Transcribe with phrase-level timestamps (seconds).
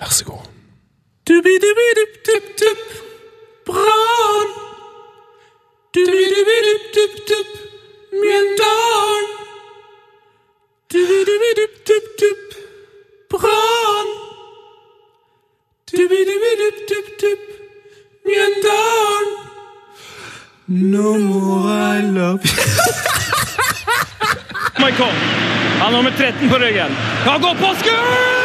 [0.00, 0.44] Vær så god.
[3.66, 4.50] Brann.
[8.12, 9.26] Mjøndalen.
[13.30, 14.08] Brann.
[18.26, 19.28] Mjøndalen.
[20.68, 22.56] No more I love you.
[24.84, 25.12] Michael.
[25.80, 26.90] Han har nummer 13 på ryggen.
[27.28, 28.35] Han går på skudd!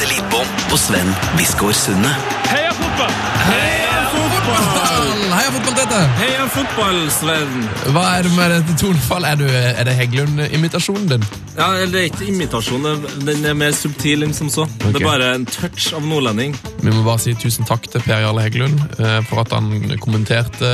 [0.00, 2.08] Tete Lidbom og Sven Biskår Sunde.
[2.48, 3.10] Heia fotball!
[3.44, 5.10] Heia fotball!
[5.34, 5.98] Heia fotball, Tete!
[6.16, 7.66] Heia fotball, Sven.
[7.92, 9.28] Hva er det med dette tonefallet?
[9.28, 11.26] Er, du, er det Heggelund-imitasjonen din?
[11.58, 12.88] Ja, eller Det er ikke imitasjon,
[13.26, 14.64] den er mer subtil enn som så.
[14.86, 16.56] Det er bare en touch av nordlending.
[16.80, 20.72] Vi må bare si tusen takk til Per Jarle Heggelund eh, for at han kommenterte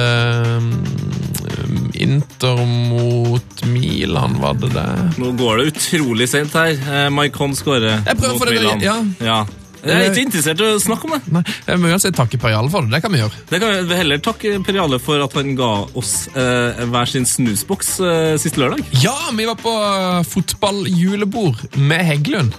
[2.02, 4.89] Inter mot Milan, var det det?
[5.20, 6.75] Nå går det utrolig sent her.
[7.11, 8.84] Maikon Mike Hon skårer mot for det, Milan.
[8.84, 8.98] ja.
[9.25, 9.44] ja.
[9.86, 11.33] Jeg er ikke interessert i å snakke om det.
[11.34, 12.97] Nei, jeg må si takke Per Jarle for det.
[12.97, 13.42] Det kan vi gjøre.
[13.50, 17.28] Det kan vi heller takke Per Jarle for at han ga oss eh, hver sin
[17.28, 18.83] snusboks eh, sist lørdag.
[19.05, 22.56] Ja, vi var på eh, fotballjulebord med Heggelund.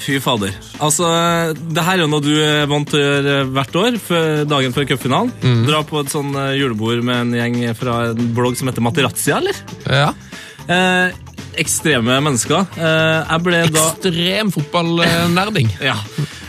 [0.00, 0.54] Fy fader.
[0.84, 1.08] Altså,
[1.56, 4.00] det her er jo noe du er vant til å gjøre hvert år,
[4.48, 5.32] dagen før cupfinalen.
[5.42, 5.62] Mm.
[5.68, 9.40] Dra på et sånn eh, julebord med en gjeng fra en blogg som heter Materazia,
[9.40, 9.62] eller?
[9.88, 10.10] Ja.
[10.66, 11.16] Eh,
[11.60, 12.66] ekstreme mennesker.
[12.76, 15.72] Eh, jeg ble da Ekstrem fotballnerding.
[15.90, 15.98] Ja.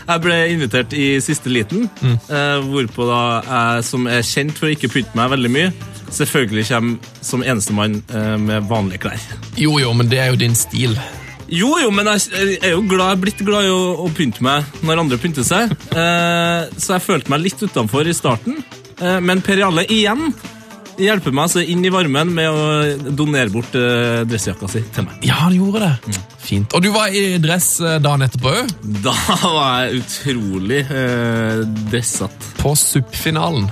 [0.08, 4.72] Jeg ble invitert i siste liten, eh, hvorpå da jeg, som er kjent for å
[4.72, 5.72] ikke pynte meg veldig mye,
[6.16, 9.26] selvfølgelig kommer som enestemann eh, med vanlige klær.
[9.60, 10.96] Jo, jo, men det er jo din stil.
[11.48, 15.00] Jo, jo, men jeg er jo glad, blitt glad i å, å pynte meg når
[15.04, 18.58] andre pynter seg, eh, så jeg følte meg litt utenfor i starten.
[19.00, 20.32] Eh, men Per Jalle igjen
[20.98, 25.20] hjelper meg altså inn i varmen med å donere bort eh, dressjakka si til meg.
[25.24, 26.18] Ja, han gjorde det.
[26.42, 26.72] Fint.
[26.76, 28.72] Og du var i dress eh, dagen etterpå òg,
[29.04, 29.14] Da
[29.44, 32.52] var jeg utrolig eh, dressete.
[32.60, 33.70] på SUP-finalen.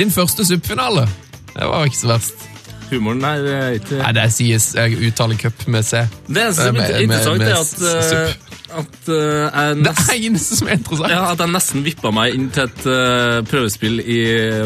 [0.00, 1.06] Din første SUP-finale.
[1.52, 2.48] Det var ikke så verst.
[2.92, 6.02] Humoren er eh, ikke Nei, det sies jeg uttaler cup med C.
[6.28, 8.34] Det eneste som er interessant, med- er at, eh,
[8.82, 11.12] at eh, jeg Det nesten, eneste som er interessant.
[11.14, 14.20] ja, at jeg nesten vippa meg inn til et uh, prøvespill i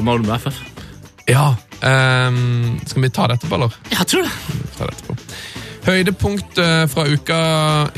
[0.06, 0.59] Malmö FF.
[1.28, 1.48] Ja.
[1.82, 3.75] Um, skal vi ta det etterpå, eller?
[3.92, 4.34] Jeg tror det.
[4.78, 5.16] Ta det etterpå.
[5.86, 7.41] Høydepunkt eh, fra uka,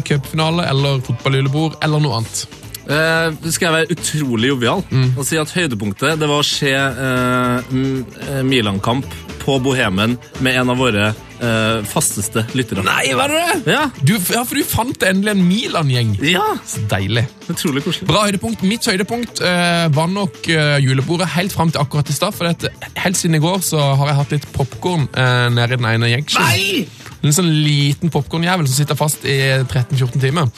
[0.05, 2.43] cupfinale eller fotballjulebord eller noe annet?
[2.89, 4.81] Uh, skal jeg være utrolig jovial
[5.19, 9.05] og si at høydepunktet det var å se uh, eh, Milan-kamp
[9.49, 12.83] på Bohemen med en av våre eh, fasteste lyttere.
[12.85, 13.73] Nei, var det det?
[13.73, 13.87] Ja.
[14.05, 16.11] Du, ja, for du fant endelig en Milan-gjeng.
[16.29, 17.25] ja, Så deilig.
[17.49, 18.09] utrolig koselig.
[18.11, 18.65] Bra høydepunkt.
[18.69, 22.37] Mitt høydepunkt eh, var nok eh, julebordet helt fram til akkurat i stad.
[22.37, 25.81] For dette, helt siden i går så har jeg hatt litt popkorn eh, nede i
[25.81, 26.13] den ene.
[26.43, 26.85] Nei!
[27.25, 30.53] En sånn liten popkornjævel som sitter fast i 13-14 timer.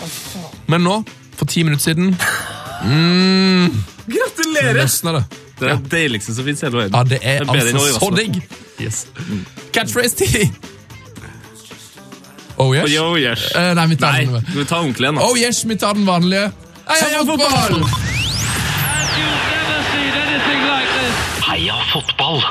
[0.68, 0.98] Men nå,
[1.38, 2.10] for ti minutter siden,
[4.10, 4.82] Gratulerer!
[4.82, 5.24] løsna det.
[5.60, 6.96] Det er det deiligste som finnes i hele verden.
[6.96, 8.40] Ja, det er det er altså så digg.
[8.80, 9.06] Yes.
[9.74, 10.50] Catchphrase 10!
[12.60, 12.98] Oh yes.
[13.00, 13.46] Oh, yes.
[13.56, 14.44] Uh, nei, vi tar Nei, den.
[14.52, 15.28] vi tar ordentlig igjen, da.
[15.28, 16.50] Oh yes, vi tar den vanlige.
[16.90, 17.84] Heia fotball!
[21.46, 22.42] Heia fotball!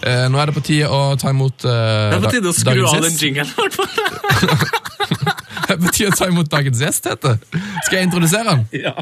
[0.00, 1.70] Eh, nå er det på tide å ta imot uh,
[2.08, 3.50] Det er på tide å skru av den jingelen.
[3.50, 3.90] i hvert fall.
[5.70, 7.36] Det er på tide å ta imot dagens gjest, Tete.
[7.84, 8.64] Skal jeg introdusere han?
[8.74, 8.96] Ja.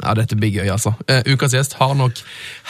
[0.00, 0.94] Ja, dette blir gøy, altså.
[1.10, 2.22] Uh, ukas gjest har nok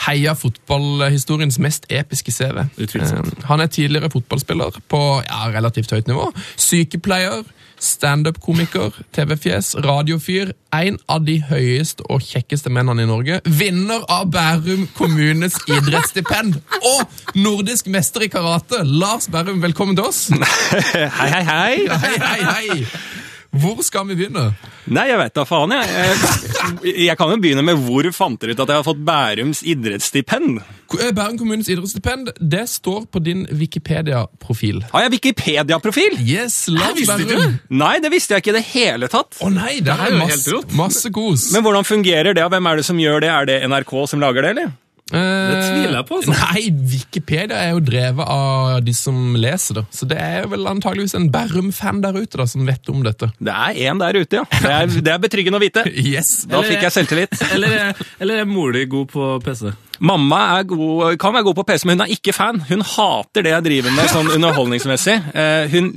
[0.05, 2.65] heia fotballhistoriens mest episke CV.
[2.81, 3.13] Eh,
[3.47, 6.27] han er tidligere fotballspiller på ja, relativt høyt nivå.
[6.59, 7.45] Sykepleier,
[7.81, 10.51] standup-komiker, TV-fjes, radiofyr.
[10.75, 13.41] En av de høyeste og kjekkeste mennene i Norge.
[13.47, 16.59] Vinner av Bærum kommunes idrettsstipend.
[16.93, 18.83] Og nordisk mester i karate.
[18.85, 20.27] Lars Bærum, velkommen til oss.
[21.21, 21.75] Hei, hei, hei.
[21.89, 23.29] Hei, hei, hei.
[23.51, 24.53] Hvor skal vi begynne?
[24.87, 25.87] Nei, jeg vet da faen, jeg.
[25.91, 26.93] jeg.
[27.03, 30.61] Jeg kan jo begynne med hvor fant dere ut at jeg har fått Bærums idrettsstipend?
[30.95, 34.85] Eh, Bærum kommunes idrettsstipend, det står på din Wikipedia-profil.
[34.93, 36.15] Har jeg Wikipedia-profil?
[36.23, 37.57] Yes, Lars Bærum.
[37.81, 39.35] Nei, det visste jeg ikke i det hele tatt.
[39.43, 41.49] Å nei, det er er jo masse, masse kos.
[41.55, 43.33] Men hvordan fungerer det, og hvem er det som gjør det?
[43.35, 44.71] Er det NRK som lager det, eller?
[45.11, 46.35] Det tviler jeg på, altså.
[46.37, 46.61] Nei,
[46.93, 49.85] Wikipedia er jo drevet av de som leser det.
[49.91, 53.31] Så det er vel antageligvis en Bærum-fan der ute da, som vet om dette.
[53.43, 54.45] Det er en der ute, ja.
[54.51, 55.83] Det er, det er betryggende å vite.
[56.11, 56.45] Yes.
[56.49, 57.35] Da fikk jeg selvtillit.
[57.55, 59.69] Eller, er- eller er mor di god på PC?
[60.01, 62.61] Mamma er god, kan være god på PC, men hun er ikke fan.
[62.65, 65.17] Hun hater det jeg driver med sånn underholdningsmessig.
[65.37, 65.91] Eh, hun,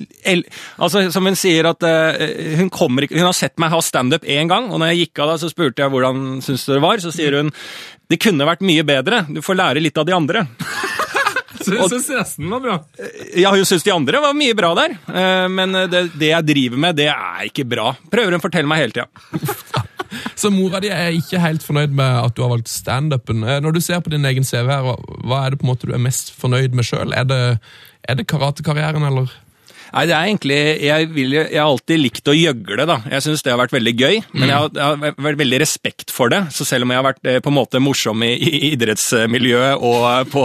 [0.76, 4.50] altså, som hun sier at eh, hun, kommer, hun har sett meg ha standup én
[4.50, 7.00] gang, og når jeg gikk av da, så spurte jeg hvordan syns du det var.
[7.00, 7.54] Så sier hun
[8.12, 9.22] det kunne vært mye bedre.
[9.32, 10.44] Du får lære litt av de andre.
[11.64, 12.74] Så hun syns resten var bra.
[13.40, 16.82] Ja, hun syns de andre var mye bra der, eh, men det, det jeg driver
[16.84, 17.94] med, det er ikke bra.
[18.12, 19.83] Prøver hun å fortelle meg hele tida.
[20.36, 23.44] Så mora di er ikke helt fornøyd med at du har valgt standupen.
[23.44, 24.82] Eh, Når du ser på din egen CV, her,
[25.24, 27.12] hva- er det på en måte du er mest fornøyd med sjøl?
[27.16, 27.58] Er det,
[28.08, 29.30] er det karatekarrieren, eller?
[29.94, 32.96] Nei, det er egentlig Jeg, vil, jeg har alltid likt å gjøgle, da.
[33.12, 34.16] Jeg syns det har vært veldig gøy.
[34.34, 36.40] Men jeg har, jeg har vært veldig respekt for det.
[36.54, 40.32] Så selv om jeg har vært eh, på en måte morsom i, i idrettsmiljøet og
[40.32, 40.44] på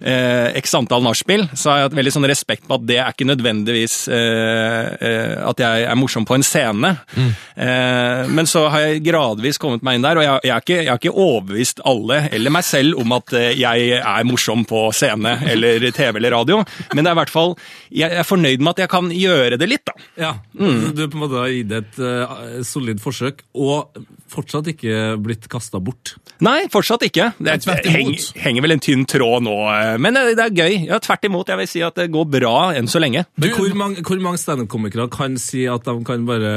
[0.00, 3.12] eh, x antall nachspiel, så har jeg hatt veldig sånn respekt på at det er
[3.12, 6.94] ikke nødvendigvis eh, eh, at jeg er morsom på en scene.
[7.20, 10.80] Eh, men så har jeg gradvis kommet meg inn der, og jeg, jeg, har ikke,
[10.80, 14.86] jeg har ikke overbevist alle, eller meg selv, om at eh, jeg er morsom på
[14.96, 16.62] scene eller TV eller radio.
[16.94, 17.56] Men det er i hvert fall,
[17.92, 19.94] jeg er fornøyd med at jeg kan gjøre det litt, da.
[20.20, 24.00] Ja, Du på en måte har gitt et uh, solid forsøk, og
[24.30, 26.14] fortsatt ikke blitt kasta bort.
[26.44, 27.30] Nei, fortsatt ikke.
[27.38, 27.96] Det, er, tvert imot.
[27.96, 30.76] henger, henger vel en tynn tråd nå, eh, men det, det er gøy.
[30.88, 31.50] Ja, tvert imot.
[31.52, 33.26] Jeg vil si at det går bra enn så lenge.
[33.40, 36.52] Men hvor mange, hvor mange standup-komikere kan si at de kan bare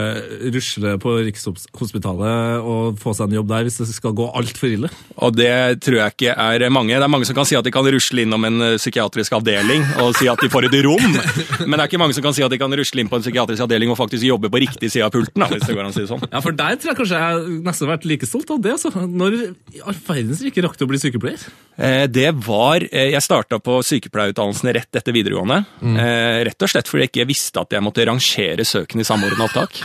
[0.54, 4.92] rusle på Rikshospitalet og få seg en jobb der hvis det skal gå altfor ille?
[5.20, 5.54] Og det
[5.84, 6.96] tror jeg ikke er mange.
[6.96, 9.84] Det er mange som kan si at de kan rusle innom en eh, psykiatrisk avdeling
[10.04, 11.20] og si at de får et rom,
[11.68, 13.26] men det er ikke mange som kan si at de kan rusle inn på en
[13.26, 15.92] psykiatrisk avdeling og faktisk jobbe på riktig side av pulten, da, hvis det går an
[15.92, 16.24] å si det sånn.
[16.30, 18.74] Ja, for der tror jeg kanskje jeg nesten vært like stolt av det.
[18.76, 18.92] altså.
[19.08, 19.36] Når
[19.76, 21.44] i all verdens rike rakk du å bli sykepleier?
[21.78, 25.62] Eh, Det var eh, Jeg starta på sykepleierutdannelsen rett etter videregående.
[25.82, 29.48] Eh, Rett og slett fordi jeg ikke visste at jeg måtte rangere søkene i samordna
[29.50, 29.80] opptak.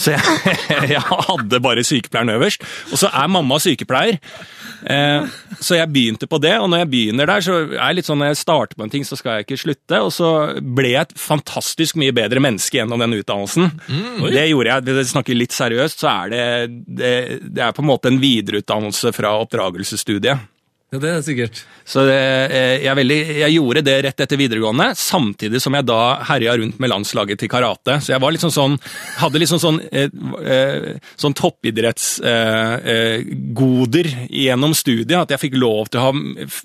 [0.00, 0.56] Så jeg,
[0.96, 2.64] jeg hadde bare sykepleieren øverst.
[2.92, 4.18] Og så er mamma sykepleier.
[4.84, 5.26] Eh,
[5.64, 8.18] Så jeg begynte på det, og når jeg begynner der, så er jeg litt sånn
[8.20, 10.00] når jeg starter på en ting, så skal jeg ikke slutte.
[10.04, 10.30] Og så
[10.60, 13.70] ble jeg et fantastisk mye bedre menneske gjennom den utdannelsen.
[14.34, 14.84] det gjorde jeg.
[14.88, 16.44] Hvis jeg snakker litt seriøst, så er det,
[17.00, 17.12] det
[17.54, 20.50] Det er på en måte en videreutdannelse fra oppdragelsesstudiet.
[20.94, 21.58] Ja, det er sikkert.
[21.82, 22.14] Så det,
[22.54, 26.78] eh, jeg, veldig, jeg gjorde det rett etter videregående, samtidig som jeg da herja rundt
[26.78, 27.96] med landslaget til karate.
[27.98, 28.78] Så jeg var liksom sånn,
[29.18, 30.06] hadde liksom sånn, eh,
[30.46, 36.14] eh, sånn toppidrettsgoder eh, eh, gjennom studiet, at jeg fikk lov til å ha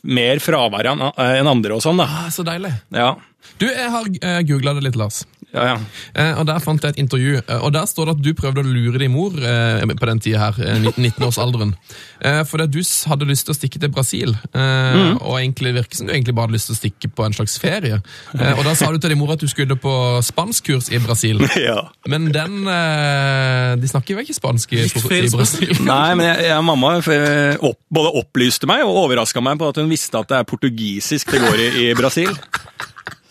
[0.05, 2.05] mer fravær enn andre og sånn da.
[2.05, 2.69] Ah, så deilig.
[2.93, 3.17] Ja,
[3.59, 5.23] Du, jeg har uh, googla det litt, Lars.
[5.53, 5.77] ja, ja.
[6.13, 8.61] Uh, og Der fant jeg et intervju, Uh, og der står det at du prøvde
[8.61, 11.75] å lure din mor uh, på den tida her, eh, 19-årsalderen.
[12.19, 15.21] Uh, fordi at du hadde lyst til å stikke til Brasil, mm.
[15.23, 17.55] og egentlig virker som du egentlig bare hadde lyst til å stikke på en slags
[17.61, 17.99] ferie.
[18.35, 19.93] Eh, og da sa du til din mor at du skulle på
[20.25, 21.41] spanskkurs i Brasil.
[21.69, 21.77] ja.
[22.09, 25.75] Men den eh, De snakker jo ikke spansk i, i Brasil.
[25.89, 29.81] Nei, men jeg, jeg, mamma eh, opp, både opplyste meg og overraska meg på at
[29.81, 32.31] hun visste at det er portugisisk det går i, i Brasil.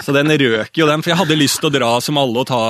[0.05, 2.47] Så den røk jo den, for jeg hadde lyst til å dra som alle og
[2.51, 2.61] ta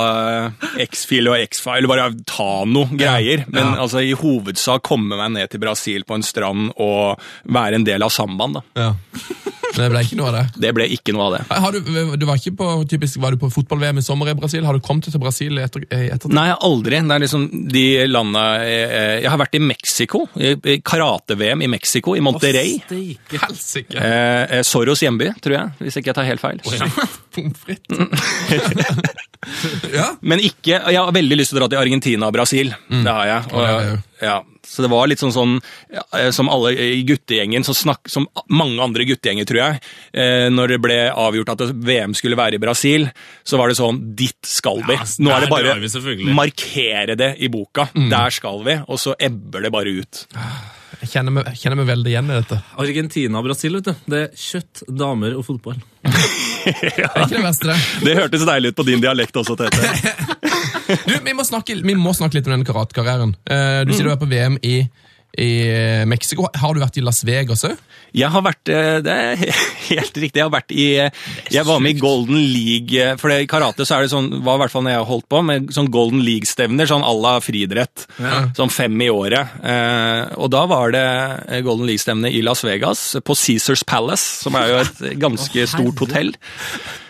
[0.49, 3.45] eh, X-fil og X-file, bare ta noe greier.
[3.47, 3.83] Men Ja.
[3.85, 8.01] altså i hovedsak komme meg ned til Brasil på en strand og være en del
[8.03, 8.65] av sambaen, da.
[8.79, 8.93] Ja.
[9.69, 10.41] Men det ble ikke noe av det.
[10.63, 11.41] Det ble ikke noe av det.
[11.61, 14.65] Har du, du var ikke på, typisk, var du på fotball-VM i sommer i Brasil?
[14.65, 16.33] Har du kommet til Brasil i etter, ettertid?
[16.33, 16.97] Nei, aldri.
[17.05, 18.89] Det er liksom de landa Jeg,
[19.21, 20.23] Jeg har vært i Mexico.
[20.89, 22.79] Karate-VM i Mexico, i Monterrey.
[23.29, 23.93] Helsike!
[23.93, 26.65] Eh, eh, Soros hjemby, tror jeg, hvis ikke jeg tar helt feil.
[27.35, 27.97] Pommes frites.
[29.97, 30.11] ja.
[30.21, 32.73] Men ikke Jeg har veldig lyst til å dra til Argentina og Brasil.
[32.89, 33.51] Det har jeg.
[33.53, 34.37] Ja, ja, er ja,
[34.67, 35.53] så det var litt sånn sånn
[35.93, 40.47] ja, eh, Som alle i guttegjengen, som, snakk, som mange andre guttegjenger, tror jeg, eh,
[40.51, 43.07] når det ble avgjort at VM skulle være i Brasil,
[43.47, 44.97] så var det sånn Dit skal vi!
[44.99, 47.89] Ja, Nå er det bare å markere det i boka.
[47.95, 48.75] Der skal vi.
[48.91, 50.25] Og så ebber det bare ut.
[50.99, 52.57] Jeg kjenner meg, kjenner meg veldig igjen i dette.
[52.83, 54.05] Argentina og Brasil, vet du.
[54.11, 55.79] Det er kjøtt, damer og fotball.
[56.59, 57.77] Det er ikke det beste, det.
[58.03, 59.79] Det hørtes deilig ut på din dialekt også, Tete.
[60.89, 63.35] Du, vi må snakke, vi må snakke litt om den karatekarrieren.
[63.45, 64.79] Eh, du sier du er på VM i,
[65.37, 66.47] i Mexico.
[66.57, 67.77] Har du vært i Las Vegas òg?
[68.17, 69.41] Jeg har vært eh, Det er
[69.91, 70.39] helt riktig.
[70.39, 71.19] Jeg har vært i eh,
[71.53, 74.57] Jeg var med i Golden League eh, For i karate så er det sånn var
[74.57, 78.07] i hvert fall når jeg holdt på, med sånn Golden League-stevner, sånn à la friidrett.
[78.57, 79.59] Sånn fem i året.
[79.61, 84.57] Eh, og da var det eh, Golden League-stevne i Las Vegas, på Caesars Palace, som
[84.57, 86.33] er jo et ganske stort hotell.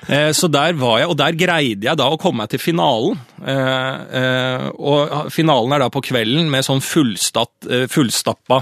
[0.10, 3.20] Eh, Så der var jeg, og der greide jeg da å komme meg til finalen.
[3.40, 8.58] Eh, eh, Og finalen er da på kvelden med sånn fullstappa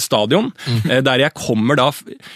[0.00, 0.52] stadion.
[0.90, 1.90] eh, Der jeg kommer da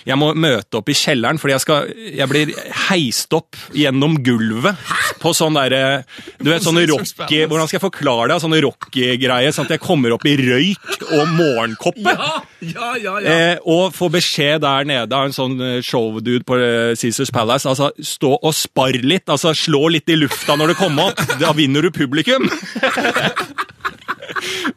[0.06, 1.88] Jeg må møte opp i kjelleren, fordi jeg, skal,
[2.18, 2.52] jeg blir
[2.88, 4.76] heist opp gjennom gulvet
[5.22, 6.04] på sånn derre
[6.40, 8.40] Du vet, sånne rocky Hvordan skal jeg forklare det?
[8.42, 12.12] Sånne rocky-greier, sånn at jeg kommer opp i røyk og morgenkoppe.
[12.60, 13.32] Ja, ja, ja.
[13.32, 16.58] Eh, og få beskjed der nede av en sånn showdude på
[16.98, 17.68] Caesars Palace.
[17.70, 19.28] Altså, stå og spar litt.
[19.28, 21.22] Altså, slå litt i lufta når det kommer opp.
[21.40, 22.48] Da vinner du publikum.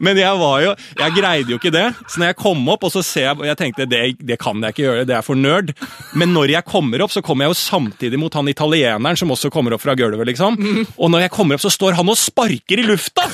[0.02, 1.86] Men jeg var jo, jeg greide jo ikke det.
[2.08, 4.74] Så når jeg kom opp, og så ser jeg Jeg tenkte det, det kan jeg
[4.74, 5.72] ikke gjøre, det er for nerd.
[6.18, 9.50] Men når jeg kommer opp, så kommer jeg jo samtidig mot han italieneren som også
[9.52, 10.58] kommer opp fra gulvet, liksom.
[10.96, 13.28] Og når jeg kommer opp, så står han og sparker i lufta!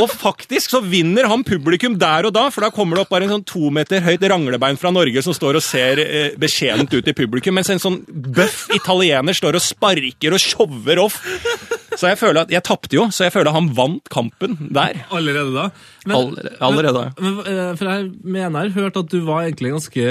[0.00, 3.28] Og faktisk så vinner han publikum der og da, for da kommer det opp bare
[3.28, 7.10] en sånn to meter høyt ranglebein fra Norge som står og ser eh, beskjedent ut
[7.10, 11.20] i publikum, mens en sånn bøff italiener står og sparker og shower off.
[11.96, 15.04] Så jeg føler at Jeg tapte jo, så jeg føler at han vant kampen der.
[15.12, 15.68] Allerede da?
[16.06, 17.04] Men, Allerede- allerede.
[17.20, 20.04] Men, men, eh, for jeg mener jeg har hørt at du var egentlig ganske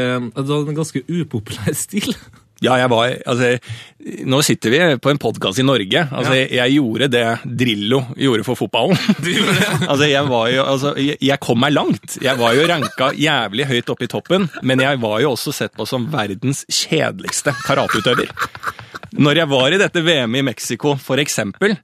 [0.47, 2.15] du hadde en ganske upopulær stil.
[2.63, 3.50] Ja, jeg var Altså,
[4.27, 6.05] nå sitter vi på en podkast i Norge.
[6.12, 7.24] Altså, jeg, jeg gjorde det
[7.62, 9.00] Drillo gjorde for fotballen.
[9.91, 12.17] altså, jeg var jo Altså, jeg, jeg kom meg langt.
[12.24, 15.75] Jeg var jo ranka jævlig høyt oppe i toppen, men jeg var jo også sett
[15.75, 18.32] på som verdens kjedeligste karateutøver.
[19.13, 21.75] Når jeg var i dette VM i Mexico, for eksempel,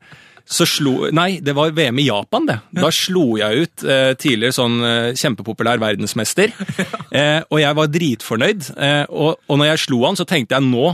[0.50, 2.58] så slo Nei, det var VM i Japan, det.
[2.74, 6.54] Da slo jeg ut eh, tidligere sånn eh, kjempepopulær verdensmester.
[7.10, 8.68] Eh, og jeg var dritfornøyd.
[8.86, 10.92] Eh, og, og når jeg slo han, så tenkte jeg nå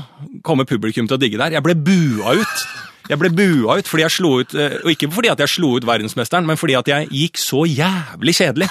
[0.47, 1.57] kommer publikum til å digge der.
[1.57, 2.63] Jeg ble bua ut.
[3.09, 5.75] Jeg ble bua ut fordi jeg slo ut eh, Og ikke fordi at jeg slo
[5.77, 8.69] ut verdensmesteren, men fordi at jeg gikk så jævlig kjedelig.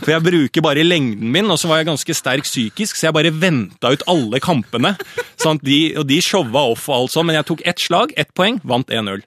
[0.00, 3.16] For jeg bruker bare lengden min, og så var jeg ganske sterk psykisk, så jeg
[3.16, 4.94] bare venta ut alle kampene.
[5.40, 5.64] Sant?
[5.66, 8.60] de, og de showa off og alt sånn, men jeg tok ett slag, ett poeng,
[8.68, 9.24] vant 1-0.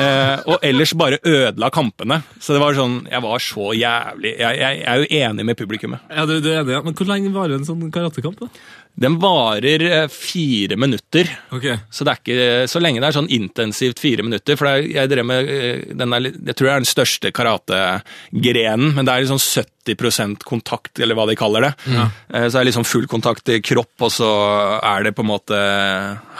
[0.00, 2.20] Eh, og ellers bare ødela kampene.
[2.40, 5.58] Så det var sånn Jeg var så jævlig Jeg, jeg, jeg er jo enig med
[5.58, 6.04] publikummet.
[6.12, 6.82] Ja, du, du er enig, ja.
[6.84, 8.40] Men hvor lenge varer en sånn karatekamp?
[8.44, 8.50] da?
[8.96, 11.28] Den varer eh, fire minutter.
[11.52, 11.76] Okay.
[11.92, 14.56] Så det er ikke så lenge det er sånn intensivt fire minutter.
[14.56, 18.94] For er, jeg drev med eh, den er, Jeg tror det er den største karategrenen,
[18.96, 21.72] men det er liksom 70% kontakt, eller hva de kaller det.
[21.92, 22.08] Ja.
[22.48, 24.30] Så er liksom full kontakt til kropp, og så
[24.80, 25.60] er det på en måte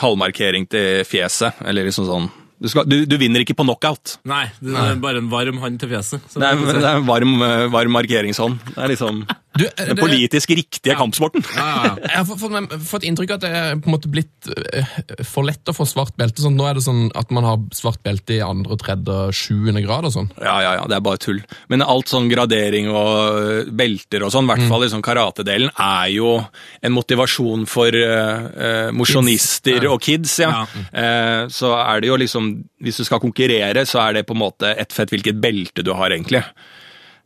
[0.00, 1.60] halvmarkering til fjeset.
[1.66, 4.16] Eller liksom sånn Du, skal, du, du vinner ikke på knockout.
[4.25, 6.25] Nei, det er bare en varm hånd til fjeset.
[6.32, 8.62] Så Det er, det er en varm, eh, varm markeringshånd.
[8.72, 11.44] Det er liksom Du, det, den politisk riktige kampsporten.
[11.56, 12.10] Ja, ja, ja.
[12.10, 14.96] Jeg har fått, inntrykk av at det er på en måte blitt eh,
[15.26, 16.42] for lett å få svart belte.
[16.44, 20.08] Sånn, nå er det sånn at man har svart belte i andre, tredje, sjuende grad
[20.08, 20.30] og sånn.
[20.42, 21.42] Ja, ja, ja, det er bare tull.
[21.72, 25.72] Men alt sånn gradering og øh, belter og sånn, i hvert fall i sånn karatedelen,
[25.76, 26.36] er jo
[26.84, 29.92] en motivasjon for uh, mosjonister Ja.
[29.92, 30.64] og kids, ja.
[30.92, 32.50] Uh, så er det jo liksom,
[32.84, 35.92] hvis du skal konkurrere, så er det på en måte ett fett hvilket belte du
[35.96, 36.42] har, egentlig.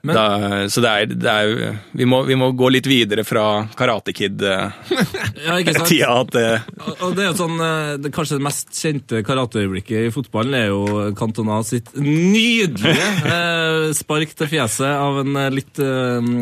[0.03, 0.25] Men- da,
[0.73, 4.71] så det er, det er vi må, vi må gå litt videre fra Karate Kid-tida.
[6.01, 10.09] ja, at eh, Og- Og det er sånn, eh, det Kanskje det mest kjente karateøyeblikket
[10.09, 15.83] i fotballen er jo Cantona sitt nydelige eh, spark til fjeset av en eh, litt
[15.85, 16.33] eh,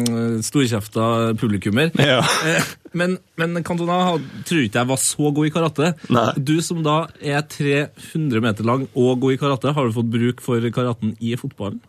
[0.46, 1.08] storkjefta
[1.40, 1.90] publikummer.
[1.98, 2.20] Ja.
[2.46, 3.98] Eh, men, men Cantona
[4.46, 5.90] tror ikke jeg var så god i karate.
[6.14, 6.28] Nei.
[6.38, 10.42] Du som da er 300 meter lang og god i karate, har du fått bruk
[10.44, 11.82] for karaten i fotballen?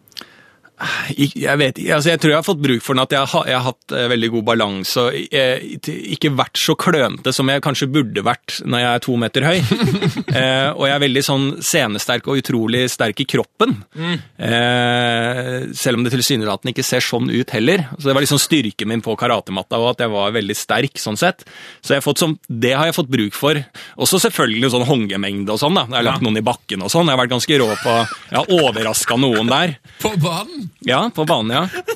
[1.20, 3.48] Jeg vet ikke, altså jeg tror jeg har fått bruk for den at jeg har,
[3.50, 7.90] jeg har hatt eh, veldig god balanse og ikke vært så klønete som jeg kanskje
[7.92, 9.58] burde vært når jeg er to meter høy.
[10.40, 13.76] eh, og jeg er veldig sånn scenesterk og utrolig sterk i kroppen.
[14.00, 17.84] Eh, selv om det tilsynelatende ikke ser sånn ut heller.
[17.98, 21.20] Så det var liksom styrken min på karatematta og at jeg var veldig sterk sånn
[21.20, 21.44] sett.
[21.84, 23.60] Så jeg har fått sånn det har jeg fått bruk for.
[24.00, 25.90] Også selvfølgelig sånn hongemengde og sånn da.
[25.90, 27.10] Jeg har lagt noen i bakken og sånn.
[27.10, 29.80] Jeg har vært ganske rå på, jeg har overrasket noen der.
[30.00, 30.69] På banen!
[30.88, 31.96] Ja, på banen, ja.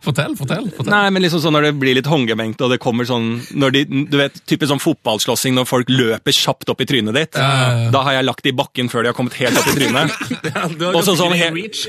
[0.00, 0.68] Fortell, fortell.
[0.72, 0.88] fortell.
[0.88, 3.82] Nei, men liksom sånn når det blir litt hongemengde, og det kommer sånn når de,
[4.08, 7.36] Du vet, type sånn fotballslåssing når folk løper kjapt opp i trynet ditt.
[7.36, 7.90] Ja.
[7.92, 10.14] Da har jeg lagt det i bakken før de har kommet helt opp i trynet.
[10.96, 11.36] Og så sånn,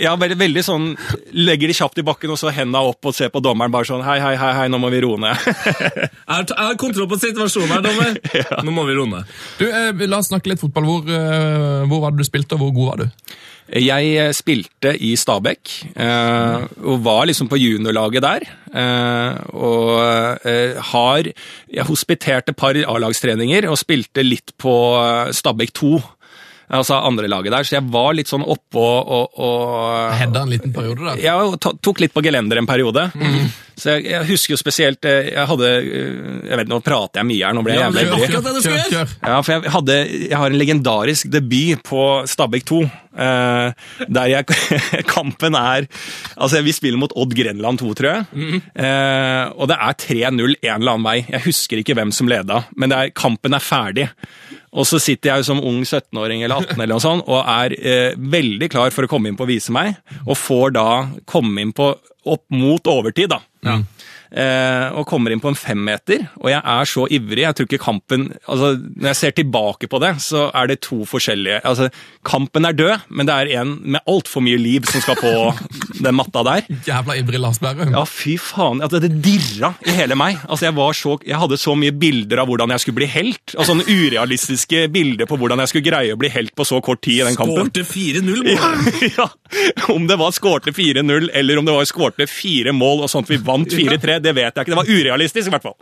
[0.01, 0.89] ja, veldig, veldig sånn
[1.37, 4.03] Legger de kjapt i bakken, og så henda opp og ser på dommeren bare sånn
[4.05, 5.37] Hei, hei, hei, hei nå må vi roe ned.
[6.31, 8.17] Jeg har, jeg har kontroll på situasjonen her, dommer.
[8.65, 9.31] Nå må vi roe ned.
[9.59, 10.85] Du, eh, La oss snakke litt fotball.
[10.87, 13.33] Hvor, eh, hvor var det du spilte, og hvor god var du?
[13.71, 18.47] Jeg eh, spilte i Stabæk, eh, og var liksom på juniorlaget der.
[18.71, 21.27] Eh, og eh, har
[21.71, 24.73] Jeg hospiterte et par A-lagstreninger og spilte litt på
[25.31, 26.01] Stabekk Stabæk 2.
[26.71, 30.71] Altså andrelaget der, så jeg var litt sånn oppå og, og, og Hedda en liten
[30.71, 31.15] periode da?
[31.19, 33.09] Ja, og tok litt på gelender en periode.
[33.75, 37.57] Så jeg, jeg husker jo spesielt Jeg hadde Jeg vet, Nå prater jeg mye her,
[37.57, 39.03] nå ble jeg jævlig det ivrig.
[39.19, 39.97] Ja, for jeg, hadde,
[40.29, 42.83] jeg har en legendarisk debut på Stabæk 2.
[43.11, 43.73] Eh,
[44.07, 44.45] der jeg
[45.11, 45.83] Kampen er
[46.37, 48.61] Altså, vi spiller mot Odd Grenland 2, tror jeg.
[48.71, 51.17] Eh, og det er 3-0 en eller annen vei.
[51.27, 54.07] Jeg husker ikke hvem som leda, men er, kampen er ferdig.
[54.71, 58.13] Og så sitter jeg som ung 17-åring eller 18 eller noe sånt, og er eh,
[58.15, 60.85] veldig klar for å komme inn på å vise meg, og får da
[61.27, 61.89] komme inn på
[62.31, 63.41] opp mot overtid, da.
[63.81, 63.90] eh,
[64.31, 67.43] og kommer inn på en femmeter, og jeg er så ivrig.
[67.43, 71.01] Jeg tror ikke kampen altså Når jeg ser tilbake på det, så er det to
[71.09, 71.89] forskjellige altså
[72.27, 75.31] Kampen er død, men det er en med altfor mye liv som skal på
[76.05, 76.67] den matta der.
[76.85, 77.93] Jævla ivrig Lars Bærum.
[77.95, 78.81] Ja, fy faen.
[78.85, 80.37] Altså, det dirra i hele meg.
[80.47, 83.55] Altså, jeg, var så, jeg hadde så mye bilder av hvordan jeg skulle bli helt.
[83.57, 87.01] Og sånne urealistiske bilder på hvordan jeg skulle greie å bli helt på så kort
[87.05, 87.71] tid i den kampen.
[87.71, 88.53] Skårte 4-0 mål.
[88.53, 89.27] Ja, ja.
[89.91, 93.41] Om det var skårte 4-0 eller om det var skårte fire mål og sånt vi
[93.41, 94.71] vant 4-3, det vet jeg ikke.
[94.73, 95.77] Det var urealistisk, i hvert fall.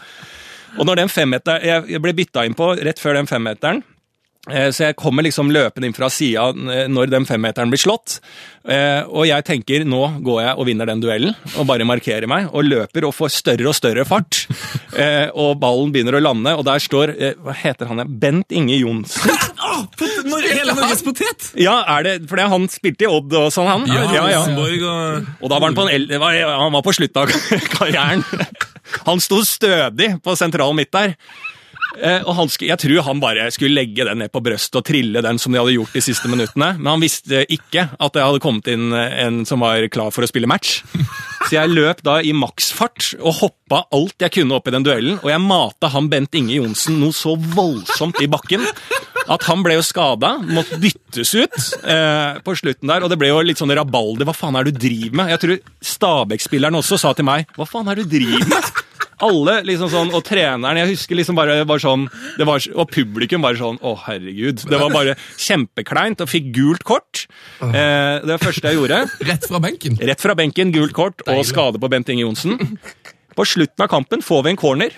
[0.77, 3.83] Og når den femmeter, Jeg jeg ble bytta inn på rett før den femmeteren.
[4.47, 6.51] Eh, Så jeg kommer liksom løpende inn fra sida
[6.87, 8.19] når den femmeteren blir slått.
[8.69, 12.47] Eh, Og jeg tenker nå går jeg og vinner den duellen, og bare markerer meg.
[12.53, 14.45] Og løper og får større og større fart.
[14.99, 18.01] Eh, Og ballen begynner å lande, og der står eh, Hva heter han?
[18.19, 19.29] Bent Inge Johnsen.
[19.59, 21.45] Når pot- Nor- Hele Norges potet!
[21.61, 23.85] Ja, er det, for han spilte i Odd og sånn, han.
[23.85, 27.31] Rosenborg og Og da var han på, en han var på slutten av
[27.77, 28.25] karrieren.
[29.05, 31.13] Han sto stødig på sentral midt der.
[31.99, 35.23] Eh, og han, Jeg tror han bare skulle legge den ned på brøstet og trille
[35.25, 36.73] den som de hadde gjort de siste minuttene.
[36.79, 40.29] Men han visste ikke at det hadde kommet inn en som var klar for å
[40.31, 40.79] spille match.
[41.49, 45.19] Så jeg løp da i maksfart og hoppa alt jeg kunne opp i den duellen.
[45.23, 48.65] Og jeg mata han Bent Inge Johnsen noe så voldsomt i bakken
[49.29, 53.05] at han ble jo skada, måtte byttes ut eh, på slutten der.
[53.05, 54.25] Og det ble jo litt sånn rabalder.
[54.29, 55.33] Hva faen er det du driver med?
[55.35, 55.59] Jeg tror
[55.93, 58.71] Stabæk-spilleren også sa til meg Hva faen er det du driver med?
[59.25, 62.05] Alle liksom sånn, Og treneren jeg husker liksom bare var sånn,
[62.39, 64.63] det var, Og publikum bare sånn Å, herregud.
[64.69, 67.25] Det var bare kjempekleint, og fikk gult kort.
[67.61, 69.03] Eh, det var det første jeg gjorde.
[69.27, 69.99] Rett fra benken.
[70.11, 72.57] Rett fra benken, gult kort og skade på Bent Inge Johnsen.
[73.35, 74.97] På slutten av kampen får vi en corner.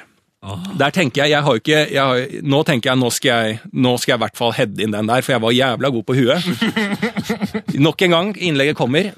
[0.73, 3.91] Der tenker jeg, jeg har ikke, jeg har, Nå tenker jeg nå skal jeg nå
[4.01, 6.15] skal jeg i hvert fall heade inn den der, for jeg var jævla god på
[6.17, 7.75] huet.
[7.77, 9.11] Nok en gang, innlegget kommer.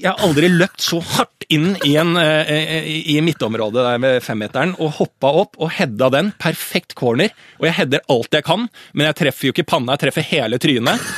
[0.00, 4.22] Jeg har aldri løpt så hardt inn i, en, eh, i i midtområdet der med
[4.24, 6.30] femmeteren og hoppa opp og hedda den.
[6.40, 7.34] Perfekt corner.
[7.60, 10.60] Og jeg header alt jeg kan, men jeg treffer jo ikke panna, jeg treffer hele
[10.62, 11.10] trynet.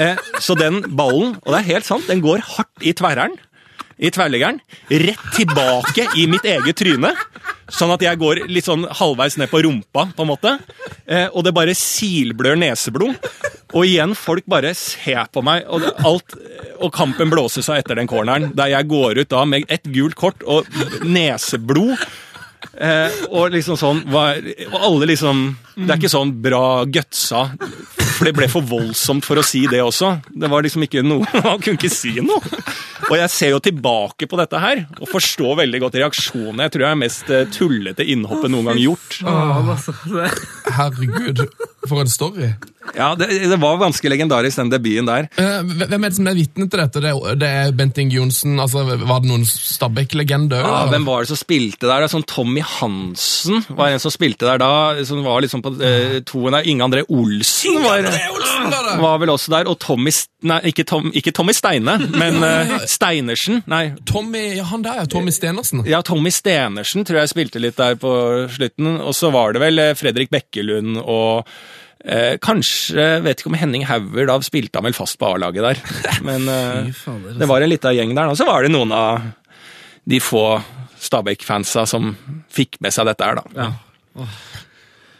[0.00, 3.36] Eh, så den ballen, og det er helt sant, den går hardt i tverreren,
[3.98, 7.12] i tverrliggeren, rett tilbake i mitt eget tryne.
[7.72, 10.52] Sånn at jeg går litt sånn halvveis ned på rumpa, på en måte.
[11.06, 13.16] Eh, og det bare silblør neseblod.
[13.74, 16.36] Og igjen, folk bare ser på meg, og, alt,
[16.78, 18.52] og kampen blåses av etter den corneren.
[18.56, 20.68] Der jeg går ut da med et gult kort og
[21.02, 21.96] neseblod.
[22.76, 25.42] Eh, og liksom sånn var, Og alle liksom
[25.76, 27.42] Det er ikke sånn bra gutsa,
[28.16, 30.16] for det ble for voldsomt for å si det også.
[30.32, 32.40] Det var liksom ikke noe Han kunne ikke si noe.
[33.06, 36.66] Og jeg ser jo tilbake på dette her og forstår veldig godt reaksjonene.
[36.66, 39.20] Jeg tror jeg er mest eh, tullete innhoppet noen gang gjort.
[39.26, 39.94] Altså,
[40.78, 41.44] Herregud,
[41.86, 42.50] for en story.
[42.96, 45.26] Ja, det, det var ganske legendarisk, den debuten der.
[45.40, 47.02] Eh, hvem er det som er vitne til dette?
[47.02, 48.58] Det det er Bent Inge Johnsen.
[48.62, 50.60] Altså, var det noen Stabæk-legende?
[50.60, 50.92] Ja, eller?
[50.94, 52.04] hvem var det som spilte der?
[52.04, 54.70] Det er Sånn Tommy Hansen var en som spilte der da.
[55.08, 56.66] Som var liksom på eh, toen der.
[56.68, 58.96] Inge André Olsen var, Olsen var det!
[59.02, 59.70] var vel også der.
[59.72, 60.14] Og Tommy
[60.46, 63.62] Nei, ikke, Tom, ikke Tommy Steine, men eh, Steinersen.
[63.66, 65.06] Nei, Tommy, ja, han der, ja.
[65.10, 65.82] Tommy Stenersen.
[65.88, 68.12] ja, Tommy Stenersen tror jeg spilte litt der på
[68.54, 68.98] slutten.
[69.00, 71.48] Og så var det vel eh, Fredrik Bekkelund og
[72.06, 75.82] eh, kanskje Vet ikke om Henning Hauger da spilte han vel fast på A-laget der.
[76.28, 77.16] Men eh, altså.
[77.38, 78.32] det var en lita gjeng der.
[78.32, 79.26] Og så var det noen av
[80.06, 80.48] de få
[81.06, 82.14] Stabæk-fansa som
[82.50, 83.66] fikk med seg dette her, da.
[83.66, 84.26] ja.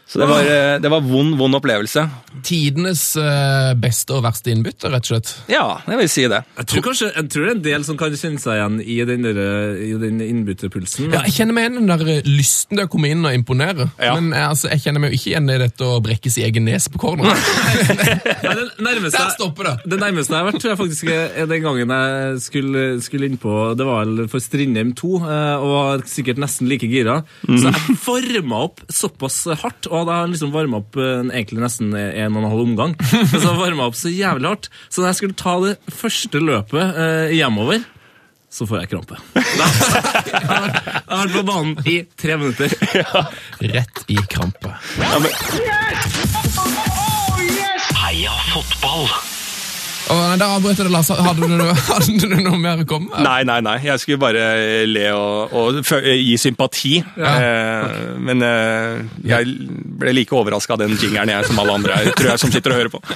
[0.06, 2.04] Så det var, eh, det var vond, vond opplevelse.
[2.46, 5.32] Tidenes eh, beste og verste innbytter, rett og slett.
[5.50, 6.38] Ja, jeg vil si det.
[6.60, 8.98] Jeg tror kanskje jeg tror det er en del som kan kjenne seg igjen i
[9.08, 9.40] den, der,
[9.82, 11.08] i den innbytterpulsen.
[11.10, 13.34] Ja, jeg kjenner meg igjen i den der eh, lysten til å komme inn og
[13.34, 13.88] imponere.
[13.98, 14.12] Ja.
[14.14, 16.86] Men altså, jeg kjenner meg jo ikke igjen i dette å brekke sin egen nes
[16.92, 17.34] på corner.
[18.46, 19.74] Det nærmeste Der stopper det!
[19.90, 23.52] Det nærmeste jeg har vært, tror jeg faktisk er den gangen jeg skulle, skulle innpå
[23.76, 27.18] Det var vel for Strindheim 2, eh, og var sikkert nesten like gira.
[27.42, 31.62] Så jeg forma opp såpass hardt, og da har jeg liksom varma opp eh, egentlig
[31.64, 32.96] nesten en og en halv omgang.
[33.32, 36.98] Men så varma opp så jævlig hardt, så da jeg skulle ta det første løpet
[37.06, 37.85] eh, hjemover
[38.56, 39.16] så får jeg krampe.
[39.37, 42.72] Jeg har vært- på banen i tre minutter.
[43.61, 44.70] Rett i krampe.
[48.00, 49.11] Heia fotball!
[50.12, 51.10] Og nei, Da avbrøt jeg det, Lars.
[51.10, 53.24] Hadde du, hadde du noe mer å komme med?
[53.26, 53.76] Nei, nei, nei.
[53.86, 54.44] Jeg skulle bare
[54.86, 56.96] le og, og gi sympati.
[57.02, 59.56] Eh, men eh, jeg
[59.98, 62.74] ble like overraska av den jingeren jeg som alle andre her, tror jeg, som sitter
[62.74, 63.02] og hører på.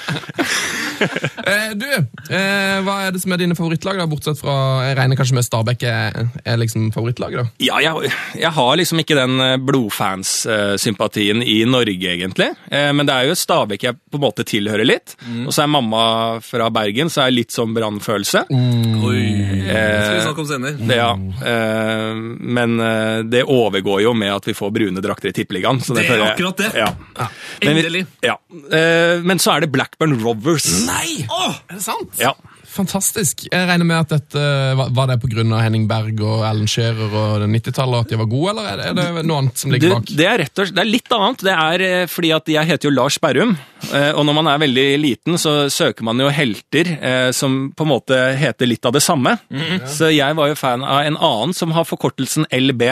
[1.01, 4.05] Eh, du, eh, hva er det som er dine favorittlag, da?
[4.11, 4.53] Bortsett fra
[4.85, 7.55] Jeg regner kanskje med Stabæk er, er liksom favorittlaget, da?
[7.65, 12.51] Ja, jeg, jeg har liksom ikke den eh, blodfans-sympatien i Norge, egentlig.
[12.69, 15.17] Eh, men det er jo Stabæk jeg på en måte tilhører litt.
[15.47, 16.03] Og så er mamma
[16.45, 16.80] fra Bergen,
[17.11, 18.45] så er det litt sånn brannfølelse.
[18.51, 19.23] Oi,
[19.67, 20.73] det skal vi snakke om senere.
[20.89, 21.11] Det, ja.
[21.53, 22.15] Eh,
[22.59, 25.79] men eh, det overgår jo med at vi får brune drakter i Tippeligaen.
[25.81, 26.71] Det, Det er jeg- akkurat det.
[26.75, 26.91] Ja.
[27.65, 28.07] Men Endelig.
[28.23, 28.37] Ja.
[28.73, 30.69] Eh, men så er det Blackburn Rovers.
[30.87, 31.27] Nei!
[31.71, 32.15] Er det sant?
[32.19, 32.35] Ja.
[32.71, 33.47] Fantastisk.
[33.51, 34.43] Jeg regner med at dette
[34.79, 35.45] var- det pga.
[35.61, 39.15] Henning Berg og Alan Shearer og 90-tallet at de var gode, eller er det, er
[39.19, 40.05] det noe annet som ligger bak?
[40.07, 41.45] det er rett og slett, det er litt annet.
[41.49, 43.57] Det er eh, fordi at jeg heter jo Lars Berrum,
[43.93, 47.87] eh, og når man er veldig liten, så søker man jo helter eh, som på
[47.87, 49.37] en måte heter litt av det samme.
[49.91, 52.87] Så jeg var jo fan av en annen som har forkortelsen LB.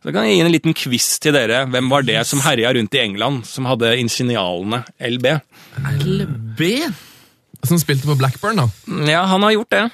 [0.00, 1.66] Så kan jeg gi en liten quiz til dere.
[1.68, 5.26] Hvem var det som herja rundt i England, som hadde initialene LB?
[6.00, 6.62] LB?
[7.66, 8.68] Som spilte på Blackburn, da?
[9.10, 9.90] Ja, han har gjort det.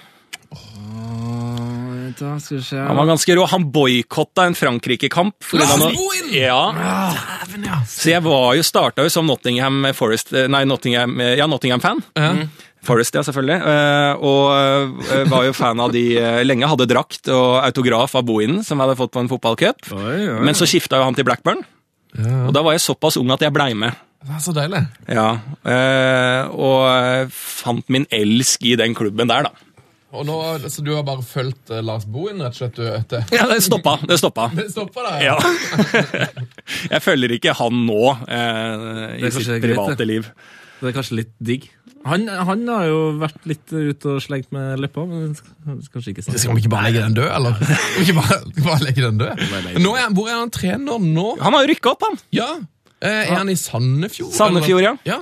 [2.17, 3.45] Da skal vi se Han var ganske rå.
[3.51, 5.35] Han boikotta en Frankrike-kamp.
[5.53, 7.81] noe- Ja, ja.
[7.87, 12.03] Så jeg var jo, starta jo som Nottingham Forest Nei, Nottingham, ja, Nottingham-fan.
[12.17, 12.47] Ja.
[12.87, 13.59] Forest, ja, selvfølgelig.
[13.67, 16.69] Eh, og eh, var jo fan av de eh, lenge.
[16.71, 19.91] Hadde drakt og autograf av Bohinen, som jeg hadde fått på en fotballcup.
[20.47, 21.65] Men så skifta jo han til Blackburn,
[22.47, 23.93] og da var jeg såpass ung at jeg blei med.
[24.25, 24.83] Det er så deilig.
[25.13, 25.29] Ja,
[25.69, 29.67] eh, Og fant min elsk i den klubben der, da.
[30.17, 30.37] Og nå,
[30.71, 32.77] Så du har bare fulgt eh, Lars Bohin, rett og slett?
[32.79, 33.25] Du, etter.
[33.35, 33.99] Ja, det stoppa.
[34.07, 34.49] Det stoppa.
[34.57, 35.37] Det stoppa da, Ja.
[36.95, 40.31] jeg følger ikke han nå eh, i sitt private greit, liv.
[40.81, 41.69] Det er kanskje litt digg.
[42.07, 45.33] Han, han har jo vært litt ute og slengt med leppa, men
[45.91, 47.57] kanskje ikke Skal vi ikke bare legge den død, eller?
[47.59, 49.43] Skal vi ikke bare, bare legge den død?
[49.83, 51.27] Nå er, hvor er han trener nå?
[51.43, 52.21] Han har jo rykka opp, han!
[52.37, 52.51] Ja,
[53.05, 54.33] Er han i Sandefjord?
[54.37, 54.95] Sandefjord, ja.
[55.05, 55.21] ja.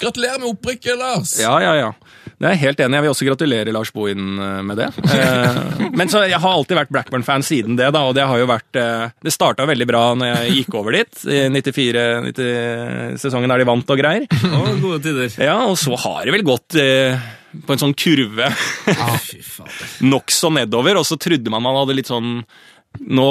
[0.00, 1.38] Gratulerer med opprykket, Lars!
[1.40, 1.92] Ja, ja, ja.
[2.36, 2.98] Det er helt enig.
[2.98, 4.90] Jeg vil også gratulere Lars Bohin eh, med det.
[5.16, 8.48] Eh, Men så, jeg har alltid vært Blackburn-fan siden det, da, og det har jo
[8.50, 13.68] vært eh, Det starta veldig bra når jeg gikk over dit, i 94-sesongen der de
[13.70, 14.26] vant og greier.
[14.28, 15.32] Å, gode tider.
[15.40, 17.16] Ja, og så har det vel gått eh,
[17.64, 19.88] på en sånn kurve Fy fader.
[20.12, 22.42] nokså nedover, og så trodde man man hadde litt sånn
[22.96, 23.28] nå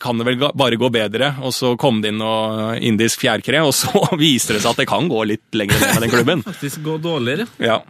[0.00, 3.74] kan det vel bare gå bedre, og så kom det inn noe indisk fjærkre, og
[3.76, 6.44] så viser det seg at det kan gå litt lenger ned med den klubben.
[6.48, 7.48] Faktisk gå dårligere.
[7.62, 7.82] Ja.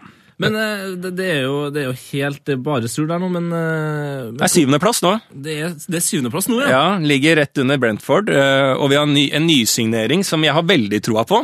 [0.43, 4.35] Men eh, det, er jo, det er jo helt bare sur der nå, men, men
[4.37, 5.15] Det er syvendeplass nå.
[5.33, 6.75] det er, det er syvendeplass nå, ja.
[6.75, 10.57] Ja, ligger rett under Brentford, eh, og vi har en, ny, en nysignering som jeg
[10.57, 11.41] har veldig troa på.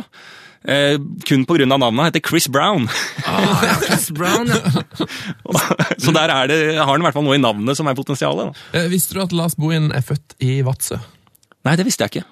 [0.63, 0.95] Eh,
[1.27, 1.65] kun pga.
[1.67, 2.05] navnet.
[2.07, 2.87] heter Chris Brown.
[3.27, 4.59] Ah, ja, Chris Brown, ja.
[6.03, 8.55] Så der er det, har han i hvert fall noe i navnet som er potensialet.
[8.73, 10.99] Eh, Visste du at Lars Bohin er født i Vadsø?
[11.63, 12.29] Nei, det visste jeg ikke.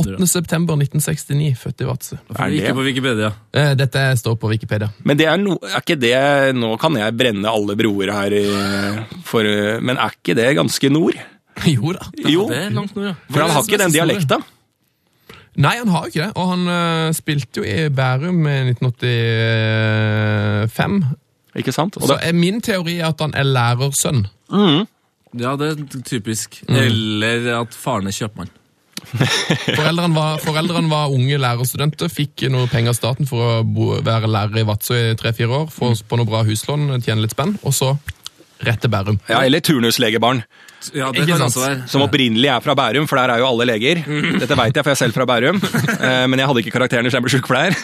[0.00, 0.24] 8.
[0.24, 2.16] september 1969, født i Vadsø.
[2.32, 2.62] Er det?
[2.62, 3.28] Ikke på Wikipedia.
[3.52, 4.88] Eh, Dette står på Wikipedia.
[5.04, 6.14] Men det er, no, er ikke det
[6.56, 8.38] Nå kan jeg brenne alle broer her,
[9.28, 9.44] for,
[9.84, 11.20] men er ikke det ganske nord?
[11.68, 12.08] Jo da.
[12.24, 13.14] Jo, Det er langt nord, ja.
[13.28, 14.40] for han har ikke den dialekta.
[15.60, 16.32] Nei, han har jo ikke det.
[16.40, 21.02] Og han uh, spilte jo i Bærum i 1985.
[21.60, 21.96] Ikke sant?
[22.00, 24.24] Og Så er min teori at han er lærersønn.
[25.40, 25.74] Ja, det er
[26.08, 26.62] typisk.
[26.68, 28.48] Eller at faren er kjøpmann.
[29.78, 34.28] Foreldrene var, foreldrene var unge lærerstudenter, fikk noe penger av staten for å bo, være
[34.30, 37.72] lærer i Vadsø i tre-fire år, få på noe bra huslån, tjene litt spenn, og
[37.76, 37.88] så
[38.62, 39.18] rett til Bærum.
[39.26, 40.40] ja, eller turnuslegebarn,
[40.94, 41.76] Ja, det kan også være.
[41.88, 44.02] som opprinnelig er fra Bærum, for der er jo alle leger.
[44.42, 45.60] Dette veit jeg, for jeg er selv fra Bærum,
[46.08, 47.78] eh, men jeg hadde ikke karakteren så jeg ble sykepleier.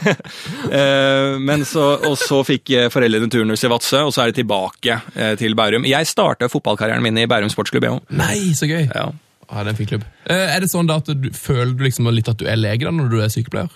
[0.68, 4.40] Eh, men så, og så fikk eh, foreldrene turnus i Vadsø, og så er de
[4.42, 4.98] tilbake
[5.40, 5.87] til Bærum.
[5.88, 8.12] Jeg starta fotballkarrieren min i Bærum sportsklubb, jeg òg.
[8.18, 8.84] Nei, så gøy!
[8.90, 9.06] Ja.
[9.48, 10.02] Ah, det er en fin klubb.
[10.28, 12.84] Eh, Er det sånn da at du føler du liksom litt at du er lege
[12.84, 13.70] da når du er sykepleier?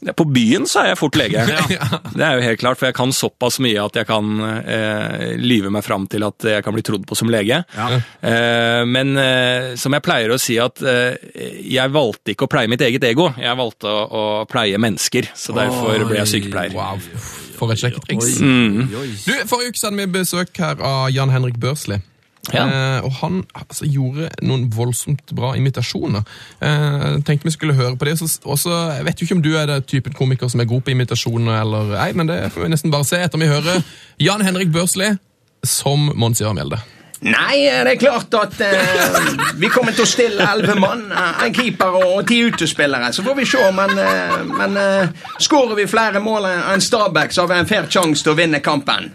[0.00, 1.42] Ja, På byen så er jeg fort lege.
[2.16, 5.72] Det er jo helt klart, for jeg kan såpass mye at jeg kan eh, lyve
[5.72, 7.62] meg fram til at jeg kan bli trodd på som lege.
[7.76, 11.20] Eh, men eh, som jeg pleier å si at eh,
[11.68, 15.30] jeg valgte ikke å pleie mitt eget ego, jeg valgte å, å pleie mennesker.
[15.36, 16.76] Så derfor ble jeg sykepleier.
[16.76, 17.00] Wow,
[17.58, 18.38] for et sjekketriks.
[18.40, 18.86] Mm.
[18.88, 22.00] Du, Forrige uke hadde vi besøk her av Jan Henrik Børsli.
[22.54, 22.64] Ja.
[22.66, 26.22] Eh, og han altså, gjorde noen voldsomt bra imitasjoner.
[26.60, 28.18] Eh, tenkte vi skulle høre på det.
[28.18, 30.70] Så, og så jeg vet jo ikke om du er den typen komiker som er
[30.70, 33.82] god på imitasjoner, eller ei, men det får vi nesten bare se etter vi hører
[34.20, 35.12] Jan Henrik Børsli
[35.66, 36.80] som Mons Ivar Mjelde.
[37.20, 39.26] Nei, det er klart at eh,
[39.60, 41.02] vi kommer til å stille elleve mann.
[41.12, 43.12] eh, En keeper og ti utespillere.
[43.12, 43.60] Så får vi se.
[43.76, 47.92] Men, eh, men eh, skårer vi flere mål enn Stabæk, så har vi en fair
[47.92, 49.12] sjanse til å vinne kampen.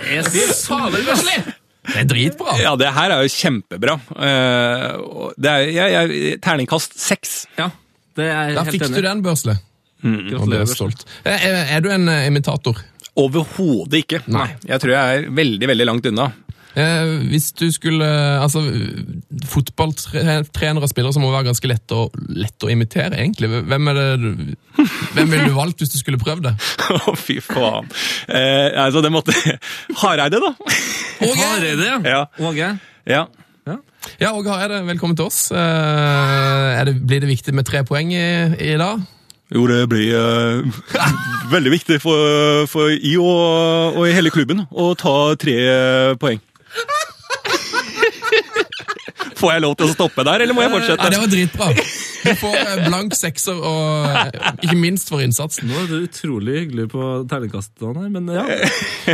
[0.00, 1.59] Det er
[2.10, 2.56] dritbra!
[2.60, 3.96] Ja, det her er jo kjempebra.
[4.16, 7.34] Eh, det er jeg, jeg, terningkast seks.
[7.58, 7.70] Ja,
[8.18, 9.56] det er jeg Da helt fikk du den, Børsli.
[10.04, 11.04] Og det er stolt.
[11.24, 12.78] Eh, Er, er du en eh, imitator?
[13.20, 14.22] Overhodet ikke.
[14.32, 14.46] Nei.
[14.68, 16.30] Jeg tror jeg er veldig, veldig langt unna.
[16.78, 18.06] Eh, hvis du skulle
[18.40, 18.60] Altså,
[19.50, 22.04] fotballtrenere og spillere som må være ganske lette å,
[22.36, 23.50] lett å imitere, egentlig.
[23.50, 26.54] Hvem, er det, du- hvem ville du valgt hvis du skulle prøvd det?
[27.10, 27.90] Å, fy faen.
[28.28, 29.34] Eh, altså, det måtte
[30.02, 30.54] Hareide, da.
[31.20, 32.24] Hareide, Ja.
[32.38, 32.72] Åge.
[33.10, 33.26] Ja.
[34.20, 35.50] Ja, Åge Hareide, velkommen til oss.
[35.52, 38.22] Eh, er det, blir det viktig med tre poeng i,
[38.72, 39.02] i dag?
[39.50, 40.62] Jo, det blir uh,
[41.50, 45.56] veldig viktig for, for i og, og i hele klubben å ta tre
[46.22, 46.38] poeng.
[49.40, 51.10] Får jeg lov til å stoppe der, eller må jeg Ja, fortsette?
[51.12, 51.66] Det var dritbra.
[52.20, 54.26] Du får eh, blank sekser, og eh,
[54.66, 55.68] ikke minst for innsatsen.
[55.70, 58.44] Nå er du utrolig hyggelig på terningkastene her, men ja.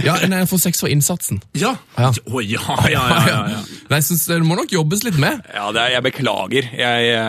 [0.02, 1.36] Ja, nei, Jeg får seks for innsatsen.
[1.58, 1.72] Ja!
[1.94, 2.10] Ja.
[2.10, 3.60] Å, ja, ja, ja, ja, ja.
[3.90, 5.34] Nei, jeg synes Det må nok jobbes litt med.
[5.54, 6.64] Ja, det er, jeg beklager.
[6.74, 7.22] Jeg, jeg,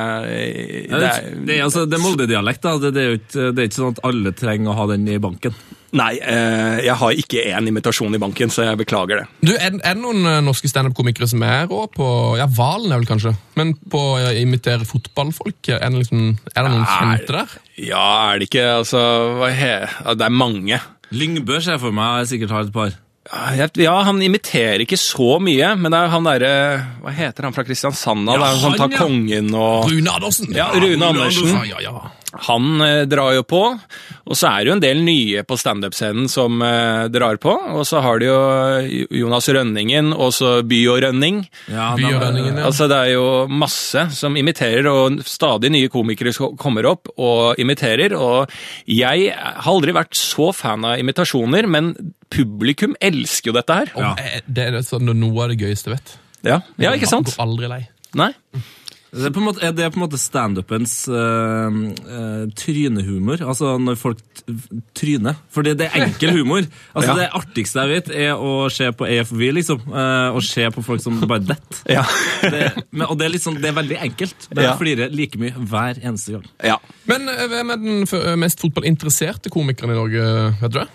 [0.90, 2.64] Ja, det er, det er, altså, det er Molde-dialekt.
[2.82, 3.06] Det, det
[3.46, 5.54] er ikke sånn at alle trenger å ha den i banken.
[5.96, 9.26] Nei, eh, jeg har ikke én imitasjon i banken, så jeg beklager det.
[9.42, 13.02] Du, Er, er det noen eh, norske standup-komikere som er rå på Ja, Valen er
[13.02, 15.72] vel kanskje, men på å imitere fotballfolk?
[15.78, 17.58] Er det, liksom, er det noen kjente der?
[17.80, 19.00] Ja, er det ikke Altså,
[19.40, 19.74] hva he,
[20.18, 20.80] det er mange.
[21.16, 22.96] Lyngbø ser jeg for meg jeg sikkert har et par.
[23.32, 26.54] Ja, Ja, han imiterer ikke så mye, men det er han derre
[27.04, 28.28] Hva heter han fra Kristiansand?
[28.28, 28.38] da?
[28.38, 29.02] Ja, han som tar ja.
[29.04, 30.54] kongen og Rune Andersen!
[30.56, 31.52] Ja, Rune Andersen.
[31.52, 31.70] Andersen.
[31.70, 32.12] ja, ja.
[32.48, 33.62] Han eh, drar jo på,
[34.28, 37.54] og så er det jo en del nye på standup-scenen som eh, drar på.
[37.78, 41.42] Og så har de jo Jonas Rønningen, og så By og Rønning.
[41.72, 42.68] Ja, By og Rønningen, ja.
[42.68, 48.18] Altså Det er jo masse som imiterer, og stadig nye komikere kommer opp og imiterer.
[48.20, 48.52] Og
[48.92, 51.94] jeg har aldri vært så fan av imitasjoner, men
[52.34, 53.94] publikum elsker jo dette her.
[53.96, 56.18] Og, eh, Det er sånn, noe av det gøyeste jeg vet.
[56.44, 57.34] Ja, ja ikke sant?
[57.36, 57.84] Går aldri lei.
[58.16, 58.34] Nei?
[59.08, 61.72] Det er på en måte, er det på en måte standupens uh,
[62.60, 63.40] trynehumor?
[63.48, 64.20] Altså når folk
[64.98, 65.38] tryner?
[65.54, 66.68] For det, det er enkel humor.
[66.94, 67.16] Altså Ja.
[67.22, 69.88] Det artigste jeg vet, er å se på AFV, liksom.
[69.88, 71.82] Uh, og se på folk som bare detter.
[71.98, 72.04] Ja.
[72.44, 74.50] Det, men, og det er, liksom, det er veldig enkelt.
[74.52, 74.70] Men Ja.
[74.74, 76.46] jeg flirer like mye hver eneste gang.
[76.64, 76.78] ja.
[77.08, 80.24] Men hvem er den mest fotballinteresserte komikeren i Norge?
[80.62, 80.88] vet du det?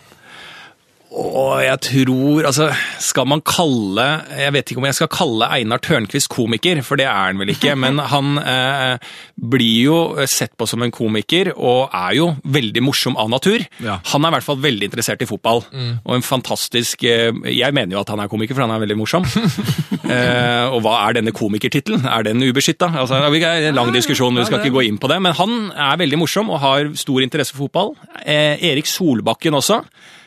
[1.12, 2.68] Og jeg tror Altså,
[3.02, 4.06] skal man kalle
[4.38, 7.52] Jeg vet ikke om jeg skal kalle Einar Tørnquist komiker, for det er han vel
[7.52, 7.74] ikke.
[7.84, 9.96] Men han eh, blir jo
[10.30, 13.64] sett på som en komiker, og er jo veldig morsom av natur.
[13.82, 13.98] Ja.
[14.12, 15.62] Han er i hvert fall veldig interessert i fotball.
[16.04, 18.98] Og en fantastisk eh, Jeg mener jo at han er komiker, for han er veldig
[19.00, 19.26] morsom.
[20.14, 22.06] eh, og hva er denne komikertittelen?
[22.08, 22.92] Er den ubeskytta?
[23.02, 25.20] Altså, det er en lang diskusjon, vi skal ikke gå inn på det.
[25.24, 27.94] Men han er veldig morsom og har stor interesse for fotball.
[28.24, 29.82] Eh, Erik Solbakken også.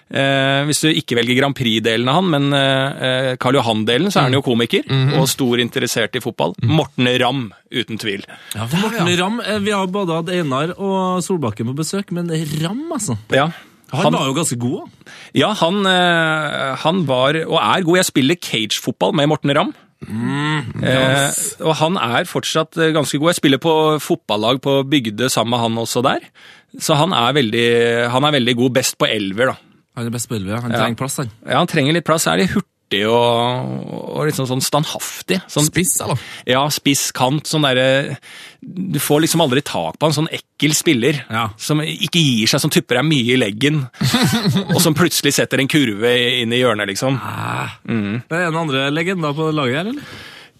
[0.06, 4.28] Eh, hvis du ikke velger Grand Prix-delen av han, men eh, Karl Johan-delen, så er
[4.30, 4.86] han jo komiker
[5.18, 6.54] og stor interessert i fotball.
[6.62, 8.26] Morten Ramm, uten tvil.
[8.54, 12.30] Ja, for Morten Ramm, eh, Vi har både hatt Einar og Solbakken på besøk, men
[12.62, 13.18] Ramm, altså.
[13.34, 13.50] Ja.
[13.94, 14.86] Han, var jo ganske god.
[14.86, 15.14] da.
[15.38, 18.00] Ja, han, eh, han var, og er god.
[18.02, 19.74] Jeg spiller cagefotball med Morten Ramm.
[20.06, 21.30] eh,
[21.66, 23.32] og han er fortsatt eh, ganske god.
[23.34, 26.26] Jeg spiller på fotballag på Bygde sammen med han også der.
[26.82, 27.68] Så han er veldig,
[28.12, 28.76] han er veldig god.
[28.82, 29.75] Best på elver, da.
[29.96, 30.62] Han er best på elleve.
[30.62, 30.80] Han Ja.
[30.84, 31.32] trenger plass, han.
[31.48, 32.28] Ja, Han trenger litt plass.
[32.28, 32.72] Er litt hurtig
[33.10, 35.40] og, og liksom sånn standhaftig.
[35.50, 36.20] Sånn, Spiss, eller?
[36.46, 37.44] Ja, spiss kant.
[37.50, 38.18] Sånn derre
[38.62, 41.50] Du får liksom aldri tak på en sånn ekkel spiller Ja.
[41.58, 43.90] som ikke gir seg, som tupper deg mye i leggen,
[44.74, 47.20] og som plutselig setter en kurve inn i hjørnet, liksom.
[47.86, 50.02] Det er en andre legender på laget her, eller?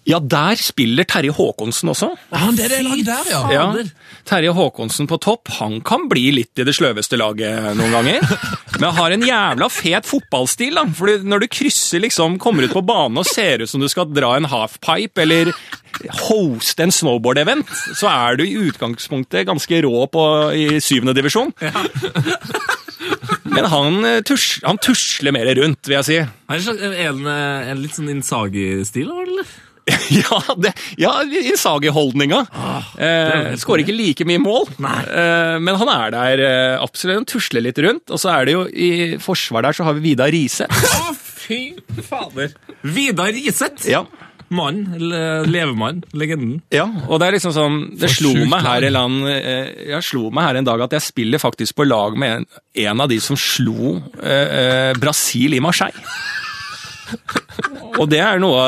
[0.06, 2.12] Ja, der spiller Terje Håkonsen også.
[2.30, 3.40] Ja, det er det laget der, ja.
[3.50, 3.64] Ja,
[4.28, 5.50] Terje Håkonsen på topp.
[5.58, 8.22] Han kan bli litt i det sløveste laget noen ganger.
[8.80, 10.86] Men har en jævla fet fotballstil, da.
[10.94, 14.06] Fordi når du krysser liksom, kommer ut på banen og ser ut som du skal
[14.14, 15.50] dra en halfpipe eller
[16.28, 17.66] hoste en snowboard-event,
[17.98, 21.50] så er du i utgangspunktet ganske rå på, i syvende divisjon.
[23.56, 26.22] Men han, eh, tus, han tusler mer rundt, vil jeg si.
[26.22, 29.56] Er, det en, eh, en litt sånn Insagi-stil, eller?
[30.16, 32.40] Ja, det, ja Insagi-holdninga.
[32.98, 37.20] eh, Skårer ikke like mye mål, eh, men han er der eh, absolutt.
[37.20, 38.10] Han tusler litt rundt.
[38.10, 38.90] Og så er det jo i
[39.22, 40.74] forsvar der så har vi Vidar Riseth.
[41.06, 41.60] Å, fy
[42.06, 42.54] fader!
[42.82, 43.86] Vidar Riseth!
[43.90, 44.04] Ja.
[44.48, 46.60] Mann, Le, levemann, legenden.
[46.70, 50.60] ja, og det er liksom sånn Det slo meg eller eh, jeg slo meg her
[50.60, 52.46] en dag at jeg spiller faktisk på lag med en,
[52.86, 55.98] en av de som slo eh, eh, Brasil i Marseille.
[57.96, 58.64] Og det er noe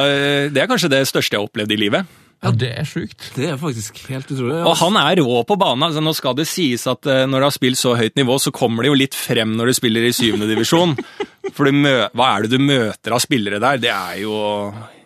[0.53, 2.19] Det er kanskje det største jeg har opplevd i livet.
[2.39, 3.33] Ja, Det er sjukt.
[3.35, 4.61] Det er faktisk helt utrolig.
[4.63, 5.83] Og han er rå på banen.
[5.89, 8.53] Altså, nå skal det sies at uh, når du har spilt så høyt nivå, så
[8.55, 10.95] kommer det jo litt frem når du spiller i syvende divisjon.
[11.57, 13.81] For du mø hva er det du møter av spillere der?
[13.83, 14.37] Det er jo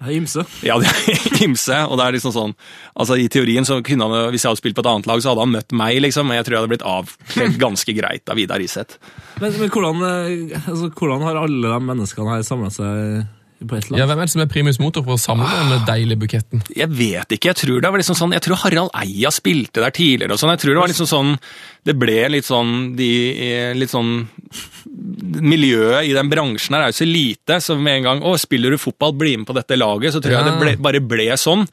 [0.03, 0.45] Det er ymse.
[0.67, 1.79] Ja, det er ymse.
[1.87, 2.55] Og det er liksom sånn
[2.99, 5.33] Altså, i teorien så kunne han Hvis jeg hadde spilt på et annet lag, så
[5.33, 6.29] hadde han møtt meg, liksom.
[6.29, 8.99] Men jeg tror jeg hadde blitt avkledd ganske greit av Vidar Riseth.
[9.39, 13.23] Men, men hvordan, eh, altså, hvordan har alle de menneskene her samla seg
[13.69, 14.03] på et eller annet.
[14.03, 14.07] Ja.
[14.11, 16.63] Hvem er det som er primus motor for å samle den deilige buketten?
[16.77, 17.53] Jeg vet ikke.
[17.53, 20.51] Jeg tror det var liksom sånn Jeg tror Harald Eia spilte der tidligere og sånn.
[20.57, 21.33] Jeg tror det var liksom sånn
[21.85, 23.11] Det ble litt sånn de
[23.79, 24.13] Litt sånn
[25.43, 28.75] Miljøet i den bransjen her er jo så lite, så med en gang Å, spiller
[28.75, 30.13] du fotball, bli med på dette laget.
[30.15, 30.51] Så tror jeg Ja.
[30.51, 31.67] det ble, bare ble sånn.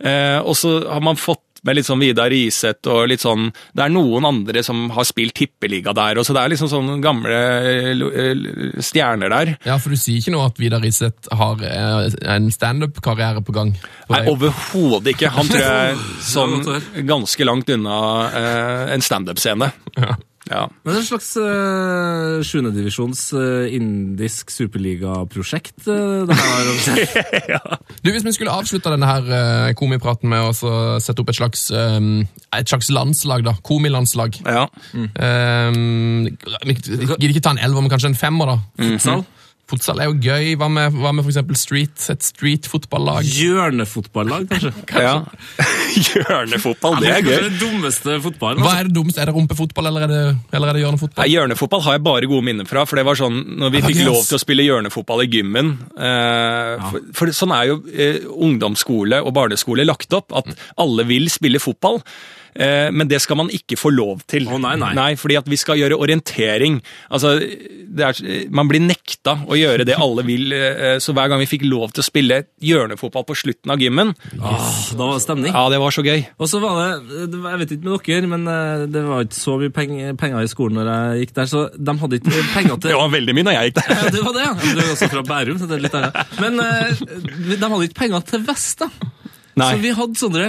[0.00, 3.84] Eh, og så har man fått med litt sånn Vidar Riseth og litt sånn Det
[3.84, 7.38] er noen andre som har spilt tippeliga der, og så det er liksom sånne gamle
[7.68, 9.54] eh, stjerner der.
[9.66, 13.74] Ja, for du sier ikke nå at Vidar Riseth har eh, en standup-karriere på gang?
[14.08, 15.32] På Nei, overhodet ikke.
[15.34, 19.72] Han tror jeg er sånn ganske langt unna eh, en standup-scene.
[19.98, 20.16] Ja.
[20.48, 20.64] Ja.
[20.82, 25.76] Men det er et slags uh, sjuendedivisjons uh, indisk superligaprosjekt.
[25.86, 27.78] Uh, det her har.
[28.04, 31.66] Du, Hvis vi skulle avslutta denne her uh, komipraten med å sette opp et slags,
[31.74, 32.22] um,
[32.56, 33.56] et slags landslag, da.
[33.66, 34.38] Komilandslag.
[34.46, 34.66] ja.
[34.94, 38.58] Um, Gidder ikke ta en elver, men kanskje en femmer, da.
[38.80, 39.26] Futsal.
[39.68, 40.54] Futsal er jo gøy.
[40.56, 42.00] Hva med, hva med for eksempel street?
[42.14, 43.26] Et street-fotballag?
[43.28, 44.70] Hjørnefotballag, kanskje.
[45.04, 45.18] ja.
[46.08, 47.44] Hjørnefotball, det er Kanskje gøy.
[47.50, 48.62] det dummeste fotballen.
[48.64, 48.80] Hva Altså.
[48.80, 49.20] er det dummeste?
[49.22, 50.22] Er det rumpefotball, eller er det,
[50.56, 51.30] eller er det Nei, hjørnefotball?
[51.34, 52.86] Hjørnefotball har jeg bare gode minner fra.
[52.88, 56.88] for det var sånn, når vi fikk lov til å spille hjørnefotball i gymmen eh,
[56.88, 60.48] for, for sånn er jo eh, ungdomsskole og barneskole lagt opp, at
[60.80, 62.00] alle vil spille fotball.
[62.54, 64.46] Eh, men det skal man ikke få lov til.
[64.48, 65.10] Å, nei, nei.
[65.20, 66.80] fordi at vi skal gjøre orientering.
[67.10, 70.52] Altså, det er, man blir nekta å gjøre det alle vil.
[70.54, 74.14] Eh, så hver gang vi fikk lov til å spille hjørnefotball på slutten av gymmen,
[74.38, 75.52] Ah, da var det stemning.
[75.52, 76.22] ja, det var så gøy.
[76.38, 79.56] Og så var det, jeg vet ikke med dere, men eh, det var ikke så
[79.60, 82.98] mye penger, i skolen når jeg gikk der, så de hadde ikke penger til Det
[83.00, 83.94] var veldig mye når jeg gikk der.
[83.98, 84.54] Ja, det var det, ja.
[84.78, 86.36] Du er også fra Bærum, så det er litt annet.
[86.42, 86.60] Men
[87.48, 88.90] de hadde ikke penger til vest, da.
[89.58, 89.72] Nei.
[89.74, 90.48] Så vi hadde sånne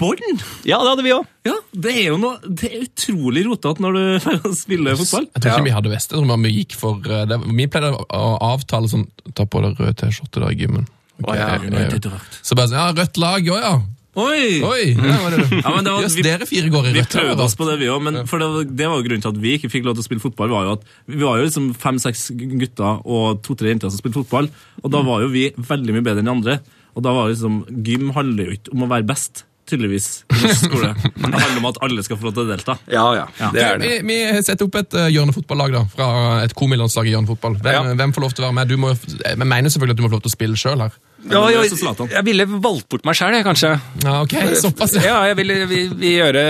[0.00, 0.42] bånd.
[0.68, 1.26] Ja, det hadde vi òg.
[1.48, 1.54] Ja,
[1.86, 5.26] det er jo noe Det er utrolig rotete når du spiller fotball.
[5.34, 6.12] Jeg tror ikke vi hadde vest.
[6.14, 8.22] Jeg tror vi gikk for eh, det, Vi pleide å
[8.54, 10.86] avtale sånn Ta på deg rød T-skjorte i gymmen.
[11.22, 11.90] Okay, Å, ja.
[11.90, 13.74] eh, Så bare sånn Ja, rødt lag, å ja.
[14.14, 14.60] Oi!
[14.62, 14.82] Oi!
[14.94, 17.42] Ja, var det, Ja, men det var- Jøss, vi- dere fire går i Vi prøvde
[17.42, 19.40] oss på det, vi òg, men for det, var- det var jo grunnen til at
[19.42, 20.52] vi ikke fikk lov til å spille fotball.
[20.54, 22.28] var jo at Vi var jo liksom fem-seks
[22.60, 24.46] gutter og to-tre jenter som spilte fotball,
[24.84, 26.56] og da var jo vi veldig mye bedre enn de andre.
[26.94, 27.56] Og da var jo liksom
[27.88, 30.90] Gym handler jo ikke om å være best, tydeligvis, i norsk skole.
[31.24, 32.76] Det handler om at alle skal få lov til å delta.
[32.92, 33.24] Ja, ja.
[33.54, 33.92] Det er det.
[34.04, 36.08] Vi, vi setter opp et uh, hjørnefotballag da, fra
[36.44, 37.58] et komilandslag i hjørnefotball.
[37.64, 37.96] Hvem, Ja.
[38.02, 38.68] hvem får lov til å være med?
[38.74, 38.92] Du må,
[39.24, 40.94] jeg mener selvfølgelig at du må få lov til å spille sjøl her.
[41.24, 41.70] Ja, jeg,
[42.12, 43.70] jeg ville valgt bort meg sjøl, kanskje.
[44.04, 44.92] Ja, ok, såpass.
[44.98, 45.04] Ja.
[45.06, 46.42] Ja, jeg ville vi, vi gjøre,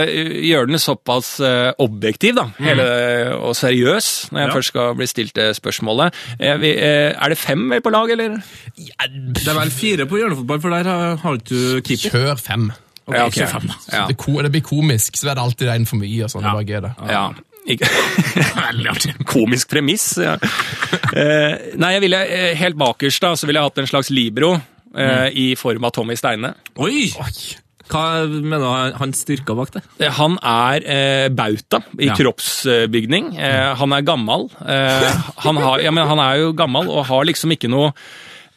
[0.48, 2.86] gjøre den såpass eh, objektiv da, hele,
[3.38, 4.54] og seriøs, når jeg Ja.
[4.56, 6.18] først skal bli stilt det spørsmålet.
[6.40, 8.40] Er, vi, eh, er det fem på lag, eller?
[8.74, 11.54] Det er vel fire på hjørnefotball, for der har, har du
[11.86, 12.10] keeper.
[12.10, 12.72] Kjør fem.
[13.06, 13.46] Ok, Ja, okay.
[13.68, 13.74] da.
[13.92, 14.06] Ja.
[14.08, 16.24] Det, ko, det blir komisk, så er det alltid en for mye.
[16.24, 16.42] og sånn.
[16.46, 16.54] Ja.
[16.62, 16.94] det bare.
[17.10, 17.24] Ja.
[18.68, 19.12] Veldig artig.
[19.28, 20.06] Komisk premiss.
[20.20, 20.34] Ja.
[21.16, 24.54] Eh, nei, jeg ville eh, helt bakerst da, så ville jeg hatt en slags libro
[24.96, 26.54] eh, i form av Tommy Steine.
[26.76, 27.06] Oi!
[27.84, 29.82] Hva mener du Han styrker bak det?
[30.00, 32.14] Eh, Han er eh, bauta i Ja.
[32.16, 33.34] kroppsbygning.
[33.36, 34.48] Eh, han er gammel.
[34.64, 35.10] Eh,
[35.44, 37.92] han, har, ja, men han er jo gammel og har liksom ikke noe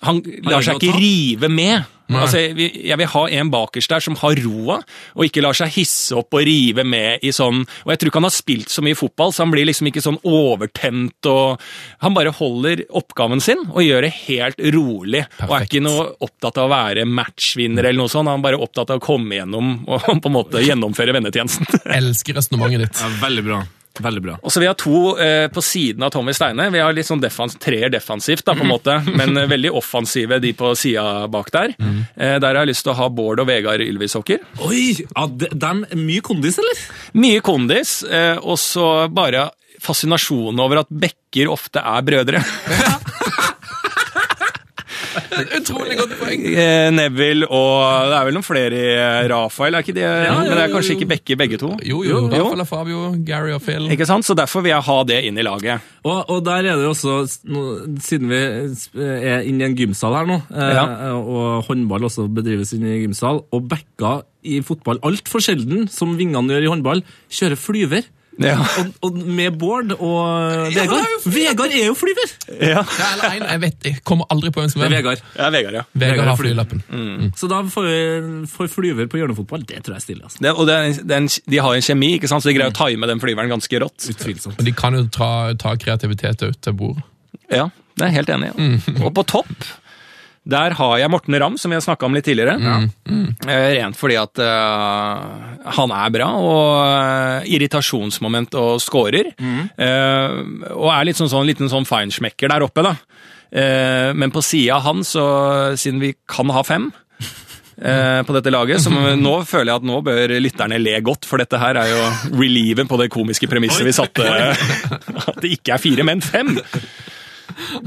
[0.06, 1.86] Han lar seg ikke rive med.
[2.08, 4.78] Altså, jeg vil ha en bakerst der som har roa,
[5.18, 8.22] og ikke lar seg hisse opp og rive med i sånn Og jeg tror ikke
[8.22, 11.60] han har spilt så mye fotball, så han blir liksom ikke sånn overtent og
[12.06, 15.26] Han bare holder oppgaven sin og gjør det helt rolig.
[15.50, 18.32] Og er ikke noe opptatt av å være matchvinner eller noe sånt.
[18.32, 21.68] Han er bare opptatt av å komme gjennom og på en måte gjennomføre vennetjenesten.
[21.98, 23.04] Elsker resonnementet ditt.
[23.04, 23.66] Ja, veldig bra.
[24.04, 24.38] Veldig bra.
[24.42, 26.70] Og så Vi har to eh, på siden av Tommy Steine.
[26.74, 30.40] Vi har litt sånn defans, treer defensivt, da, på en måte, men eh, veldig offensive
[30.44, 31.76] de på sida bak der.
[31.80, 34.44] Eh, der har jeg lyst til å ha Bård og Vegard Ylvisåker.
[34.68, 34.86] Oi!
[35.04, 36.84] Ja, de, er mye kondis, eller?
[37.18, 39.50] Mye kondis, eh, og så bare
[39.84, 42.42] fascinasjonen over at bekker ofte er brødre.
[45.60, 46.44] Utrolig godt poeng.
[46.52, 50.06] Eh, Neville og Det er vel noen flere i eh, Rafael, er ikke det?
[50.08, 51.72] Men det er kanskje ikke bekker begge to?
[51.88, 52.22] Jo, jo.
[52.32, 53.88] Rafael og Fabio, Gary og Phil.
[53.94, 54.28] Ikke sant?
[54.28, 55.86] Så derfor vil jeg ha det inn i laget.
[56.08, 57.18] Og, og der er det jo også,
[58.08, 58.42] siden vi
[59.04, 60.86] er inne i en gymsal her nå, eh, Ja.
[61.18, 66.54] og håndball også bedrives inne i gymsal, og Bekka i fotball altfor sjelden, som vingene
[66.56, 67.02] gjør i håndball,
[67.34, 68.06] kjører flyver.
[68.38, 68.58] Ja.
[68.62, 71.08] Og, og med Bård og Vegard.
[71.26, 72.34] Vegard er jo flyver!
[72.62, 75.24] Ja, Ja, eller en, jeg vet, jeg kommer aldri på hvem som Det er Vegard.
[75.40, 75.84] ja Vegard, ja.
[75.98, 76.52] Vegard har fly.
[76.52, 76.84] flylappen.
[77.40, 77.98] Så da får vi
[78.52, 79.66] får flyver på hjørnefotball.
[79.66, 80.24] Det tror jeg er stille.
[80.30, 80.44] altså.
[80.46, 80.78] Det, og det,
[81.10, 82.46] det en, de har en kjemi, ikke sant?
[82.46, 84.06] så de greier å time den flyveren ganske rått.
[84.14, 84.60] Utvilsomt.
[84.62, 87.04] Og de kan jo ta, ta kreativitet ut til bordet.
[87.50, 88.70] Ja, det er jeg helt enig i.
[88.94, 89.02] Ja.
[89.08, 89.54] Og på topp,
[90.48, 92.56] der har jeg Morten Ramm, som vi har snakka om litt tidligere.
[93.48, 99.34] Eh, Rent fordi at uh, han er bra, og uh, irritasjonsmoment og scorer.
[99.36, 100.38] Eh,
[100.72, 102.96] og er litt sånn, sånn liten sånn feinschmecker der oppe, da.
[103.48, 105.22] Men på sida av han, så
[105.80, 106.90] siden vi kan ha fem
[107.80, 111.62] på dette laget, så nå føler jeg at nå bør lytterne le godt, for dette
[111.62, 112.02] her er jo
[112.42, 114.26] relieven på det komiske premisset vi satte.
[115.30, 116.58] At det ikke er fire, men fem.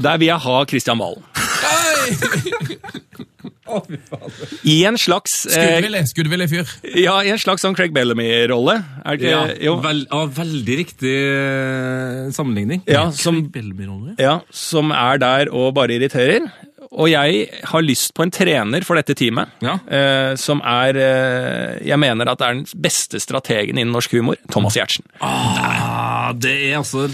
[0.01, 1.30] Der vil jeg ha Christian Valen.
[4.67, 6.71] I en slags eh, Skuddvillig, fyr.
[6.99, 8.77] Ja, i en slags sånn Craig Bellamy-rolle.
[9.19, 9.31] Det
[9.63, 12.83] Ja, vel, ja, veldig riktig eh, sammenligning.
[12.89, 13.43] Ja, som-
[14.19, 16.49] Ja, som er der og bare irriterer.
[16.91, 19.77] Og jeg har lyst på en trener for dette teamet, Ja.
[19.87, 24.35] eh, som er eh, Jeg mener at det er den beste strategen innen norsk humor.
[24.51, 25.03] Thomas Giertsen.
[25.21, 27.07] Ah, det er altså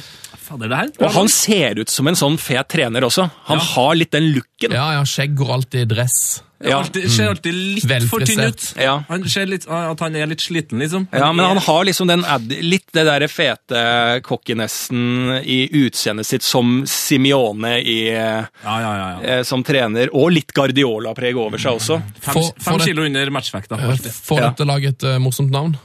[0.48, 3.30] Fader, det her Og han ser ut som en sånn fet trener også.
[3.52, 3.64] Han Ja.
[3.76, 4.72] har litt den looken.
[4.72, 6.44] Ja, ja, skjegg går alltid i dress.
[6.60, 6.80] Ja.
[6.82, 8.64] alltid, ser alltid litt for tynn ut.
[8.82, 9.04] Ja.
[9.12, 11.08] Han ser litt, At han er litt sliten, liksom.
[11.14, 16.26] Ja, men er- han har liksom den ad, litt det der fete cockinessen i utseendet
[16.26, 19.20] sitt som Simione i, eh, Ja, ja, ja.
[19.22, 19.28] ja.
[19.38, 22.02] eh, som trener, og litt Guardiola-preg over seg også.
[22.20, 23.78] Fem, For- fem for det- kilo under matchvekta.
[23.80, 24.12] alltid.
[24.12, 24.50] Får Ja.
[24.50, 25.78] dette laget et eh, morsomt navn?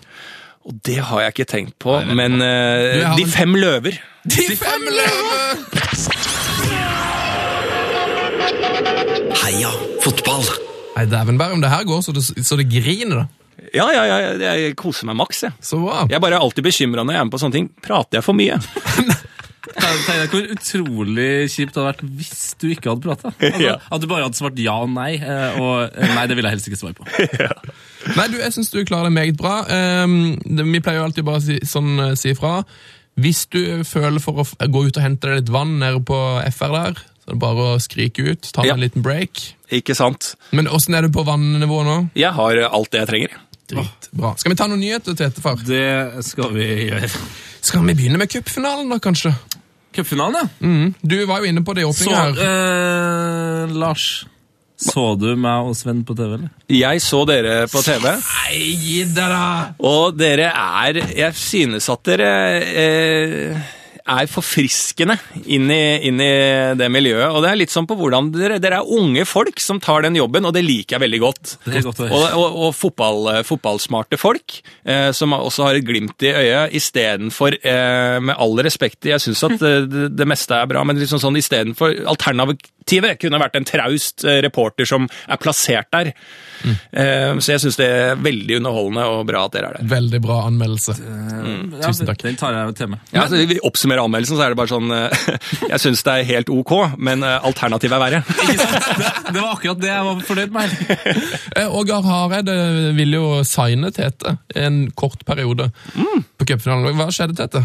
[0.65, 3.99] Og det har jeg ikke tenkt på, men eh, jeg har De en- fem løver.
[4.23, 5.63] De fem løver!
[9.43, 9.71] Heia
[10.05, 10.45] fotball!
[10.97, 13.27] Nei, dæven bære, om det her går så det, så det griner, da.
[13.73, 15.55] Ja, ja, ja, jeg koser meg maks, jeg.
[15.65, 16.03] Så bra.
[16.11, 17.69] Jeg er bare alltid bekymra når jeg er med på sånne ting.
[17.85, 18.59] Prater jeg for mye?
[19.63, 23.31] Tenk tenk deg hvor utrolig kjipt det hadde vært hvis du ikke hadde prata.
[23.39, 23.77] Altså, Ja.
[23.95, 25.13] At du bare hadde svart ja og nei.
[25.23, 27.07] eh, Og eh, nei, det ville jeg helst ikke svare på.
[28.19, 29.61] Nei, du, jeg syns du klarer det meget bra.
[29.71, 32.57] Ehm, det, vi pleier jo alltid bare å si, sånn, eh, si ifra.
[33.21, 36.17] Hvis du føler for å gå ut og hente deg litt vann nede på
[36.49, 38.49] FR der, så er det bare å skrike ut.
[38.55, 38.75] Ta Ja.
[38.75, 39.55] en liten break.
[39.71, 40.35] Ikke sant?
[40.53, 42.11] Men åssen er du på vannivå nå?
[42.17, 43.37] Jeg har eh, alt det jeg trenger.
[43.73, 44.35] Dritbra.
[44.39, 45.57] Skal vi ta noen nyheter, Tete, far?
[45.57, 47.09] Det skal vi gjøre.
[47.63, 49.33] Skal vi begynne med cupfinalen, da, kanskje?
[49.95, 50.67] Cupfinalen, ja.
[50.67, 50.95] Mm.
[51.05, 53.69] Du var jo inne på det i åpningen åpninga her.
[53.69, 54.25] eh, Lars.
[54.83, 56.49] Så du meg og Sven på TV, eller?
[56.73, 59.45] Jeg så dere på TV, Nei, gi dere!
[59.83, 62.33] og dere er Jeg synes at dere
[62.73, 63.63] eh,
[64.03, 65.15] er forfriskende
[65.47, 66.31] inn i, inn i
[66.79, 67.31] det miljøet.
[67.31, 70.19] Og det er litt sånn på hvordan dere, dere er unge folk som tar den
[70.19, 71.55] jobben, og det liker jeg veldig godt.
[71.67, 72.03] Det er godt.
[72.09, 77.59] Og, og, og fotball, fotballsmarte folk, eh, som også har et glimt i øyet, istedenfor
[77.59, 81.23] eh, Med all respekt, jeg syns at eh, det, det meste er bra, men liksom
[81.23, 81.95] sånn istedenfor
[82.83, 86.13] Alternativet kunne vært en traust eh, reporter som er plassert der.
[86.63, 87.41] Mm.
[87.43, 89.89] så jeg syns det er veldig underholdende og bra at dere er der.
[89.91, 90.95] Veldig bra anmeldelse.
[90.95, 91.73] Mm.
[91.83, 92.23] Tusen takk.
[92.23, 93.01] Den tar jeg til meg.
[93.11, 95.25] Ja, altså, vi oppsummerer anmeldelsen, så er det bare sånn eh,
[95.73, 98.23] Jeg syns det er helt ok, men eh, alternativet er verre.
[98.47, 98.89] Ikke sant?
[99.01, 100.79] Det, det var akkurat det jeg var fornøyd med.
[101.53, 102.55] Eh, Ågar Hareide
[102.97, 106.97] ville jo signe Tete en kort periode på cupfinalen.
[106.97, 107.65] Hva skjedde, Tete?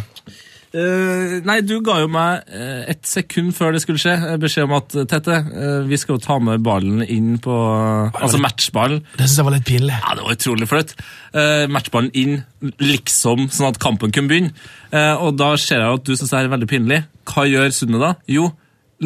[0.76, 4.68] Eh, nei, du ga jo meg uh, et sekund før det skulle skje, eh, beskjed
[4.68, 9.00] om at Tette, uh, vi skal jo ta med ballen inn på Altså matchballen.
[9.16, 9.96] Det syns jeg var litt pinlig.
[9.96, 10.92] Ja, det var utrolig flaut.
[11.32, 12.42] Uh, matchballen inn,
[12.84, 14.68] liksom, sånn at kampen kunne begynne.
[15.24, 17.02] Og da ser jeg at du syns det er veldig pinlig.
[17.28, 18.14] Hva gjør Sunne da?
[18.32, 18.50] Jo,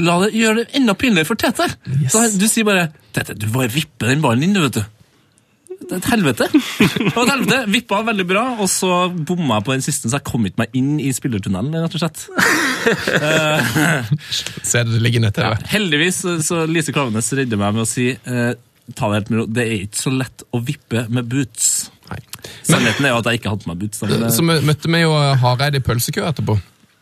[0.02, 1.68] la det gjøre det enda pinligere for Tete.
[2.00, 2.14] Yes.
[2.14, 5.01] Så du sier bare Tete, du bare vipper den ballen inn, du, vet du.
[5.82, 6.46] Det et helvete.
[6.54, 7.60] Det var et helvete.
[7.74, 10.76] Vippa veldig bra, og så bomma jeg på den siste, så jeg kom ikke meg
[10.78, 12.28] inn i spillertunnelen, rett og slett.
[14.72, 18.54] Se det ligger nett Ja, heldigvis så- Lise Klavenes redder meg med å si eh,
[18.96, 19.46] ta det helt med ro.
[19.48, 21.90] Det er ikke så lett å vippe med boots.
[22.12, 22.20] Nei.
[22.68, 24.00] Sannheten er jo at jeg ikke hadde på meg boots.
[24.04, 25.12] Det- Så møtte vi jo
[25.44, 26.60] Hareide i pølsekø etterpå.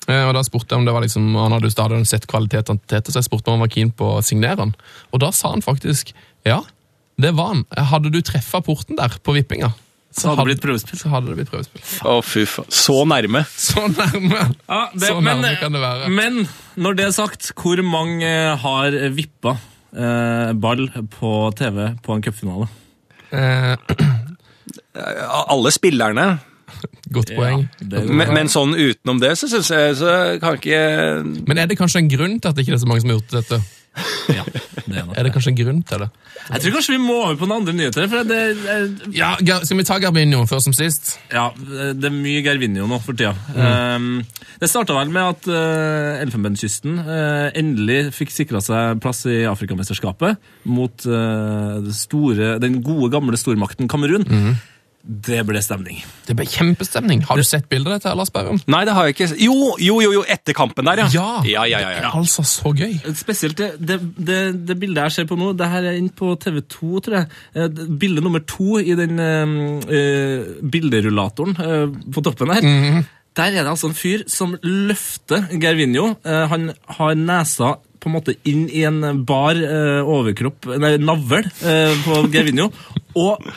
[0.10, 2.80] Eh, Og da spurte jeg om det var liksom, Han hadde jo stadig sett kvalitetene
[2.80, 4.76] til Tete, så jeg spurte om han var keen på å signere han.
[5.14, 6.14] Og da sa han faktisk
[6.46, 6.62] ja,
[7.20, 7.62] det var han.
[7.92, 9.72] Hadde du treffa porten der på vippinga,
[10.16, 10.56] Så hadde.
[10.98, 11.84] Så hadde det blitt prøvespill.
[12.10, 12.70] Å, fy faen.
[12.74, 13.44] Så nærme.
[13.54, 14.40] Så nærme!
[14.66, 16.10] Ja, det, Så men, kan det være.
[16.10, 16.40] men
[16.80, 18.32] når det er sagt, hvor mange
[18.64, 19.54] har vippa
[19.94, 20.88] eh, ball
[21.20, 22.70] på TV på en cupfinale?
[23.30, 23.76] Eh,
[25.54, 26.40] Alle spillerne.
[27.14, 27.68] godt poeng.
[27.82, 30.12] Ja, Men, men sånn utenom det, så syns jeg så
[30.42, 30.82] kan ikke
[31.48, 33.20] Men er det kanskje en grunn til at det ikke er så mange som har
[33.20, 33.62] gjort dette?
[34.38, 36.08] Ja, det er nok Er det kanskje en grunn til det?
[36.50, 38.08] Jeg tror kanskje vi må over på noen andre nyheter.
[38.10, 38.38] For det,
[38.74, 38.88] er...
[39.14, 41.12] Ja, Skal vi ta Garbinho først som sist?
[41.34, 43.36] ja, det er mye Gervinho nå for tida.
[43.54, 44.22] Um,
[44.62, 50.40] det starta vel med at uh, Elfenbenskysten eh, endelig fikk sikra seg plass i Afrikamesterskapet
[50.68, 54.26] mot eh, store, den gode, gamle stormakten Kamerun.
[55.00, 56.02] Det ble stemning.
[56.28, 57.22] Det ble kjempestemning.
[57.30, 58.60] Har du sett bildet dette, Lars Berrum?
[58.70, 61.08] Nei, det har jeg ikke Jo, jo, jo, jo etter kampen der, ja.
[61.14, 61.28] Ja.
[61.47, 62.12] ja, ja, ja, ja.
[62.20, 62.97] Altså, så gøy.
[63.18, 66.34] Spesielt det, det, det, det bildet jeg ser på nå, det her er inne på
[66.43, 67.30] TV2, tror jeg.
[67.56, 67.70] Eh,
[68.02, 69.56] Bilde nummer to i den eh,
[69.88, 72.68] eh, bilderullatoren uh, på toppen her.
[73.39, 76.12] Der er det altså en fyr som løfter Gervinho.
[76.28, 81.47] Uh, han har nesa på en måte inn i en bar eh, overkropp, nei, navl,
[81.68, 82.70] eh, på Gervinho,
[83.20, 83.50] og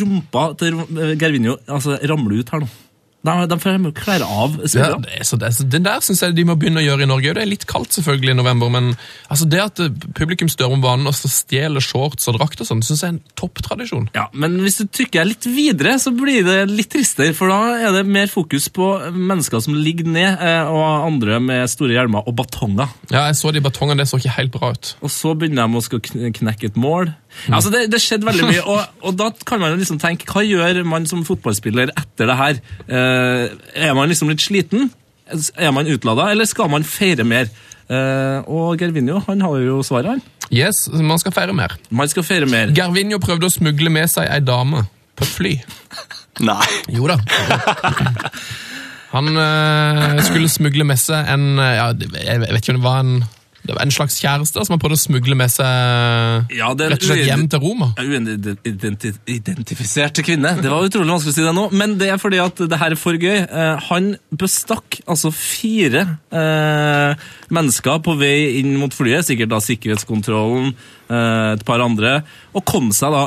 [0.00, 2.70] rumpa til eh, Gervinho altså, ramler ut her nå.
[3.24, 6.22] De, de får jo klær av Ja, det er så, det så, den der syns
[6.22, 7.34] jeg de må begynne å gjøre i Norge.
[7.34, 8.92] Det er litt kaldt selvfølgelig i november, men
[9.32, 12.82] altså det at publikum publikum størmer banen og så stjeler shorts og drakt og sånn,
[12.84, 14.08] syns jeg er en topptradisjon.
[14.14, 17.94] Ja, men hvis du trykker litt videre, så blir det litt tristere, for da er
[17.94, 22.36] det mer fokus på mennesker som ligger ned, eh, og andre med store hjelmer og
[22.36, 22.90] batonger.
[23.10, 24.94] Ja, jeg så de batongene, det så ikke helt bra ut.
[25.04, 27.12] Og så begynner de å knekke et mål.
[27.50, 30.82] Altså det, det skjedde veldig mye, og, og da kan man liksom tenke, hva gjør
[30.88, 32.60] man som fotballspiller etter det her?
[32.88, 33.44] Eh,
[33.88, 34.90] er man liksom litt sliten?
[35.56, 37.50] Er man utlada, eller skal man feire mer?
[37.88, 40.22] Eh, og Gervinho, han har jo svaret, han.
[40.52, 41.74] Yes, man skal feire mer.
[41.90, 42.72] Man skal feire mer.
[42.76, 44.84] Gervinho prøvde å smugle med seg ei dame
[45.16, 45.54] på et fly.
[46.48, 46.68] Nei.
[46.92, 47.18] Jo da.
[49.14, 53.04] Han eh, skulle smugle med seg en eh, ja, Jeg vet ikke om det var
[53.04, 53.12] en
[53.64, 55.66] det var en slags kjæreste som har prøvd å smugle med seg
[56.52, 57.86] Ja, rett og slett hjem til Roma.
[57.96, 60.50] Uidentifiserte kvinne.
[60.60, 62.90] Det var utrolig vanskelig å si det nå, men det er fordi at det her
[62.92, 63.38] er for gøy.
[63.44, 64.04] Eh, han
[64.36, 67.12] bestakk altså fire eh,
[67.54, 70.66] mennesker på vei inn mot flyet, sikkert da sikkerhetskontrollen,
[71.08, 73.24] eh, et par andre, og kom seg da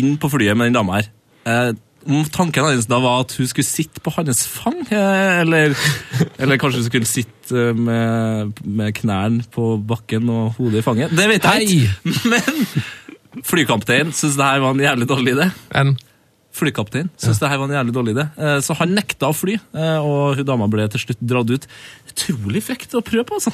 [0.00, 1.06] inn på flyet med den dama her.
[1.44, 1.70] Eh,
[2.06, 5.74] om tanken hans da var at hun skulle sitte på hans fang, eh, eller,
[6.38, 11.14] eller kanskje hun skulle sitte eh, med, med knærne på bakken og hodet i fanget.
[11.16, 12.14] Det vet jeg ikke.
[12.32, 15.48] Men flykapteinen syns det her var en jævlig dårlig idé.
[15.80, 15.94] En,
[16.54, 18.28] Flykaptein syns det her var en jævlig dårlig idé.
[18.38, 19.56] Eh, Så han nekta å fly,
[19.98, 21.64] og hun dama ble til slutt dratt ut.
[22.12, 23.50] Utrolig frekt å prøve på, altså.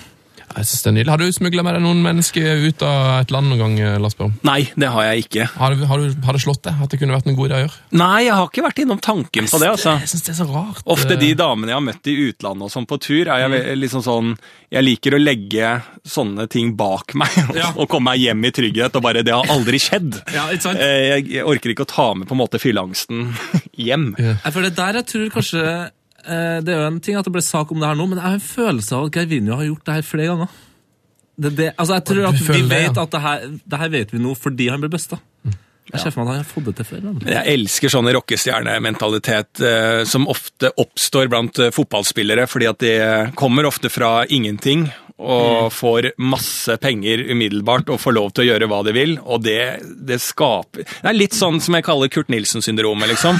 [0.56, 1.10] Jeg synes det er nydelig.
[1.14, 4.16] Har du smugla med deg noen mennesker ut av et land noen gang, eh, Lars
[4.18, 4.32] Berrum?
[4.46, 5.46] Nei, det har jeg ikke.
[5.56, 7.54] Har, du- har, du- har det slått deg at det kunne vært en god idé
[7.58, 7.76] å gjøre?
[8.00, 9.94] Nei, jeg har ikke vært innom tanken på det, altså.
[10.00, 10.82] Jeg synes det er så rart.
[10.86, 13.50] Ofte eh, de damene jeg har møtt i utlandet og sånn på tur, er jeg
[13.54, 14.34] ve- liksom sånn
[14.70, 15.70] Jeg liker å legge
[16.06, 17.30] sånne ting bak meg
[17.60, 17.72] Ja.
[17.76, 20.18] og komme meg hjem i trygghet og bare Det har aldri skjedd.
[20.34, 20.78] Ja, ikke sant?
[20.78, 23.32] Eh, Jeg, jeg orker ikke å ta med på en måte fylleangsten
[23.86, 24.14] hjem.
[24.18, 24.36] Ja.
[24.44, 25.88] Nei, For det der jeg tror kanskje eh,
[26.24, 28.26] Det er jo en ting at det ble sak om det her nå, men jeg
[28.26, 30.58] har en følelse av at Gervinho har gjort det her flere ganger.
[31.40, 33.02] Det, det, altså jeg tror at Vi det, vet ja.
[33.02, 35.20] at det her, det her vet vi nå fordi han ble busta.
[35.90, 37.06] Jeg ser for meg at han har fått det til før.
[37.08, 37.22] han.
[37.26, 42.92] Jeg elsker sånn rockestjernementalitet eh, som ofte oppstår blant eh, fotballspillere, fordi at de
[43.38, 44.86] kommer ofte fra ingenting
[45.20, 49.42] og får masse penger umiddelbart og får lov til å gjøre hva de vil, og
[49.44, 49.58] det,
[50.08, 53.36] det skaper Det er litt sånn som jeg kaller Kurt Nilsen-syndromet, liksom.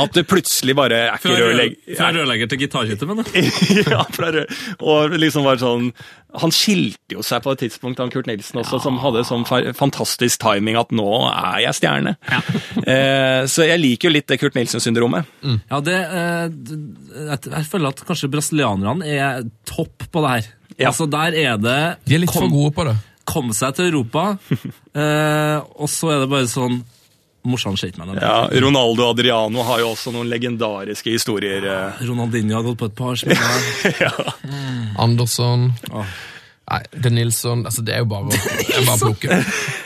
[0.00, 1.94] At det plutselig bare er ikke rørlegger...
[1.98, 3.44] fra rørlegger til gitarhytte, men da.
[3.94, 4.46] ja, fra er-
[4.80, 5.88] og liksom bare sånn
[6.40, 9.72] Han skilte jo seg på et tidspunkt, han Kurt Nilsen også, som hadde sånn fa-
[9.76, 12.16] fantastisk timing at nå er jeg stjerne.
[12.90, 15.28] Eh, så jeg liker jo litt det Kurt Nilsen-syndromet.
[15.70, 16.46] Ja, det, eh,
[17.28, 20.48] jeg, jeg føler at kanskje brasilianerne er topp på det her.
[20.80, 20.88] Ja.
[20.90, 21.78] Altså, Der er det
[22.08, 22.96] De er litt for gode på det.
[23.30, 24.38] kom seg til Europa,
[24.96, 26.80] eh, og så er det bare sånn
[27.48, 28.18] Morsan skøyt meg.
[28.20, 31.64] Ja, Ronaldo Adriano har jo også noen legendariske historier.
[31.64, 32.02] eh.
[32.04, 34.34] Ronaldinho har gått på et par smeller.
[35.00, 36.04] Andersson Oh.
[36.70, 39.38] Nei, det Nilsson altså Det er jo bare, å- bare plukke.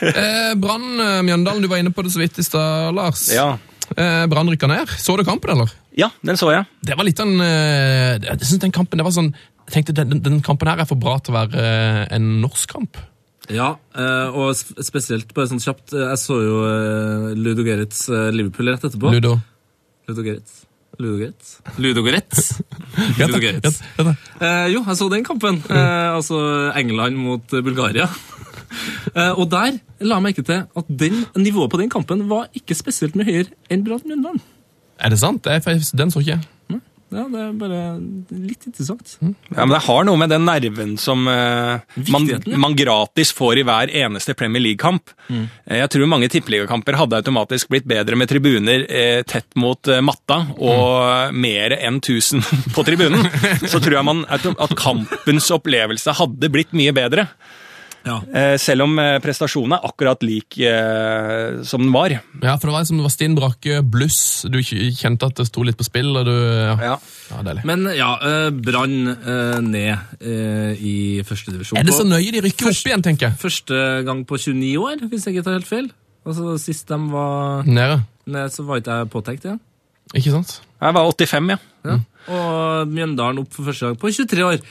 [0.05, 3.23] Eh, Brann eh, Mjøndalen, du var inne på det så vidt i stad, Lars.
[3.33, 3.55] Ja.
[3.95, 4.91] Eh, Brann rykka ned.
[5.01, 5.71] Så du kampen, eller?
[5.97, 6.67] ja, den så jeg.
[6.83, 9.31] Det var litt en eh, Jeg synes den kampen det var sånn
[9.65, 12.69] Jeg tenkte den, den kampen her er for bra til å være eh, en norsk
[12.75, 12.99] kamp.
[13.49, 16.55] Ja, eh, og spesielt bare sånn kjapt eh, Jeg så jo
[17.37, 19.13] Ludo Gerrits Liverpool rett etterpå.
[19.13, 19.35] Ludo.
[20.09, 20.65] Ludo Gerrits.
[20.99, 21.59] Ludo Gerrits?
[21.77, 22.61] Ludo Gerrits?
[23.19, 23.81] Ludo Gerrits.
[24.39, 25.59] Eh, jo, jeg så den kampen.
[25.69, 26.39] Eh, altså
[26.77, 28.09] England mot Bulgaria.
[29.15, 32.75] Eh, og der la jeg merke til at den, nivået på den kampen var ikke
[32.75, 34.41] spesielt mye høyere enn Brann Lundland.
[34.99, 35.45] Er det sant?
[35.45, 36.81] Den så ikke jeg.
[37.15, 37.79] Ja, det er bare
[38.35, 39.13] litt interessant.
[39.23, 41.79] Ja, men Det har noe med den nerven som uh,
[42.11, 42.27] man,
[42.59, 45.13] man gratis får i hver eneste Premier League-kamp.
[45.29, 45.45] Mm.
[45.65, 50.01] Eh, Jeg tror mange tippeligakamper hadde automatisk blitt bedre med tribuner eh, tett mot eh,
[50.03, 51.37] matta og Mm.
[51.41, 52.41] mer enn 1000
[52.75, 53.23] på tribunen.
[53.69, 57.27] Så tror jeg man, at kampens opplevelse hadde blitt mye bedre.
[58.05, 58.19] Ja.
[58.37, 62.13] Eh, Selv om eh, prestasjonen er akkurat lik eh, som den var.
[62.13, 64.19] Ja, for det var som det var stinn brakke, bluss.
[64.51, 66.95] Du kjente at det sto litt på spill, og du Ja, Ja.
[67.31, 67.65] ja deilig.
[67.65, 71.79] Men ja, eh, Brann eh, ned I i førstedivisjon.
[71.81, 73.39] Er det så nøye de rykker opp igjen, tenker jeg?
[73.41, 75.89] Første gang på 29 år, hvis jeg ikke tar helt feil.
[76.25, 78.03] Altså, Sist de var Nede.
[78.25, 79.59] ned, så var ikke jeg påtenkt igjen.
[80.13, 80.59] Ikke sant?
[80.81, 81.57] Jeg var 85, ja.
[81.85, 81.99] Ja.
[82.29, 84.61] Og Mjøndalen opp for første gang på 23 år.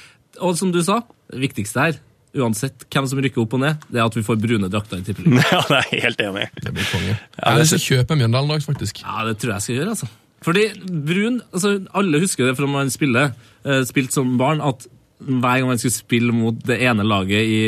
[0.42, 1.98] Og som du sa, det viktigste her,
[2.34, 5.06] uansett hvem som rykker opp og ned, det er at vi får brune drakter i
[5.06, 5.40] tippeligaen.
[5.54, 6.50] Ja, det er jeg helt enig i.
[6.64, 7.14] Det blir konge.
[7.38, 9.02] Ja, jeg til kjøpe en Mjøndalen-drakt, faktisk.
[9.04, 10.10] Ja, det tror jeg skal gjøre, altså.
[10.44, 13.32] Fordi brun altså Alle husker det fra man spiller,
[13.64, 14.86] eh, spilt som barn, at
[15.24, 17.60] hver gang man skulle spille mot det ene laget i,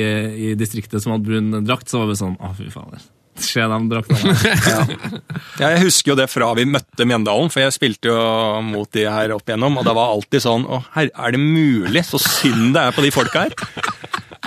[0.50, 2.98] i distriktet som hadde brun drakt, så var det sånn Å, fy faen.
[3.36, 4.32] Se de draktene.
[5.60, 8.16] Ja, jeg husker jo det fra vi møtte Mjøndalen, for jeg spilte jo
[8.64, 12.04] mot de her opp igjennom, og det var alltid sånn Å, her, er det mulig?
[12.08, 13.56] Så synd det er på de folka her.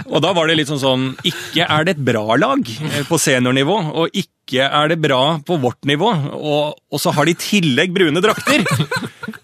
[0.08, 3.20] Og da var det litt sånn sånn Ikke er det et bra lag eh, på
[3.22, 7.40] seniornivå, og ikke er det bra på vårt nivå, og, og så har de i
[7.40, 8.66] tillegg brune drakter!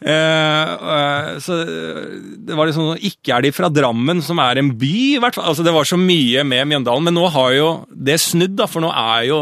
[0.05, 4.69] Eh, eh, så det var liksom sånn Ikke er de fra Drammen, som er en
[4.77, 5.47] by, i hvert fall.
[5.49, 8.85] Altså, det var så mye med Mjøndalen, men nå har jo det snudd, da, for
[8.85, 9.39] nå er jo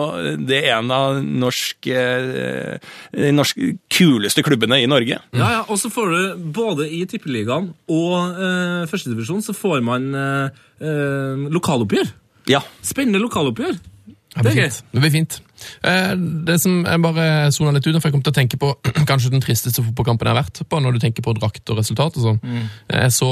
[0.48, 2.80] det en av norsk, eh,
[3.12, 5.20] de norske kuleste klubbene i Norge.
[5.36, 10.12] Ja, ja, og så får du både i Tippeligaen og eh, førstedivisjon så får man
[10.16, 12.14] eh, eh, lokaloppgjør.
[12.52, 12.64] Ja.
[12.84, 13.76] Spennende lokaloppgjør.
[14.34, 14.84] Det det blir fint.
[14.92, 15.42] Det blir fint.
[15.84, 16.14] Eh,
[16.48, 18.72] Det som jeg bare sona litt ut, for jeg kom til å tenke på
[19.10, 22.18] kanskje den tristeste fotballkampen jeg har vært på, når du tenker på drakt og resultat
[22.18, 22.42] og sånn.
[22.90, 23.30] Jeg så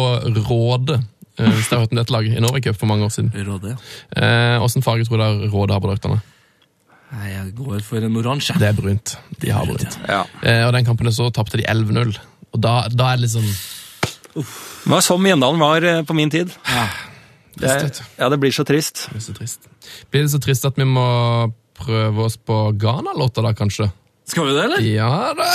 [0.50, 1.00] Råde,
[1.38, 3.32] eh, hvis dere har hørt om dette laget, i Norway Cup for mange år siden.
[3.48, 3.80] Råde, ja.
[4.16, 6.22] Eh, Åssen farge tror dere Råde har på draktene?
[7.12, 8.54] Nei, jeg går for en oransje.
[8.56, 9.18] Det er brunt.
[9.44, 9.98] De har brunt.
[10.08, 10.22] ja.
[10.48, 12.14] Eh, Og den kampen så tapte de 11-0.
[12.54, 13.44] Og da, da er det liksom
[14.36, 14.46] Det
[14.88, 16.54] var sånn Mjøndalen var eh, på min tid.
[17.60, 17.74] Det,
[18.18, 19.10] ja, det blir så trist.
[19.10, 19.68] det blir, så trist.
[20.10, 21.04] Blir det så trist at vi må
[21.86, 23.90] prøve oss på Ghana-låta, da, kanskje?
[24.30, 24.82] Skal vi det, eller?
[24.86, 25.52] Ja da!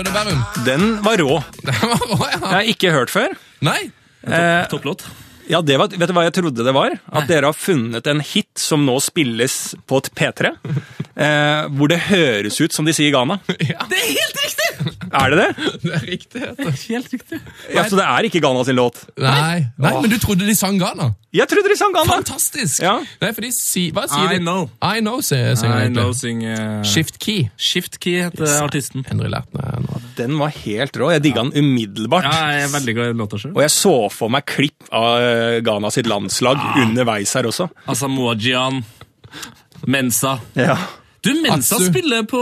[0.00, 0.42] Den det, Bærum?
[0.64, 1.42] Den var rå.
[1.64, 1.72] ja.
[2.18, 3.34] var Jeg har ikke hørt før.
[3.60, 3.90] Nei?
[4.22, 5.04] Topp, Topplåt.
[5.48, 6.98] Ja, det var, Vet du hva jeg trodde det var?
[7.12, 10.52] At dere har funnet en hit som nå spilles på et P3.
[11.20, 13.40] Eh, hvor det høres ut som de sier Ghana.
[13.70, 14.56] Ja, Det er helt riktig!
[15.10, 15.72] Er det det?
[15.82, 16.40] det er riktig.
[16.40, 16.68] vet du.
[16.94, 17.38] Helt riktig.
[17.74, 19.02] Ja, Så det er ikke Ghana sin låt?
[19.20, 21.10] Nei, nei, men du trodde de sang Ghana?
[21.36, 22.14] Jeg trodde de sang Ghana!
[22.14, 22.80] Fantastisk!
[22.82, 22.94] Ja.
[23.20, 24.44] Nei, for de si, Hva sier I de?
[24.46, 24.70] know.
[24.80, 26.22] I know, sier synger I de know egentlig.
[26.22, 27.50] sing uh, Shift key.
[27.60, 29.04] Shift Key heter artisten.
[29.10, 30.00] Henry lært meg nå.
[30.20, 31.10] Den var helt rå.
[31.14, 32.26] Jeg digga den umiddelbart.
[32.30, 33.58] Ja, jeg er veldig glad i låta selv.
[33.58, 37.68] Og jeg så for meg klipp av eh, Ghana sitt landslag underveis her også.
[37.86, 38.82] Altså Moajian,
[39.86, 40.38] Mensa.
[40.58, 40.76] Ja.
[41.20, 41.90] Du, Mensa Atsu.
[41.90, 42.38] spiller på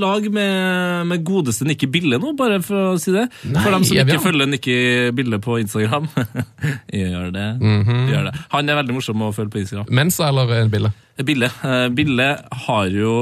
[0.00, 3.26] lag med, med godeste Nikki Bille nå, bare for å si det.
[3.52, 4.76] Nei, for dem som ikke følger Nikki
[5.16, 6.08] Bille på Instagram.
[7.02, 7.48] gjør, det.
[7.60, 7.98] Mhm.
[8.08, 8.34] gjør det.
[8.54, 9.92] Han er veldig morsom å følge på Instagram.
[10.00, 10.94] Mensa eller bille?
[11.20, 12.30] Bille, eh, Bille
[12.64, 13.14] har jo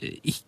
[0.00, 0.47] ikke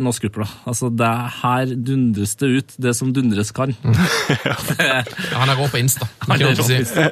[0.00, 0.50] noe skrupler.
[0.68, 3.74] Altså, det her dundres det ut, det som dundres kan.
[3.84, 6.08] Han er rå på Insta.
[6.26, 7.10] Han er rå på Insta.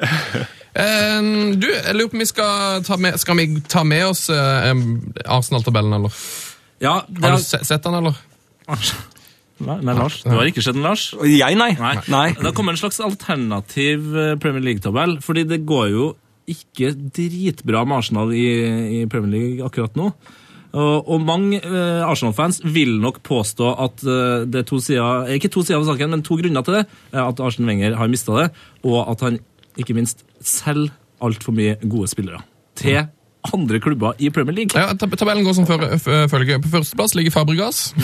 [0.79, 1.29] Eh,
[1.59, 4.69] du, jeg lurer på om vi skal ta med, skal vi ta med oss uh,
[5.25, 6.19] Arsenal-tabellen, eller?
[6.79, 7.41] Ja, det Har har...
[7.41, 8.19] du sett den, eller?
[9.59, 10.21] Nei, nei, Lars.
[10.23, 11.09] Du har ikke sett den, Lars?
[11.25, 11.73] Jeg, nei.
[11.79, 11.95] Nei.
[12.07, 12.27] nei.
[12.37, 16.11] Det kommer en slags alternativ eh, Premier League-tabell, fordi det går jo
[16.49, 18.45] ikke dritbra med Arsenal i,
[19.01, 20.13] i Premier League akkurat nå.
[20.69, 25.37] Og, og mange eh, Arsenal-fans vil nok påstå at eh, det er to sider, eh,
[25.39, 26.83] ikke to sider av saken, men to grunner til det.
[27.17, 28.49] At Arsen Wenger har mista det,
[28.85, 29.39] og at han
[29.79, 30.93] ikke minst selger
[31.23, 32.43] altfor mye gode spillere
[32.79, 33.01] til
[33.53, 34.75] andre klubber i Premier League.
[34.75, 36.59] Ja, tabellen går som følger.
[36.59, 37.81] På førsteplass ligger Fabregas.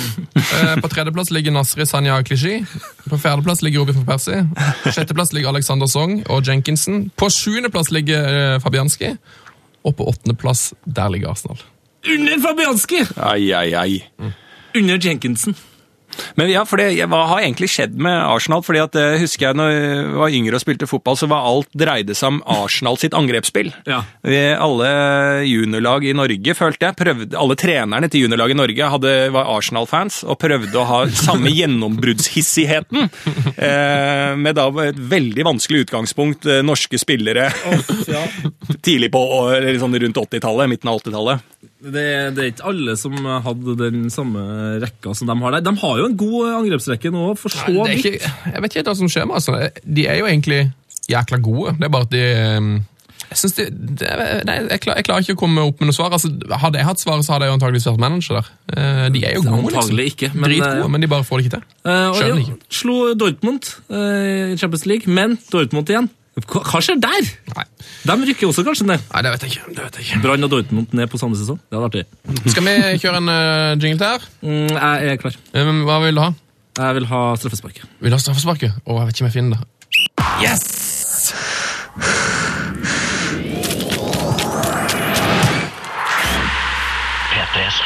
[0.55, 2.61] Eh, på tredjeplass ligger Nasri Sanya Klishi.
[3.09, 4.45] På fjerdeplass ligger Robin van Persie.
[4.83, 7.09] På sjetteplass ligger Alexander Song og Jenkinson.
[7.17, 9.15] På sjuendeplass ligger Fabianski.
[9.83, 11.59] Og på åttendeplass, der ligger Arsenal.
[12.13, 13.05] Under Fabianski!
[13.17, 14.33] Ai, ai, ai.
[14.75, 15.55] Under Jenkinson.
[16.35, 18.63] Men ja, for det, hva har egentlig skjedd med Arsenal?
[18.65, 21.69] Fordi at det husker jeg når jeg var yngre og spilte fotball, så var alt
[21.75, 23.71] dreide seg om Arsenal sitt angrepsspill.
[23.89, 24.01] Ja.
[24.25, 24.89] Vi, alle
[25.47, 30.21] juniorlag i Norge, følte jeg, prøvde, alle trenerne til juniorlag i Norge hadde, var Arsenal-fans
[30.25, 33.09] og prøvde å ha samme gjennombruddshissigheten.
[33.55, 37.47] Eh, med da et veldig vanskelig utgangspunkt, eh, norske spillere
[38.85, 39.21] tidlig på,
[39.55, 41.45] eller sånn rundt 80-tallet, midten av 80-tallet.
[41.83, 44.41] Det, det er ikke alle som hadde den samme
[44.81, 45.65] rekka som de har der.
[45.67, 48.05] De har jo en god angrepsrekke nå, for så vidt.
[48.23, 49.59] jeg vet ikke hva som skjer med altså.
[49.83, 50.63] De er jo egentlig
[51.11, 51.75] jækla gode.
[51.77, 52.69] Det er bare at de eh,
[53.25, 53.65] jeg, synes de,
[53.99, 54.09] det,
[54.47, 56.13] nei, jeg, klar, jeg klarer ikke å komme opp med noe svar.
[56.15, 56.29] Altså,
[56.61, 58.49] hadde jeg hatt svaret, så hadde jeg jo antageligvis vært manager der.
[58.75, 60.01] Eh, De er jo gode, liksom.
[60.05, 61.65] Ikke, men, Dritgode, eh, men de bare får det ikke til.
[61.83, 62.75] Eh, Skjønner jo, ikke.
[62.79, 66.09] Slo Dortmund i Champions League, men Dortmund igjen.
[66.35, 67.27] Hva, skjer der?
[67.55, 67.63] Nei.
[68.03, 69.03] De rykker også kanskje ned.
[69.13, 69.75] nei, det vet jeg ikke.
[69.77, 70.21] Det vet jeg ikke.
[70.25, 71.61] Brann og Dortmund ned på samme sesong.
[71.63, 72.51] Det hadde vært artig.
[72.51, 74.25] Skal vi kjøre en uh, jingle til her?
[74.43, 75.37] Mm, jeg er klar.
[75.55, 76.33] Eh, hva vil du ha?
[76.75, 77.87] Jeg vil ha straffesparket.
[78.03, 78.81] Vil du ha straffesparket?
[78.83, 79.71] Å, jeg vet ikke om jeg finner det.
[80.43, 80.84] Yes!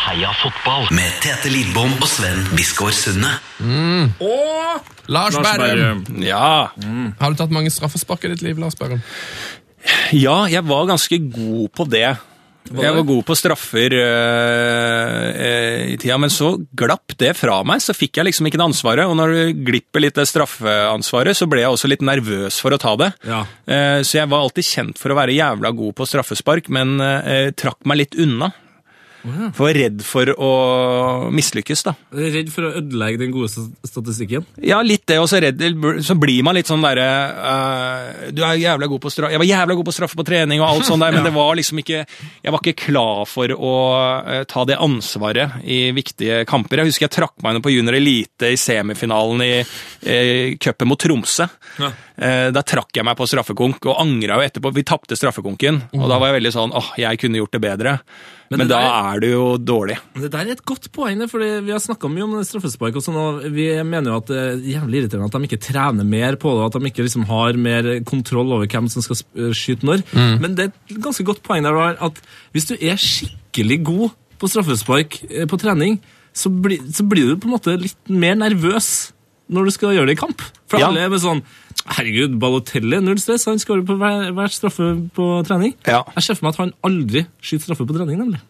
[0.09, 3.29] Heia fotball med Tete Lidbom og Sven Biskår Sunde.
[5.05, 5.99] Lars, Lars Berrum.
[6.25, 6.71] Ja.
[6.81, 7.11] Mm.
[7.19, 9.03] Har du tatt mange straffespark i ditt liv, Lars Berrum?
[10.17, 12.07] ja, jeg var ganske god på det.
[12.69, 17.81] Jeg var god på straffer øh, øh, i tida, men så glapp det fra meg.
[17.81, 19.09] Så fikk jeg liksom ikke det ansvaret.
[19.09, 22.81] Og når du glipper litt det straffeansvaret, så ble jeg også litt nervøs for å
[22.81, 23.11] ta det.
[23.29, 23.43] Ja.
[23.69, 27.51] Eh, Så jeg var alltid kjent for å være jævla god på straffespark, men eh,
[27.57, 28.49] trakk meg litt unna.
[29.21, 30.49] For jeg var redd for å
[31.35, 31.93] mislykkes, da.
[32.15, 33.49] Redd for å ødelegge den gode
[33.87, 34.45] statistikken.
[34.63, 35.61] Ja, litt det, og så, redd,
[36.05, 39.77] så blir man litt sånn derre uh, Du er jævla god på Jeg var jævla
[39.79, 42.55] god på straffe på trening og alt sånt der, men det var liksom ikke Jeg
[42.55, 43.75] var ikke klar for å
[44.23, 46.83] uh, ta det ansvaret i viktige kamper.
[46.83, 50.99] Jeg husker jeg trakk meg inn på junior elite i semifinalen i uh, cupen mot
[50.99, 51.49] Tromsø.
[51.79, 51.91] Ja.
[52.19, 54.73] Eh, Da trakk jeg meg på straffekonk og angra jo etterpå.
[54.75, 57.93] Vi tapte straffekonken, og da var jeg veldig sånn åh, jeg kunne gjort det bedre.
[58.51, 59.97] Men, det da der- er du jo dårlig.
[60.19, 62.95] Det der er et godt poeng, for vi har snakka mye om straffespark.
[62.95, 66.03] og sånn, og Vi mener jo at det er jævlig irriterende at de ikke trener
[66.03, 69.15] mer på det, at de ikke liksom har mer kontroll over hvem som skal
[69.53, 70.03] skyte når.
[70.41, 72.19] Men det er et ganske godt poeng der, at
[72.53, 75.99] hvis du er skikkelig god på straffespark eh, på trening,
[76.33, 79.11] så, blir- så blir du på en måte litt mer nervøs
[79.49, 80.41] når du skal gjøre det i kamp.
[80.67, 80.87] For Ja.
[80.87, 81.41] alle er med sånn
[81.89, 83.47] Herregud, Balotelli, null stress.
[83.49, 85.73] Han skårer på hver, hver straffe på trening.
[85.89, 86.03] Ja.
[86.15, 88.41] Jeg ser for meg at han aldri skyter straffe på trening, nemlig.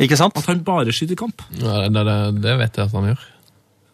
[0.00, 0.36] Ikke sant?
[0.36, 1.42] At han bare skyter i kamp.
[1.60, 3.24] Ja, det, det, det vet jeg at han gjør.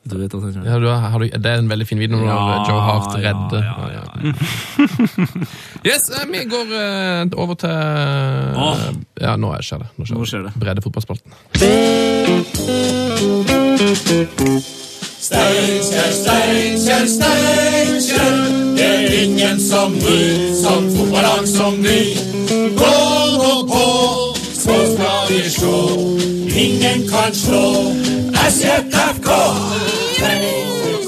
[0.02, 0.70] Du vet at han gjør det.
[0.70, 3.62] Ja, du, har, du, det er en veldig fin video når Ja, Joe Hart redder.
[3.62, 4.04] ja, Ja, ja.
[5.86, 8.82] yes, eh, vi går uh, over til Åh.
[9.22, 9.92] Ja, nå skjer det.
[9.98, 10.54] Nå skjer Nå skjer det.
[10.58, 11.38] Bredde fotballspalten.
[15.22, 18.71] Steinkjer, Steinkjer, Steinkjer.
[19.12, 22.16] Ingen som vi, som fotballag som ny.
[22.76, 22.94] Gå
[23.36, 23.86] nå på,
[24.54, 25.78] så skal vi slå.
[26.56, 27.92] Ingen kan slå
[28.48, 29.28] SJFK.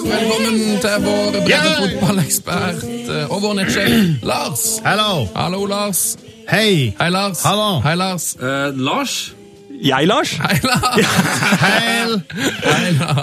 [0.05, 4.67] Velkommen til vår bredde fotballekspert eh, og vår nettsjef Lars.
[4.85, 5.25] Hello.
[5.37, 6.17] Hallo, Lars.
[6.49, 6.93] Hei.
[7.01, 7.41] Hei, Lars.
[7.43, 7.81] Hallo.
[7.81, 8.37] Hei, Lars.
[8.37, 9.35] Uh, Lars?
[9.85, 10.31] Jeg, Lars?
[10.31, 11.07] Hei, Lars.
[11.61, 12.23] Heil.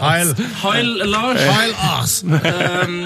[0.02, 0.36] Heil.
[0.64, 1.40] Heil, Lars.
[1.42, 2.22] Heil ass.
[2.24, 3.00] Um,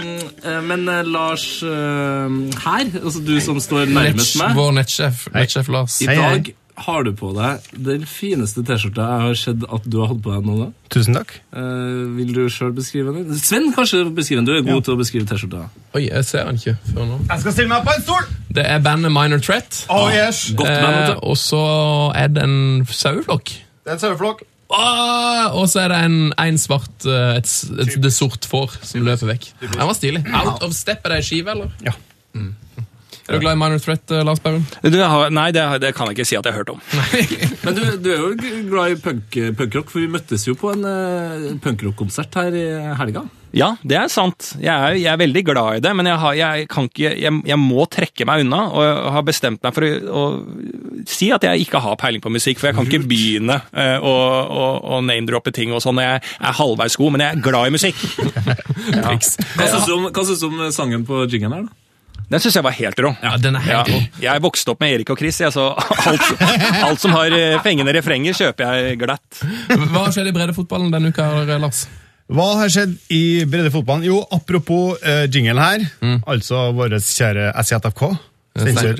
[0.44, 5.72] eh, men eh, Lars uh, her, altså du som står nærmest meg, Vår nettsjef, nettsjef
[5.72, 6.02] Lars.
[6.02, 6.36] i Hei, hei.
[6.36, 10.22] dag har du på deg den fineste T-skjorta jeg har sett at du har hatt
[10.24, 10.72] på deg noen gang.
[10.92, 11.32] Tusen takk.
[11.56, 13.38] Eh, vil du sjøl beskrive den?
[13.40, 14.50] Sven, kanskje beskrive den.
[14.50, 15.70] Du er god til å beskrive T-skjorta.
[15.96, 17.20] Oi, jeg ser han ikke før nå.
[17.30, 18.28] Jeg skal stille meg på en stol.
[18.60, 19.86] Det er bandet Minor Threat.
[19.94, 20.50] Oh yes.
[20.56, 21.62] Godt band, Eh, og så
[22.18, 23.56] er det en saueflokk.
[23.86, 24.44] Det er en saueflokk.
[24.76, 27.52] Åh, og så er det en, en svart eh, et,
[27.86, 29.48] et, det sort får som løper vekk.
[29.62, 30.26] Den var stilig.
[30.34, 31.72] Out of step, er det ei skive, eller?
[31.86, 31.94] Ja.
[33.26, 36.28] Er du glad i Minor Threat, eh, Lars har, nei, det, det kan jeg ikke
[36.30, 36.82] si at jeg har hørt om.
[37.66, 40.86] Men du, du er jo glad i punk, punkrock, for vi møttes jo på en
[40.86, 42.68] uh, punkrockkonsert her i
[43.00, 43.26] helga.
[43.56, 44.50] Ja, det er sant.
[44.60, 47.40] Jeg er, jeg er veldig glad i det, men jeg, har, jeg, kan ikke, jeg,
[47.48, 48.60] jeg må trekke meg unna.
[48.68, 52.34] Og jeg har bestemt meg for å, å si at jeg ikke har peiling på
[52.36, 54.14] musikk, for jeg kan ikke begynne eh, å,
[54.44, 54.68] å,
[54.98, 58.04] å name-droppe ting og sånn jeg er halvveis god, men jeg er glad i musikk.
[59.00, 59.16] ja.
[59.16, 59.72] Hva
[60.28, 61.85] syns du om sangen på jingen her, da?
[62.30, 63.12] Den syns jeg var helt rå.
[63.24, 64.22] Ja, den er Ja, helt rå.
[64.24, 66.26] jeg vokste opp med Erik og Chris, jeg, så alt,
[66.84, 69.42] alt som har eh, fengende refrenger, kjøper jeg glatt.
[69.70, 71.84] Hva har skjedd i breddefotballen denne uka, eh, Lars?
[72.34, 74.08] Hva har skjedd i breddefotballen?
[74.08, 76.24] Jo, apropos uh, jinglen her, Mm.
[76.26, 78.08] altså vår kjære SJFK.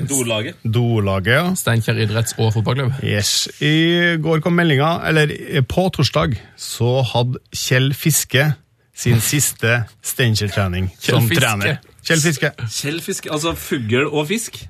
[0.06, 0.56] Dorlaget.
[0.62, 1.44] Dorlaget, ja.
[1.56, 2.92] Steinkjer idretts- og fotballklubb.
[3.02, 3.48] Yes.
[3.64, 8.50] I går kom meldinga, eller eh, på torsdag, så hadde Kjell Fiske
[8.96, 11.40] sin siste Steinkjer-trening som Fiske.
[11.42, 11.78] trener.
[12.06, 12.52] Kjell Fiske.
[12.70, 14.60] Kjell Fiske, altså fugl og fisk.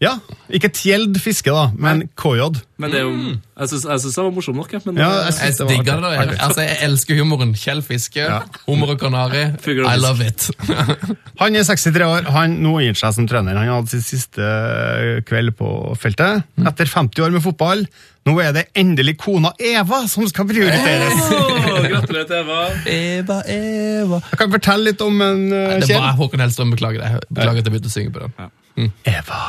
[0.00, 0.14] Ja,
[0.48, 2.46] ikke Tjeld Fiske, da, men KJ.
[2.80, 3.16] Men det er jo
[3.60, 4.70] Jeg syns jeg syns det var morsom nok.
[4.86, 6.28] Men Ja, jeg Jeg synes det var digger det.
[6.30, 6.36] da.
[6.46, 7.50] Altså, jeg elsker humoren.
[7.54, 8.38] Kjell Fiske, Ja.
[8.66, 9.42] hummer og kanari.
[9.68, 10.46] I love it.
[11.40, 13.56] Han er 63 år, han nå gir seg som trener.
[13.60, 15.68] Han hadde sin siste eh, kveld på
[16.00, 16.44] feltet.
[16.64, 17.84] Etter 50 år med fotball.
[18.28, 21.20] Nå er det endelig kona Eva som skal prioriteres.
[21.32, 22.58] Åh, gratulerer til Eva.
[22.86, 26.00] Eva, Eva Jeg kan fortelle litt om en uh, Det Kjell.
[26.00, 26.72] var Håkon Hellstrøm.
[26.76, 27.22] Beklager det.
[27.32, 28.92] Beklager at jeg begynte å synge på den.
[29.04, 29.40] Eva.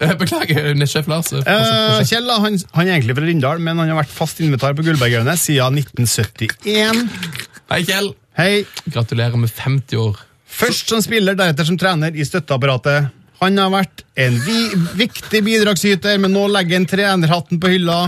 [0.00, 1.32] Eh, Beklager, nettsjef Lars.
[1.34, 4.84] Eh, Kjell han, han er egentlig fra Rindal, men han har vært fast invitar på
[4.86, 7.08] Gullbergøyene siden 1971.
[7.72, 8.12] Hei, Kjell.
[8.38, 8.52] Hei.
[8.86, 10.20] Gratulerer med 50 år.
[10.58, 13.10] Først som spiller, deretter som trener i støtteapparatet.
[13.42, 14.60] Han har vært en vi
[14.98, 17.98] viktig bidragsyter, men nå legger han trenerhatten på hylla.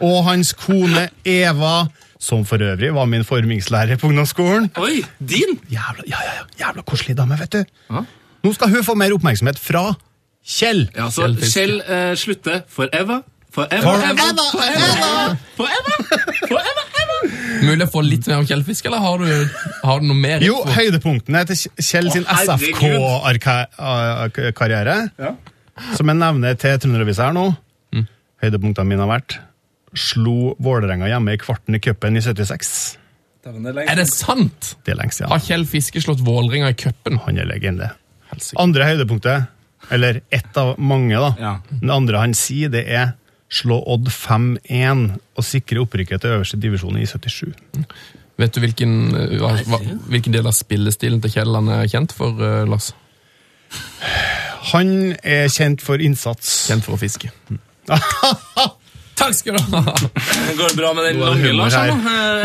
[0.00, 1.84] Og hans kone Eva,
[2.24, 4.70] som for øvrig var min formingslærer på ungdomsskolen.
[4.80, 5.58] Oi, din!
[5.70, 8.00] Jævla, ja, ja, ja, jævla koselig dame, vet du.
[8.44, 9.90] Nå skal hun få mer oppmerksomhet fra
[10.44, 10.90] Kjell.
[10.94, 13.22] Ja, så Kjell Kjell eh, slutter for Eva,
[13.54, 15.94] Forever, ever, forever, forever,
[16.48, 17.22] forever, ever.
[17.62, 19.30] Mulig å få litt mer om Kjell Fisk, eller har du,
[19.86, 20.42] har du noe mer?
[20.42, 24.96] Jo, høydepunktene til Kjell sin SFK-karriere,
[25.94, 27.54] som jeg nevner til Trønderavisa her nå.
[28.42, 29.38] Høydepunktene mine har vært
[29.94, 32.98] Slo Vålerenga hjemme i kvarten i cupen i 76.
[33.44, 34.74] Det er Er det sant?
[34.82, 35.30] Det er lengst ja.
[35.30, 35.38] Har.
[35.46, 37.22] Kjell Fiske slått Vålerenga i cupen?
[37.28, 37.94] Han er legende.
[38.32, 38.58] Helsike.
[38.58, 39.46] Andre høydepunktet,
[39.90, 41.34] eller ett av mange, da.
[41.38, 41.52] Ja.
[41.68, 43.14] Det andre han sier, det er
[43.54, 45.06] slå Odd 5-1
[45.36, 47.52] og sikre opprykket til øverste divisjon i 77.
[48.40, 49.80] Vet du hvilken, eh, hva, hva,
[50.10, 52.90] hvilken del av spillestilen til Kjell han er kjent for, eh, Lars?
[54.72, 56.66] Han er kjent for innsats.
[56.70, 57.30] Kjent for å fiske.
[59.14, 59.82] Takk skal du ha!
[60.58, 61.74] Går det bra med den er lange, Lars?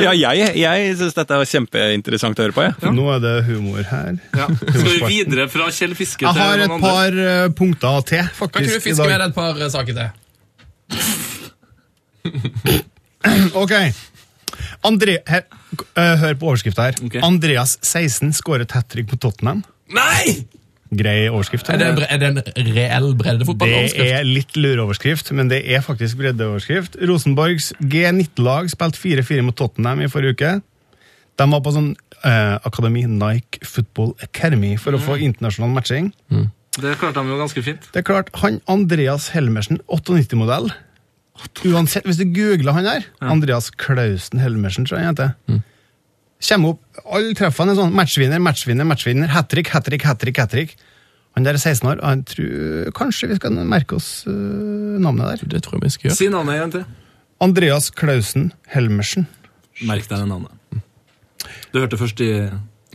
[0.03, 2.65] Ja, jeg, jeg syns dette var kjempeinteressant å høre på.
[2.69, 2.91] Ja.
[2.93, 4.19] Nå er det humor her.
[4.37, 4.45] Ja.
[4.53, 6.79] Skal vi videre fra Kjell Fiske til Jeg har et andre?
[6.83, 10.07] par eh, punkter til, Kan ikke du fiske med deg et par eh, saker til?
[13.59, 13.73] Ok.
[14.87, 15.43] Andre, her,
[15.97, 16.95] eh, hør på overskrifta her.
[17.03, 17.21] Okay.
[17.25, 19.63] Andreas 16 skåret hat trick på Tottenham.
[19.95, 20.45] Nei!
[20.89, 21.69] Grei overskrift.
[21.69, 26.17] Er det, en er det en reell Det er litt lureoverskrift, men det er faktisk
[26.17, 26.97] breddeoverskrift.
[27.05, 30.53] Rosenborgs G19-lag spilte 4-4 mot Tottenham i forrige uke.
[31.39, 31.91] De var på sånn
[32.25, 36.11] eh, akademi Nike Football Academy for å få internasjonal matching.
[36.79, 37.89] Det klarte de jo ganske fint.
[37.93, 40.71] Det er klart, han Andreas Helmersen, 98-modell
[41.69, 45.61] Uansett, hvis du googler han der, Andreas Klausen Helmersen, tror jeg han heter,
[46.43, 50.77] kommer opp, alle treffene er sånn, matchvinner, matchvinner, matchvinner, hat-trick, hat-trick, hat-trick, hat-trick.
[51.37, 54.33] Han der er 16 år, og han tror kanskje vi skal merke oss uh,
[55.03, 55.51] navnet der.
[55.55, 56.17] Det tror jeg vi skal gjøre.
[56.17, 56.87] Si navnet igjen til.
[57.43, 59.27] Andreas Klausen Helmersen.
[59.87, 60.83] Merk deg det navnet.
[61.71, 62.31] Du hørte først i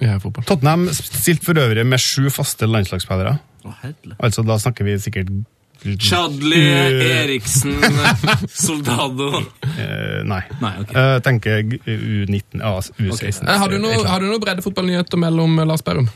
[0.02, 0.44] Ja, fotball.
[0.48, 3.36] Tottenham stilte for øvrig med sju faste landslagsspillere.
[3.64, 3.72] Å.
[4.18, 5.30] Altså, da snakker vi sikkert
[6.00, 7.74] Chadli, Uh, Eriksen,
[8.48, 10.40] Soldado uh, Nei.
[10.62, 10.94] Nei, okay.
[10.96, 13.44] uh, tenker G- U19, uh, U16.
[13.44, 16.08] Eh, Har du noe, noe breddefotballnyheter mellom eh, Lars Berrum?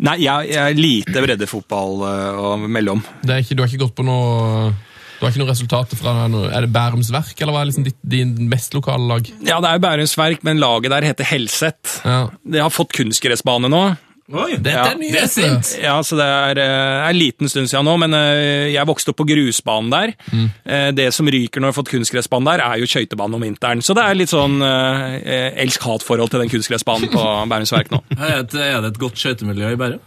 [0.00, 1.98] Nei, jeg, jeg er lite breddefotball
[2.40, 3.02] å melde om.
[3.20, 4.70] Det er ikke, du har ikke gått på noe
[5.18, 7.84] Du har ikke noen resultater fra noe, Er det Bærums Verk, eller hva er liksom
[7.84, 9.28] ditt, din mest lokale lag?
[9.44, 11.98] Ja, det er jo Bærums Verk, men laget der heter Helset.
[12.08, 12.22] Ja.
[12.40, 13.82] De har fått kunstgressbane nå.
[14.30, 15.30] Oi, Dette Ja, er det er nyheter!
[15.32, 15.70] sint!
[15.82, 19.18] Ja, så det er er, en liten stund siden nå, men eh, jeg vokste opp
[19.22, 20.12] på grusbanen der.
[20.30, 20.46] Mm.
[20.94, 23.82] Det som ryker når du har fått kunstgressbanen der, er jo skøytebanen om vinteren.
[23.82, 28.02] Så det er litt sånn eh, elsk-hat-forhold til den kunstgressbanen på Bærums Verk nå.
[28.18, 30.06] Er det, et godt skøytemiljø i Bærum?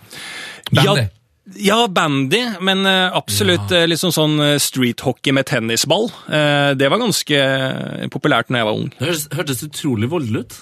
[0.71, 1.03] Bandy.
[1.03, 1.11] Ja,
[1.59, 3.84] ja, bandy, men eh, absolutt ja.
[3.89, 6.07] liksom sånn eh, street hockey med tennisball.
[6.32, 8.93] Eh, Det var ganske eh, populært når jeg var ung.
[8.99, 10.55] Det hørtes utrolig voldelig ut.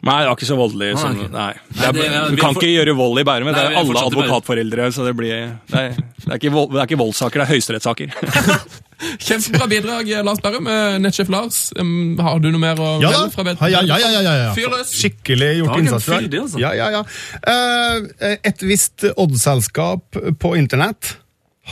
[0.00, 0.94] Nei, det er ikke så voldelig.
[0.94, 1.32] Nei, Som, ok.
[1.34, 1.48] nei.
[1.76, 3.50] Nei, Det er, du kan ikke gjøre vold i Bærum.
[3.52, 4.06] Det er alle Bærum.
[4.08, 5.34] advokatforeldre, så det blir
[5.68, 8.14] Det er, det er, ikke, vold, det er ikke voldssaker, det er høyesterettssaker.
[9.24, 10.66] Kjempebra bidrag, Lars Berrum.
[10.68, 14.20] Eh, Nettsjef Lars, har du noe mer å Ja melde fra Ja, ja, ja, ja,
[14.24, 14.50] ja, ja.
[14.56, 14.92] Fyr løs!
[14.96, 16.08] Skikkelig gjort Dagen innsats.
[16.08, 16.60] fyldig, altså.
[16.60, 17.04] Ja, ja, ja.
[17.52, 21.14] Eh, et visst oddselskap på internett,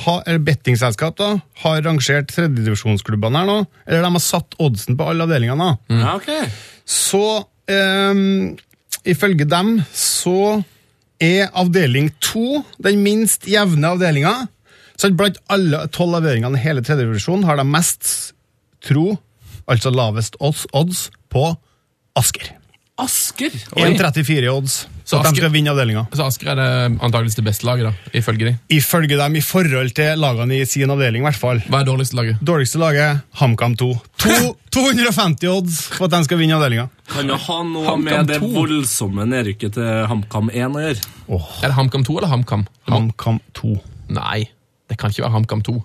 [0.05, 3.59] ha, eller bettingselskap, da, har rangert tredjedivisjonsklubbene her nå.
[3.89, 5.72] Eller de har satt oddsen på alle avdelingene.
[5.91, 6.01] Mm.
[6.05, 6.33] Ja, ok.
[6.89, 7.22] Så
[7.69, 8.57] ehm,
[9.09, 10.62] ifølge dem så
[11.21, 14.35] er avdeling to den minst jevne avdelinga.
[14.99, 18.35] Så blant alle tolv avdelingene i hele tredje tredjedivisjon har de mest
[18.85, 19.16] tro,
[19.71, 21.51] altså lavest odds, odds på
[22.19, 22.55] Asker.
[22.99, 23.55] Asker?
[23.79, 26.03] 1,34 i odds Så de Asker- skal vinne avdelinga.
[26.13, 28.53] Så Asker er det antakeligvis det beste laget, da, ifølge de.
[28.77, 31.63] Ifølge dem i forhold til lagene i sin avdeling, i hvert fall.
[31.65, 32.43] Hva er dårligste laget?
[32.45, 33.89] Dårligste laget, HamKam 2.
[34.27, 34.35] To,
[34.77, 36.91] 250 odds på at de skal vinne avdelinga.
[37.09, 41.01] Kan jo ha noe HamKam med det voldsomme nedrykket til HamKam 1 å gjøre?
[41.65, 42.67] Er det HamKam 2 eller HamKam?
[42.93, 43.73] HamKam 2.
[44.19, 44.43] Nei,
[44.93, 45.79] det kan ikke være HamKam 2.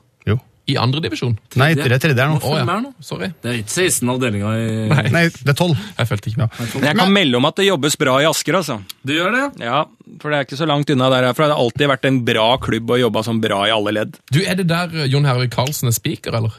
[0.64, 1.34] I andre divisjon?
[1.60, 2.38] Nei, det er tredje her nå.
[2.48, 3.28] Oh, ja, sorry.
[3.44, 5.04] Det er ikke 16 avdelinger i Nei.
[5.12, 5.74] Nei, det er 12.
[5.98, 6.60] Jeg følte ikke med.
[6.62, 8.78] Men jeg kan melde om at det jobbes bra i Asker, altså.
[9.04, 9.46] Du gjør det?
[9.66, 9.82] Ja,
[10.22, 11.50] For det er ikke så langt unna der herfra.
[11.52, 14.16] Det har alltid vært en bra klubb og jobba som bra i alle ledd.
[14.32, 16.56] Du, Er det der eh, Jon Herøy Karlsen er spiker, eller?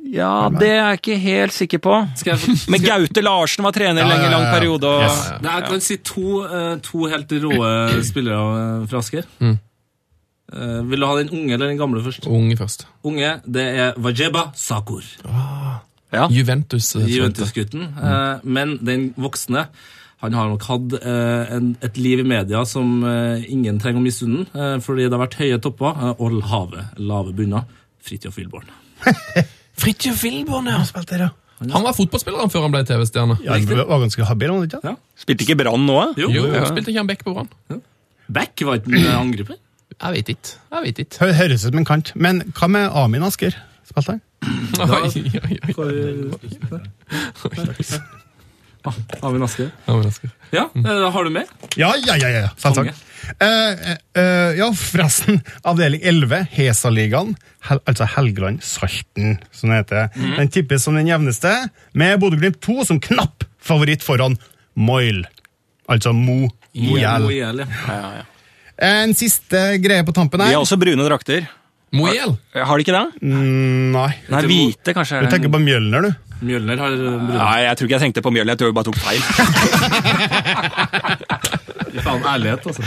[0.00, 1.96] Ja, det er jeg ikke helt sikker på.
[2.16, 2.72] Skal jeg, Skal...
[2.72, 4.54] Men Gaute Larsen var trener Ja, ja, ja, lang ja, ja.
[4.56, 4.92] periode.
[4.92, 5.18] Og, Yes.
[5.44, 7.58] Nei, jeg kan si to, eh, to helt rå
[8.06, 9.28] spillere eh, fra Asker.
[9.44, 9.58] Mm.
[10.50, 12.26] Eh, vil du ha den unge eller den gamle først?
[12.26, 12.86] Unge først.
[13.06, 15.06] Unge, det er Wajeba Sakur.
[16.10, 16.26] Ja.
[16.26, 17.10] Juventus-gutten.
[17.10, 17.88] Juventus-gutten.
[17.94, 19.68] Eh, men den voksne
[20.20, 22.98] han har nok hatt uh, en, et liv i media som
[23.40, 24.42] ingen trenger å misunne,
[24.84, 27.64] fordi det har vært høye topper og lave, lave bunner.
[28.04, 28.68] Fridtjof Wilborn.
[29.80, 30.82] Fridtjof Wilborn, ja.
[30.84, 31.30] Spilte ja.
[31.72, 33.38] Han var fotballspiller før han ble TV-stjerne.
[33.46, 34.82] Ja, det var ganske habil, han ikke?
[34.84, 34.94] Ja.
[35.24, 35.98] Spilte ikke Brann nå?
[36.20, 36.68] Jo, Jo, Jo, ja.
[36.68, 37.80] spilte ikke han back på Brann?
[38.28, 39.56] Beck var ikke angriper.
[39.98, 40.54] Jeg vet ikke.
[40.72, 41.18] Jeg vet ikke.
[41.24, 42.12] Hø- Høres ut som en kant.
[42.16, 43.56] Men hva med Amin Asker?
[43.90, 44.20] Spilte han?
[48.82, 48.94] Ah,
[49.28, 49.66] Amin Asker?
[49.86, 49.92] Ja.
[50.56, 51.44] Ja, eh, har du mer?
[51.76, 52.46] Ja, ja, ja, ja.
[52.56, 52.96] selvsagt.
[53.36, 55.42] Uh, eh, eh, ja, forresten.
[55.68, 57.34] Avdeling 11, Hesaligaen,
[57.68, 60.08] Hel altså Helgeland-Salten, som det heter.
[60.38, 61.52] Den tippes som den jevneste,
[61.92, 64.38] med Bodø-Glimt 2 som knapp favoritt foran
[64.80, 65.26] Moil.
[65.90, 67.28] Altså Mo Mojel.
[67.28, 67.68] Moel, ja.
[67.84, 68.24] Ja, ja.
[68.80, 70.48] En siste greie på tampen her.
[70.52, 71.44] Vi har også brune drakter.
[71.92, 72.36] Moel?
[72.54, 73.06] Har, har de ikke det?
[73.20, 74.10] Mm, nei.
[74.30, 75.24] Nei, Hvite, kanskje.
[75.26, 76.10] Du tenker på Mjølner, du.
[76.40, 77.36] Mjølner har eh, brune.
[77.36, 78.54] Nei, jeg tror ikke jeg tenkte på Mjølner.
[78.54, 79.22] Jeg tror jeg bare tok feil.
[82.00, 82.82] Faen, ærlighet, altså.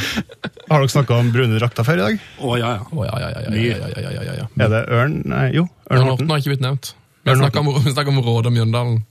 [0.71, 2.13] Har dere snakka om brune drakter før i dag?
[2.39, 2.83] Å oh, ja, ja.
[2.89, 3.41] Oh, ja, ja, ja,
[4.39, 5.67] ja, Er det Ørn Nei, jo.
[5.91, 6.93] Ørn Horten har ikke blitt nevnt.
[7.27, 9.01] Vi snakker om, om Råd og Mjøndalen.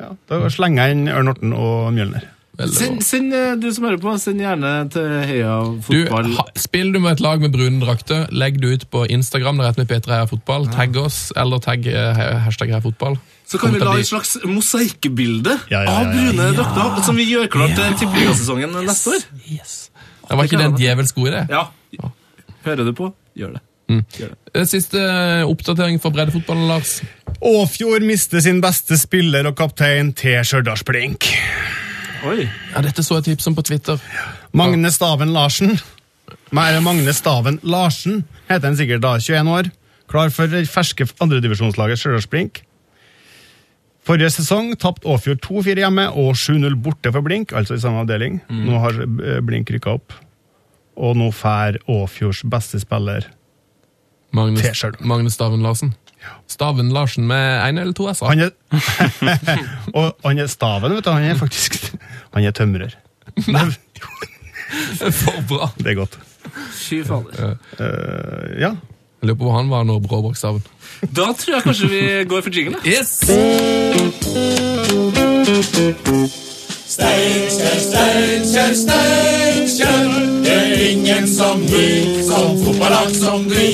[0.00, 2.24] Ja, Da slenger jeg inn Ørn Horten og Mjølner.
[2.56, 6.30] Send, send, eh, du som hører på, send gjerne til Heia Du, Fotball.
[6.38, 9.74] ha, spiller du med et lag med brune drakter, legg det ut på Instagram, Det
[9.76, 10.66] vi P3 Heia Fotball.
[10.72, 13.18] Tagg oss, eller tagg eh, hashtag Heia Fotball.
[13.46, 16.12] Så kan vi la et slags mosaikkbilde Ja, ja, ja, av ja.
[16.16, 19.28] brune drakter, som vi gjør klart til tippeligasesongen neste år.
[19.52, 19.76] Yes.
[20.26, 21.46] Det var ikke det en djevelsk god idé?
[21.52, 22.10] Ja.
[22.66, 23.12] Hører du på?
[23.38, 23.62] Gjør det.
[23.86, 24.02] Mm.
[24.66, 26.96] Siste eh, oppdatering for breddefotballen, Lars.
[27.38, 31.28] Åfjord mister sin beste spiller og kaptein til Stjørdalsblink.
[32.24, 32.46] Oi.
[32.72, 34.00] Ja, Dette så jeg tips om på Twitter.
[34.56, 35.76] Magne Staven Larsen.
[36.54, 39.70] Mer Magne Staven Larsen heter han sikkert da, 21 år.
[40.10, 42.62] Klar for ferske andredivisjonslaget Stjørdalsblink.
[44.06, 48.38] Forrige sesong tapte Åfjord 2-4 hjemme og 7-0 borte for Blink, altså i samme avdeling.
[48.48, 50.14] Nå har eh, Blink rykka opp.
[50.96, 53.26] Og nå får Åfjords beste spiller
[54.36, 54.84] Magnus.
[55.00, 55.94] Magnus Staven Larsen.
[56.50, 58.30] Staven Larsen med én eller to s-er.
[58.30, 58.54] Han er,
[59.98, 61.10] og han er Staven, vet du.
[61.10, 61.80] Han er faktisk
[62.36, 62.96] Han er tømrer.
[65.20, 65.70] For bra.
[65.78, 66.18] Det er godt.
[66.72, 67.56] Fy fader.
[67.80, 68.74] Uh, ja.
[69.22, 70.62] Jeg lurer på hvor han var når Brå brakk staven.
[71.16, 72.76] Da tror jeg kanskje vi går for jingle.
[72.84, 73.08] Yes!
[76.86, 80.04] Steinkjer, Steinkjer, Steinkjer.
[80.44, 83.68] Det er ingen som vi, som fotballag som vi.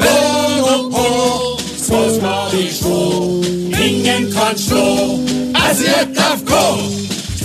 [0.00, 0.18] Gå
[0.96, 1.06] på,
[1.76, 2.98] så skal vi slå.
[3.84, 4.88] Ingen kan slå
[5.54, 6.52] SJFK.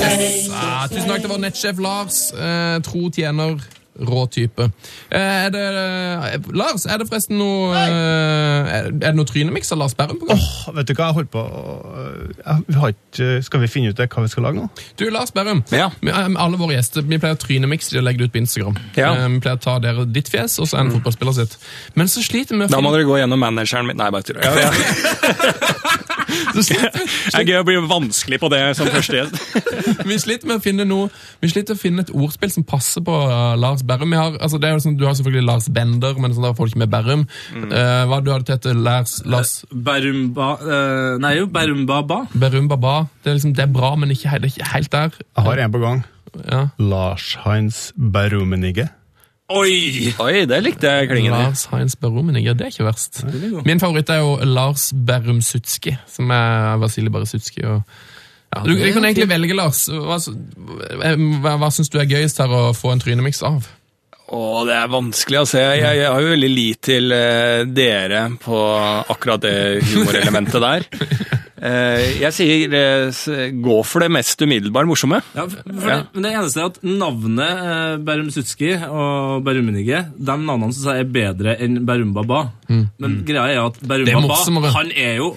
[0.01, 2.19] Ja, tusen takk, til vår nettsjef Lars.
[2.37, 3.57] Eh, tro tjener,
[3.97, 4.67] rå type.
[5.09, 5.17] Eh,
[5.47, 9.79] er det, eh, Lars, er det forresten noe eh, Er er det noe trynemix av
[9.81, 10.37] Lars Berrum på gang?
[10.37, 13.97] Åh, vet du hva, jeg holdt på å- jeg, har ikke, Skal vi finne ut
[13.97, 14.67] det, hva vi skal lage nå?
[15.01, 15.63] Du, Lars Berrum.
[15.73, 15.89] Ja.
[16.01, 18.77] Vi, alle våre gjester vi pleier å trynemikse de og legge det ut på Instagram.
[18.99, 19.15] Ja.
[19.15, 21.57] Eh, vi pleier å ta dere ditt fjes og så en fotballspiller sitt.
[21.95, 23.97] Men så sliter vi med å Da må dere gå gjennom manageren min.
[23.97, 24.45] Nei, bare tuller.
[24.45, 24.71] Ja, ja.
[26.27, 29.37] Det er gøy å bli vanskelig på det som første gjest.
[30.09, 31.09] Vi sliter med å finne noe
[31.43, 34.15] Vi sliter å finne et ordspill som passer på uh, Lars Berrum.
[34.17, 36.75] Har, altså, det er jo sånn, du har selvfølgelig Lars Bender, men sånn der folk
[36.79, 37.25] med Berrum.
[37.53, 42.23] Eh, hva du hadde til Lars, Lars Berumba uh, Nei, jo, Berumbaba.
[42.33, 42.99] Berumbaba.
[43.21, 45.19] Det er, liksom, det er bra, men ikke, det er ikke helt der.
[45.21, 46.05] Jeg har en på gang.
[46.45, 46.67] Ja.
[46.77, 48.89] Lars-Heinz Barumenigge.
[49.47, 50.11] Oi!
[50.19, 51.45] Oi, det likte jeg klingen i.
[51.45, 53.21] Lars Heinz Berrumenigge, det er ikke verst.
[53.63, 57.63] Min favoritt er jo Lars Berrum Sutski, som er Vasilij Beresutski.
[57.63, 57.79] Og,
[58.51, 59.85] ja, du, du kan egentlig velge, Lars.
[59.87, 63.69] Hva, hva, hva syns du er gøyest her å få en trynemix av?
[64.27, 65.63] Å, det er vanskelig å se.
[65.63, 68.63] Jeg, jeg har jo veldig lit til eh, dere på
[69.15, 69.57] akkurat det
[69.93, 70.89] humorelementet der.
[71.57, 75.21] Eh, jeg sier eh, gå for det mest umiddelbart morsomme.
[75.33, 75.97] Ja, Ja.
[75.97, 80.91] Det, men det eneste er at navnet Bærum Berum Sutski og Berumenige De navnene som
[80.93, 82.43] jeg er bedre enn Bærum Baba.
[82.69, 85.31] Men greia er at Bærum er Baba han er jo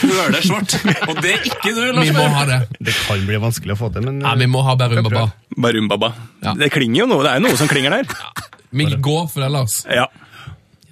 [0.00, 0.76] køle svart.
[1.08, 2.60] og det er ikke du, Lars Vi må ha det.
[2.80, 5.26] Det kan bli vanskelig å få til, men Ja, vi må ha Bærum Baba.
[5.56, 6.12] Bærum Baba.
[6.44, 6.54] Ja.
[6.56, 7.24] Det klinger jo noe.
[7.26, 8.16] Det er jo noe som klinger der.
[8.76, 9.82] Vi går for det, Lars.
[9.90, 10.06] Ja.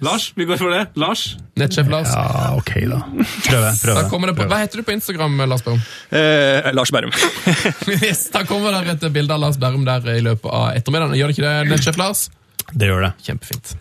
[0.03, 0.81] Lars, vi går for det.
[0.99, 1.37] Lars.
[1.55, 2.09] Nettsjef Lars.
[2.11, 2.99] Ja, ok, da.
[3.47, 3.71] Prøve.
[3.85, 5.79] Da kommer det på, hva heter du på Instagram, Lars Berrum?
[6.11, 7.13] Eh, Lars Berrum.
[8.03, 11.15] Yes, da kommer det et bilde av Lars Berrum der i løpet av ettermiddagen.
[11.19, 12.25] Gjør det ikke det, nettsjef Lars?
[12.73, 13.13] Det gjør det.
[13.29, 13.75] Kjempefint.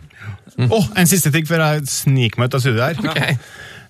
[0.70, 3.10] Åh, en siste ting før jeg sniker meg ut av studioet her.
[3.10, 3.38] Okay.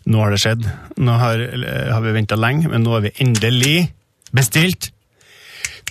[0.08, 0.64] Nå har det skjedd.
[1.04, 1.44] Nå har,
[1.92, 3.76] har vi venta lenge, men nå har vi endelig
[4.34, 4.93] bestilt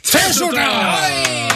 [0.04, 0.64] T-skjorte!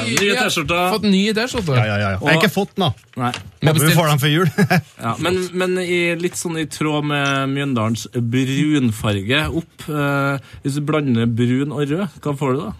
[0.07, 0.83] Nye T-skjorter.
[0.93, 1.79] Fått nye T-skjorter.
[1.79, 2.11] Ja, ja, ja.
[2.15, 2.91] Jeg har ikke fått den, da.
[3.19, 3.31] Nei.
[3.67, 4.51] Håper vi får den før jul.
[5.07, 9.89] Ja, men, men i, litt sånn i tråd med Mjøndalens brunfarge opp.
[9.91, 12.71] Eh, hvis du blander brun og rød, hva får du da?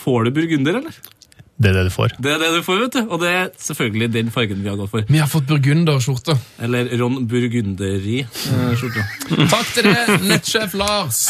[0.00, 1.00] Får du burgunder, eller?
[1.60, 2.14] Det er det du får.
[2.24, 3.00] Det er det du får, vet du.
[3.12, 5.04] Og det er selvfølgelig den fargen vi har gått for.
[5.10, 6.38] Vi har fått burgunderskjorte.
[6.64, 9.04] Eller Ron Burgunderi-skjorte.
[9.52, 11.26] Takk til det, nettsjef Lars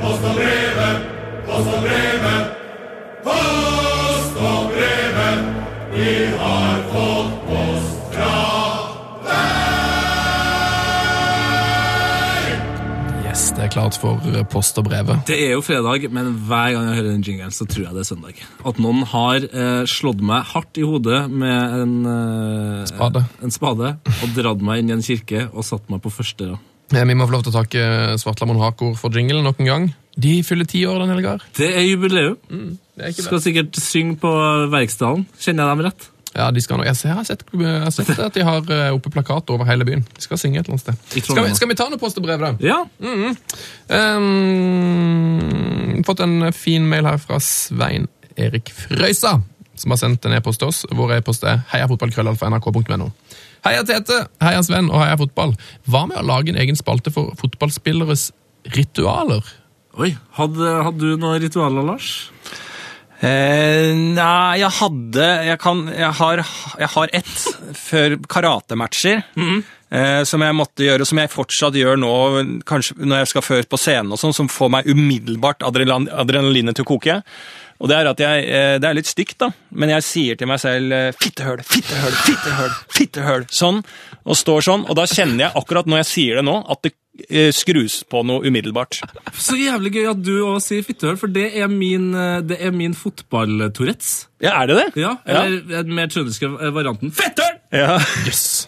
[0.00, 0.96] post og brevet,
[1.46, 2.42] post og brevet.
[3.26, 5.38] Post og brevet,
[5.94, 8.34] vi har fått post fra
[9.26, 9.42] deg.
[13.26, 15.16] Yes, det er klart for eh, post og brevet.
[15.28, 18.02] Det er jo fredag, men hver gang jeg hører den jingelen, så tror jeg det
[18.04, 18.34] er søndag.
[18.68, 23.20] At noen har eh, slått meg hardt i hodet med en, eh, spade.
[23.42, 26.60] en spade og dratt meg inn i en kirke og satt meg på første rad.
[26.94, 27.86] Eh, Vi må få lov til å takke
[28.22, 29.86] Svartlamoen Hakor for jingle nok en gang.
[30.16, 31.36] De fyller ti år den helga.
[31.36, 31.42] her.
[31.58, 32.36] Det er jubileum.
[32.96, 34.30] Det er Skal sikkert synge på
[34.72, 35.26] Verksdalen.
[35.38, 36.06] Kjenner jeg dem rett?
[36.36, 39.08] Ja, de skal nå, jeg, har sett, jeg har sett at de har eh, oppe
[39.12, 40.02] plakat over hele byen.
[40.16, 41.22] De skal synge et eller annet sted.
[41.24, 42.50] Skal vi, skal vi ta noe postebrev, da?
[42.60, 42.82] Ja.
[43.00, 43.14] da?
[43.88, 44.10] Ja.
[44.16, 48.04] Um, fått en fin mail her fra Svein
[48.36, 49.38] Erik Frøysa,
[49.80, 50.82] som har sendt en e-post til oss.
[50.92, 53.08] Vår e-post er heiafotballkrøllalfa.nrk.no.
[53.64, 55.54] Heia Tete, heia Sven og heia fotball.
[55.88, 58.28] Hva med å lage en egen spalte for fotballspilleres
[58.76, 59.42] ritualer?
[59.96, 62.10] Oi, hadde, hadde du noen ritualer, Lars?
[63.24, 66.42] Eh, nei, jeg hadde Jeg, kan, jeg, har,
[66.82, 67.36] jeg har ett
[67.80, 69.22] før karatematcher.
[69.88, 72.12] eh, som jeg måtte gjøre, og som jeg fortsatt gjør nå
[72.68, 76.84] kanskje når jeg skal før på scenen, og sånn, som får meg umiddelbart adrenalinet til
[76.84, 77.22] å koke.
[77.80, 80.48] Og Det er at jeg, eh, det er litt stygt, da, men jeg sier til
[80.48, 83.82] meg selv eh, 'fittehøl, fittehøl, fittehøl', fittehøl, sånn,
[84.24, 84.86] og står sånn.
[84.88, 86.94] Og da kjenner jeg akkurat når jeg sier det nå, at det
[87.28, 89.00] eh, skrus på noe umiddelbart.
[89.36, 92.12] Så jævlig gøy at du òg sier fittehøl, for det er min,
[92.48, 94.26] det er min fotball-tourettes.
[94.40, 94.88] Ja, er det det?
[95.04, 97.60] Ja, eller den mer trønderske varianten fittehøl!
[97.76, 97.98] Ja.
[98.24, 98.66] Yes!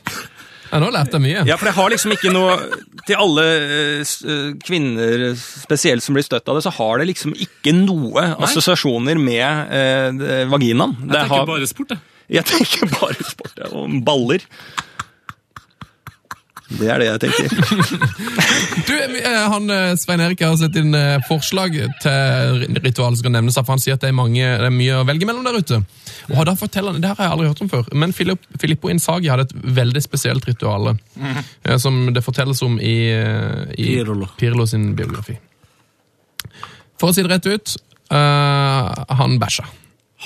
[0.72, 1.42] Ja, nå lærte jeg mye.
[1.48, 2.56] Ja, for jeg har liksom ikke noe
[3.08, 3.44] Til alle
[4.04, 9.16] eh, kvinner spesielt som blir støtt av det, så har det liksom ikke noe assosiasjoner
[9.16, 10.92] med eh, vaginaen.
[11.00, 12.00] Jeg Det tenker har- bare sport, jeg.
[12.36, 14.44] Jeg tenker bare sport ja, og baller.
[16.68, 17.48] Det er det jeg tenker.
[18.88, 23.34] Du, eh, han, eh, Svein Erik har sett inn eh, forslag til ritual som skal
[23.34, 23.56] nevnes.
[23.56, 25.80] for Han sier at det er, mange, det er mye å velge mellom der ute.
[26.34, 27.88] Og da forteller han, Det har jeg aldri hørt om før.
[27.96, 32.96] Men Filip, Filippo Insagi hadde et veldig spesielt ritual eh, som det fortelles om i,
[33.08, 34.28] i Pirlo.
[34.40, 35.38] Pirlo sin biografi.
[36.98, 37.76] For å si det rett ut
[38.12, 38.88] uh,
[39.20, 39.66] han bæsja.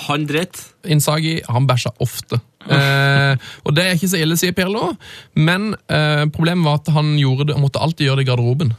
[0.07, 0.57] Han dritt?
[0.88, 2.40] Insagi han bæsja ofte.
[2.70, 4.92] Eh, og det er ikke så ille, sier Pirlo,
[5.34, 8.74] men eh, problemet var at han gjorde det, måtte alltid gjøre det i garderoben.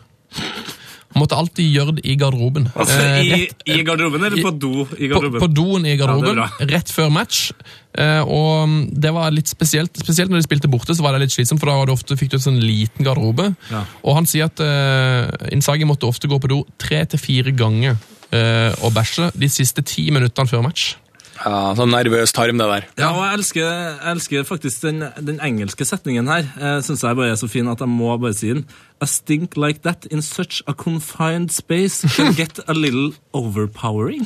[1.13, 2.63] Han måtte alltid gjøre det i garderoben.
[2.73, 5.39] Altså, Eh, i, rett- I garderoben eller på do i på, garderoben?
[5.43, 7.51] på doen i garderoben, Ja, rett før match.
[7.93, 11.27] Eh, og mm, det var litt spesielt Spesielt når de spilte borte, så var det
[11.27, 13.51] litt slitsomt, for da var det ofte, fikk du en sånn liten garderobe.
[13.69, 13.83] Ja.
[14.01, 17.93] Og han sier at eh, Insagi måtte ofte gå på do tre til fire ganger
[18.33, 20.95] eh, og bæsje de siste ti minuttene før match.
[21.43, 22.85] Ja, Sånn nervøs tarm, det der.
[23.01, 26.45] Ja, og jeg elsker, jeg elsker faktisk den, den engelske setningen her.
[26.55, 28.63] Jeg synes jeg bare er så fin at jeg må bare si den.
[29.03, 34.23] A stink like that in such a confined space can get a little overpowering.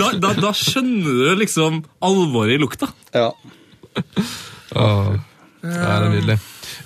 [0.00, 2.90] da, da, da skjønner du liksom alvoret i lukta.
[3.16, 3.30] Ja.
[5.62, 6.36] Ja, det er nydelig.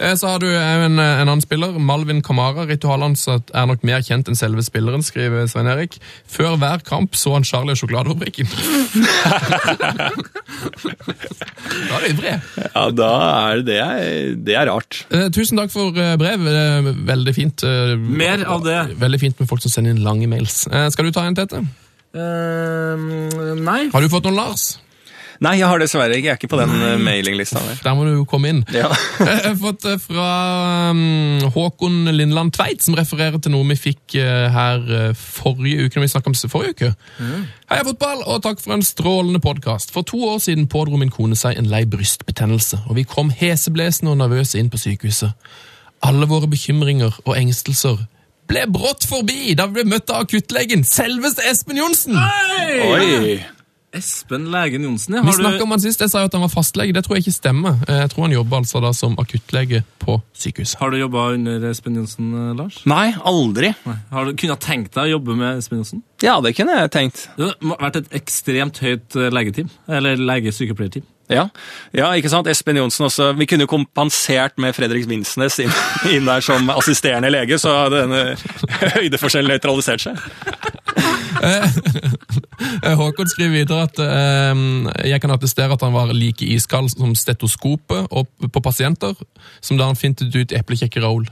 [0.01, 2.65] Eh, Så har du eh, en, en annen spiller, Malvin Kamara.
[2.71, 5.99] Ritualet hans er nok mer kjent enn selve spilleren, skriver Svein Erik.
[6.31, 8.49] Før hver kamp så han Charlie og sjokoladefabrikken.
[10.63, 12.35] da er det ivrig.
[12.63, 13.11] ja, da
[13.53, 13.81] er det
[14.47, 15.03] Det er rart.
[15.13, 16.47] Eh, tusen takk for eh, brev.
[16.49, 17.65] Eh, veldig fint.
[17.67, 18.79] eh, Mer av det.
[19.01, 20.65] Veldig fint med folk som sender inn lange mails.
[20.71, 21.63] Eh, skal du ta en, Tete?
[22.13, 23.87] Uh, nei.
[23.93, 24.65] Har du fått noen Lars?
[25.43, 26.29] Nei, jeg har dessverre ikke.
[26.29, 27.81] Jeg er ikke på den eh, mailinglista der.
[27.83, 28.61] Der må du jo komme inn.
[28.75, 28.91] Ja.
[29.23, 30.27] Jeg har fått det fra
[30.95, 35.99] um, Håkon Lindland Tveit, som refererer til noe vi fikk eh, her eh, forrige uke.
[35.99, 36.93] når vi snakket om forrige uke.
[37.73, 39.91] Heia fotball, og takk for en strålende podkast.
[39.95, 44.15] For to år siden pådro min kone seg en lei brystbetennelse, og vi kom heseblesende
[44.15, 45.35] og nervøse inn på sykehuset.
[46.07, 48.05] Alle våre bekymringer og engstelser
[48.51, 52.19] ble brått forbi da vi ble møtt av akuttlegen, selveste Espen Johnsen!
[52.19, 53.41] Oi!
[53.93, 55.23] Espen Legen Johnsen, ja.
[55.27, 56.95] Vi snakka om han sist, jeg sa jo at han var fastlege.
[56.97, 57.77] Det tror jeg ikke stemmer.
[57.89, 60.79] Eh, Jeg tror han jobber altså da som akuttlege på sykehuset.
[60.81, 62.81] har du jobba under Espen Johnsen, eh, Lars?
[62.89, 63.75] Nei, aldri.
[63.85, 63.97] Nei.
[64.11, 66.03] Har du kunnet tenkt deg å jobbe med Espen Johnsen?
[66.25, 67.29] Ja, det kunne jeg tenkt.
[67.37, 69.69] Det har vært et ekstremt høyt eh, legeteam.
[69.89, 71.05] Eller lege-sykepleierteam.
[71.33, 71.47] Ja.
[71.97, 72.49] ja, ikke sant?
[72.51, 73.31] Espen Johnsen også.
[73.39, 75.71] Vi kunne kompensert med Fredrik Vinsnes inn,
[76.11, 78.25] inn der som assisterende lege, så hadde denne
[78.99, 80.19] høydeforskjellen nøytralisert seg.
[82.83, 84.61] Eh, Håkon skriver videre at eh,
[85.11, 88.07] jeg kan attestere at han var like iskald som stetoskopet
[88.53, 89.19] på pasienter,
[89.61, 91.27] som da han fintet ut i eplekjekke Raoul.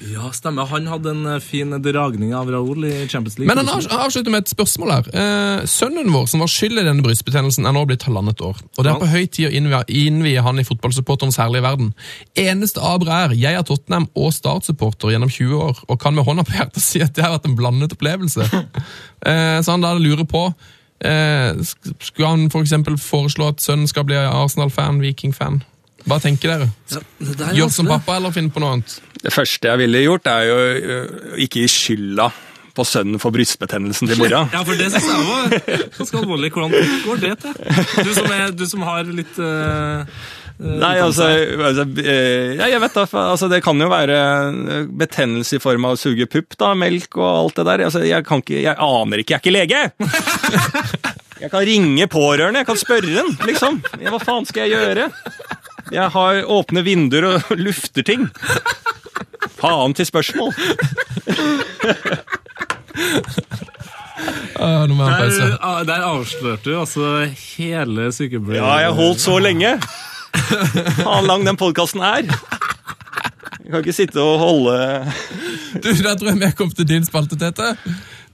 [0.00, 0.64] Ja, stemmer.
[0.70, 3.48] Han hadde en eh, fin dragning av Raoul i Champions League.
[3.50, 5.10] Men han avslutter med et spørsmål her.
[5.12, 8.62] Eh, sønnen vår, som var skyld i denne brystbetennelsen, er nå blitt halvannet år.
[8.78, 11.92] Og det er på høy tid å innvie, han i fotballsupporterens herlige verden.
[12.40, 16.46] Eneste aber er, jeg er Tottenham og Start-supporter gjennom 20 år, og kan med hånda
[16.48, 18.48] på hjertet si at det har vært en blandet opplevelse.
[19.28, 20.46] eh, så han da lurer på,
[21.04, 21.52] eh,
[22.00, 25.60] skulle han for eksempel foreslå at sønnen skal bli Arsenal-fan, Viking-fan?
[26.08, 26.70] Hva tenker dere?
[26.88, 27.04] Ja,
[27.58, 28.96] Gjør som pappa, eller finn på noe annet?
[29.20, 30.60] Det første jeg ville gjort, er jo
[31.44, 32.30] ikke gi skylda
[32.76, 34.44] på sønnen for brystbetennelsen til mora.
[34.54, 35.56] Ja, for det syns jeg var
[35.98, 36.52] ganske alvorlig.
[36.54, 37.56] Hvordan går det til?
[38.06, 40.06] Du som, er, du som har litt uh,
[40.60, 41.24] Nei, altså,
[41.56, 45.86] altså eh, ja, jeg vet da, altså, Det kan jo være eh, betennelse i form
[45.88, 47.84] av å suge pupp, da, melk og alt det der.
[47.88, 51.08] Altså, jeg, kan ikke, jeg aner ikke, jeg er ikke lege!
[51.40, 53.78] Jeg kan ringe pårørende, jeg kan spørre den, liksom.
[53.80, 55.06] Hva faen skal jeg gjøre?
[55.90, 58.28] Jeg har åpne vinduer og lufter ting.
[59.60, 60.54] Faen til spørsmål.
[64.60, 65.34] Ah, nå må jeg ha en.
[65.34, 67.10] Der, ah, der avslørte du altså
[67.56, 68.60] hele sykepleier...
[68.60, 69.74] Ja, jeg har holdt så lenge.
[71.00, 72.28] Faen lang den podkasten er.
[73.60, 74.76] Jeg kan ikke sitte og holde
[75.78, 77.74] Du, Da tror jeg vi kom til din spalte, Tete.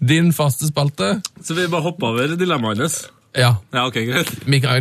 [0.01, 1.17] Din faste spalte.
[1.45, 2.99] Så vi bare hopper over dilemmaet hans.
[3.37, 3.51] Ja.
[3.73, 4.31] Ja, ok, greit.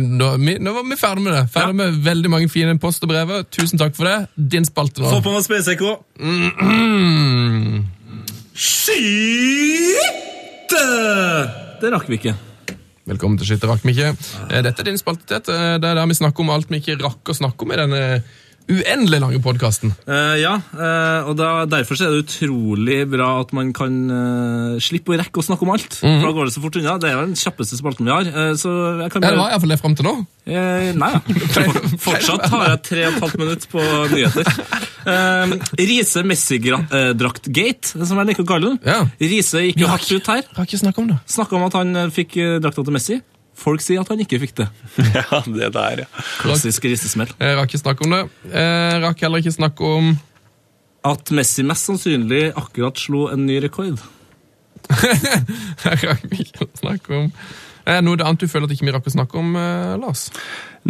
[0.00, 1.42] Nå, nå var vi ferdig med det.
[1.52, 1.78] Ferdig Ja.
[1.82, 3.28] med veldig mange fine post og brev.
[3.52, 4.28] Tusen takk for det.
[4.36, 5.10] Din spalte nå.
[5.10, 5.44] Få på meg.
[6.16, 7.84] Mm.
[8.56, 10.84] Skyte!
[11.80, 12.34] Det rakk vi ikke.
[13.06, 14.08] Velkommen til Skytte rakk vi ikke.
[14.50, 15.52] Eh, Dette er din spalte, Tete.
[15.78, 18.00] Det er der vi snakker om alt vi ikke rakk å snakke om i denne
[18.70, 19.92] uendelig lange podkasten.
[20.08, 25.14] Uh, ja, uh, og da, derfor er det utrolig bra at man kan uh, slippe
[25.14, 25.98] å rekke å snakke om alt.
[26.02, 26.18] Mhm.
[26.20, 26.96] For da går det så fort unna.
[27.02, 28.26] Det er jo den kjappeste spalten vi har.
[28.26, 28.72] eh, så
[29.02, 29.42] jeg kan Ja, det bare...
[29.44, 30.14] var iallfall det fram til nå.
[30.46, 31.20] Eh, nei, ja.
[32.06, 33.82] Fortsatt har jeg tre og et halvt minutt på
[34.12, 34.50] nyheter.
[35.06, 38.78] Eh, Riise Messi-draktgate, som jeg liker å kalle den.
[38.86, 39.00] Ja.
[39.22, 40.44] Riise gikk jo hardt ut her.
[40.56, 41.18] Har ikke snakke om det.
[41.30, 43.18] Snakka om at han eh, fikk eh, drakta til Messi.
[43.56, 44.66] Folk sier at han ikke fikk det.
[45.16, 46.24] Ja, det der, ja.
[46.42, 47.30] Klassisk ristesmell.
[47.40, 48.22] Rakk ikke snakke om det.
[48.52, 50.10] Jeg rakk heller ikke snakke om
[51.06, 54.02] At Messi mest sannsynlig akkurat slo en ny rekord.
[55.86, 57.32] Rakk ikke snakke om
[57.86, 60.24] Eh, Noe annet du føler at ikke vi rakk å snakke om, eh, Lars?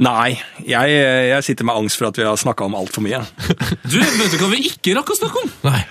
[0.01, 0.31] Nei,
[0.65, 0.95] jeg,
[1.29, 3.19] jeg sitter med angst for at vi har snakka om altfor mye.
[3.85, 5.51] Du, vet du hva vi ikke rakk å snakke om?
[5.69, 5.83] Nei.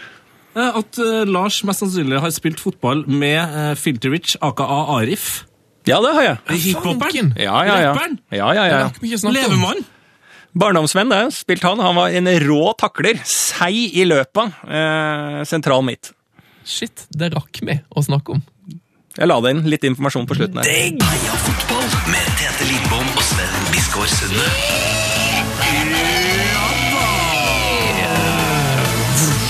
[0.58, 4.66] Eh, At eh, Lars mest sannsynlig har spilt fotball med Filter Rich, aka
[4.98, 5.44] Arif.
[5.86, 6.38] Ja, det har jeg.
[6.64, 7.34] Hiphoperen.
[7.38, 7.92] Ja, ja, ja.
[7.94, 8.18] Rapperen.
[8.34, 8.80] ja, ja, ja.
[8.88, 9.52] rakk vi ikke snakke om.
[9.54, 9.84] Levemann.
[10.56, 11.22] Barndomsvenn, det.
[11.36, 11.82] Spilt han.
[11.84, 13.20] Han var en rå takler.
[13.28, 14.56] Seig i løpet.
[14.66, 16.14] Eh, sentral midt.
[16.66, 18.42] Shit, det rakk vi å snakke om.
[19.16, 20.72] Jeg la det inn litt informasjon på slutten her.
[21.06, 24.48] Heia fotball med Tete Lidbom og Sven Biskår Sunde.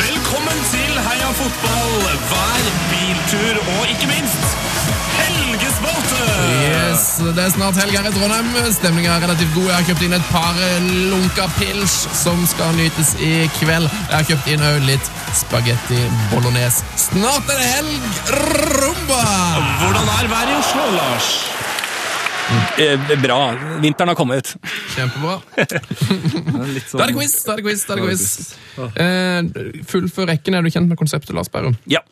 [0.03, 1.95] Velkommen til Heia fotball,
[2.29, 4.44] hver biltur og ikke minst!
[6.45, 7.03] Yes,
[7.35, 8.49] Det er snart helg her i Trondheim.
[8.75, 9.67] Stemninga er relativt god.
[9.71, 10.59] Jeg har kjøpt inn et par
[11.11, 13.87] lunka pils som skal nytes i kveld.
[13.89, 15.99] Jeg har kjøpt inn òg litt spagetti
[16.31, 16.85] bolognese.
[17.07, 18.07] Snart er det helg!
[18.77, 19.21] Rumba!
[19.81, 21.29] Hvordan er været i Oslo, Lars?
[22.77, 23.39] Eh, bra.
[23.81, 24.51] Vinteren har kommet.
[24.93, 25.39] Kjempebra.
[26.85, 27.39] Sånn- Da er det quiz!
[27.41, 28.25] da er det quiz, da er det quiz.
[29.01, 30.53] Eh, fullfør rekken.
[30.59, 31.73] Er du kjent med konseptet, Lars Bærum?
[31.89, 32.03] Ja.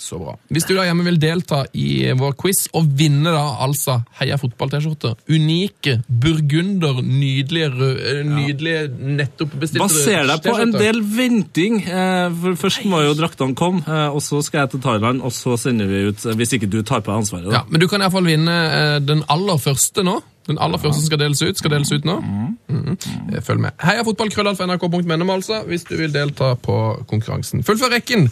[0.00, 0.32] Så bra.
[0.48, 5.10] Hvis du da hjemme vil delta i vår quiz og vinne da altså Heia fotball-T-skjorte,
[5.28, 8.86] unike burgunder, nydelige, rød- eh, nydelige
[9.18, 11.82] nettopp bestilte Baser deg på en del venting.
[11.84, 15.58] Eh, Først må jo draktene komme, eh, og så skal jeg til Thailand, og så
[15.60, 17.52] sender vi ut Hvis ikke du tar på deg ansvaret.
[17.52, 20.22] Ja, men du kan iallfall vinne den aller første nå.
[20.48, 22.16] Den aller første som skal deles ut, skal deles ut nå.
[22.20, 23.40] Mm -hmm.
[23.42, 23.70] Følg med.
[23.84, 27.62] Heia fotball, krøllalfa, nrk.no, altså, hvis du vil delta på konkurransen.
[27.62, 28.30] Fullfør rekken.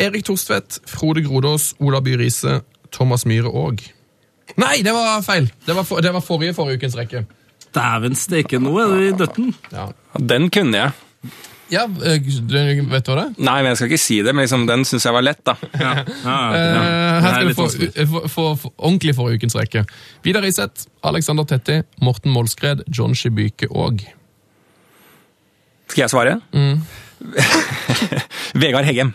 [0.00, 2.60] Erik Torstvedt, Frode Grodås, Ola By Riise,
[2.94, 3.82] Thomas Myhre og
[4.60, 5.48] Nei, det var feil!
[5.66, 7.24] Det var, for, det var forrige forrige ukens rekke.
[7.74, 9.54] Dæven steike, nå er du i døtten.
[9.72, 9.88] Ja,
[10.20, 10.90] Den kunne jeg.
[11.72, 13.30] ja eh, vet du hva det er?
[13.38, 15.54] Nei, men jeg skal ikke si det, men liksom, den syns jeg var lett, da.
[15.80, 15.94] Ja.
[16.04, 16.82] Ja, Eh, ja.
[17.24, 17.66] her er skal du få,
[18.12, 19.84] få, få, få ordentlig forrige ukens rekke.
[20.26, 24.04] Vidar Iseth, Alexander Tetti, Morten Målskred, John Shibyke og
[25.88, 26.36] Skal jeg svare?
[28.54, 29.12] Vegard Heggem.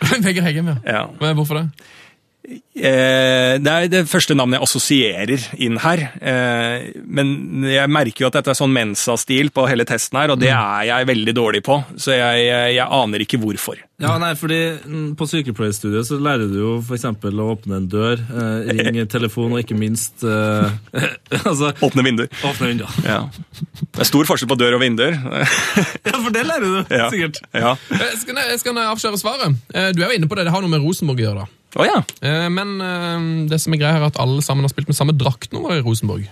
[0.24, 1.06] Vegard Heggem, ja.
[1.20, 1.32] Ja.
[1.32, 1.70] Hvorfor det?
[2.50, 6.00] Eh, det er det første navnet jeg assosierer inn her.
[6.18, 10.40] Eh, men jeg merker jo at dette er sånn Mensa-stil på hele testen her, og
[10.40, 11.76] det er jeg veldig dårlig på.
[12.00, 13.78] Så jeg, jeg, jeg aner ikke hvorfor.
[14.00, 14.56] Ja, nei, fordi
[14.88, 17.04] mm, På sykepleierstudiet så lærer du jo f.eks.
[17.04, 20.72] å åpne en dør, eh, ringe telefon og ikke minst eh,
[21.44, 22.30] altså, Åpne vinduer.
[22.48, 22.96] Åpne vinduer.
[23.04, 23.18] Ja.
[23.60, 25.18] Det er stor forskjell på dør og vinduer.
[26.10, 27.06] Ja, for det lærer du Ja.
[27.12, 27.42] sikkert.
[27.52, 27.74] Ja.
[27.92, 29.60] Eh, Skal jeg, skal jeg avsløre svaret?
[29.74, 31.44] Eh, Du er jo inne på det, det har noe med Rosenborg å gjøre.
[31.44, 31.59] da.
[31.78, 32.00] Å ja.
[32.26, 35.14] Eh, Men eh, det som er greia er at alle sammen har spilt med samme
[35.16, 36.26] draktnummer i Rosenborg.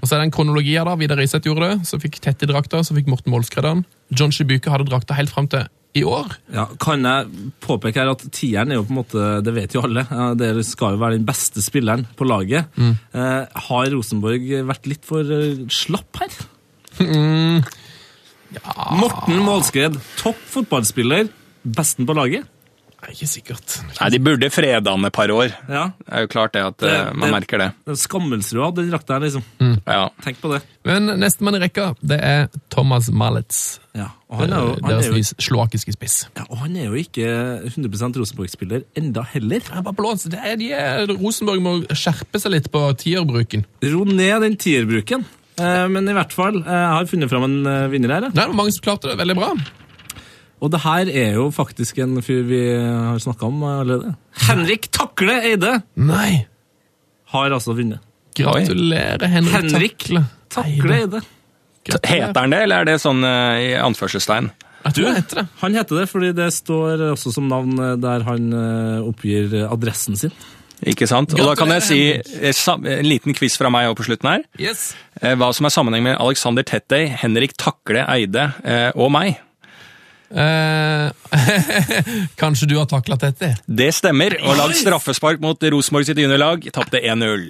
[0.00, 0.92] Og så er det en kronologi her da.
[1.00, 3.80] Vidar Riseth gjorde det, så fikk Tetti drakta, så fikk Morten Målskred den.
[4.14, 5.64] John Shibuke hadde drakta helt fram til
[5.94, 6.32] i år.
[6.54, 9.82] Ja, Kan jeg påpeke her at tieren er jo på en måte, det vet jo
[9.86, 10.02] alle,
[10.38, 12.66] det skal jo være den beste spilleren på laget.
[12.78, 15.22] Eh, har Rosenborg vært litt for
[15.72, 16.34] slapp her?
[18.94, 21.30] Morten Målskred, topp fotballspiller,
[21.64, 22.46] besten på laget.
[23.04, 23.74] Nei, Ikke sikkert.
[23.98, 25.52] Nei, De burde freda den et par år.
[25.68, 25.84] Ja.
[26.00, 27.68] Det er jo klart det at eh, man merker det.
[28.00, 29.44] Skammelsrua, den drakta her, liksom.
[29.84, 30.06] Ja.
[30.24, 30.62] Tenk på det.
[30.88, 33.60] Men nestemann i rekka, det er Thomas Malitz.
[33.94, 36.16] Ja, og han er jo, han er Deres jo, slovakiske spiss.
[36.34, 37.28] ja, og han er jo ikke
[37.68, 39.62] 100% Rosenborg-spiller enda heller.
[39.68, 40.24] Ja, bare blås.
[40.32, 43.68] Det er, de er, Rosenborg må skjerpe seg litt på tierbruken.
[43.84, 45.28] Ro ned den tierbruken.
[45.60, 48.26] Eh, men i hvert fall, eh, jeg har funnet fram en eh, vinner her.
[48.26, 48.34] ja.
[48.34, 49.52] Det var mange som klarte det veldig bra.
[50.62, 54.14] Og det her er jo faktisk en fyr vi har snakka om allerede.
[54.46, 56.46] Henrik Takle Eide Nei!
[57.34, 58.02] har altså vunnet.
[58.38, 60.24] Gratulerer, Henrik, Henrik Takle.
[60.54, 61.22] Takle Eide.
[61.84, 64.50] Heter han det, eller er det sånn eh, i anførselstegn?
[64.94, 65.46] Du, heter det.
[65.62, 70.18] Han heter det fordi det står også som navn eh, der han eh, oppgir adressen
[70.20, 70.34] sin.
[70.84, 71.32] Ikke sant?
[71.36, 74.42] Og da kan jeg si en liten quiz fra meg på slutten her.
[74.60, 74.90] Yes.
[75.16, 78.50] Hva som er sammenhengen med Alexander Tettey, Henrik Takle Eide
[78.92, 79.38] og meg.
[80.30, 81.10] Eh,
[82.40, 83.50] kanskje du har takla dette?
[83.66, 86.66] Det stemmer, og lagd straffespark mot Rosenborg sitt juniorlag.
[86.74, 87.46] Tapte 1-0.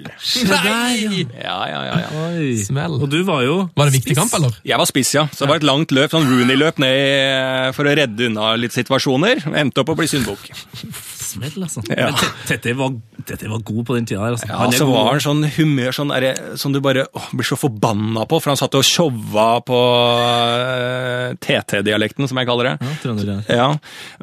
[0.51, 1.25] Nei!
[1.39, 2.35] Ja, ja, ja, ja.
[2.65, 2.99] Smell.
[2.99, 4.59] Og du var jo Var det viktig kamp, eller?
[4.67, 5.27] Jeg var spiss, ja.
[5.31, 9.45] Så det var et langt løp, sånn Rooney-løp ned for å redde unna litt situasjoner.
[9.55, 10.51] Endte opp å bli syndbukk.
[11.35, 11.83] Smell, altså.
[11.91, 12.09] Ja.
[12.11, 12.95] Men var,
[13.27, 14.21] Tete var god på den tida.
[14.23, 14.47] her, Altså.
[14.49, 17.47] Ja, Han er så var han sånn humør sånn derre- som du bare å, blir
[17.47, 22.75] så forbanna på, for han satt og tjova på uh, TT-dialekten, som jeg kaller det.
[22.81, 23.69] Ja, trønder, ja.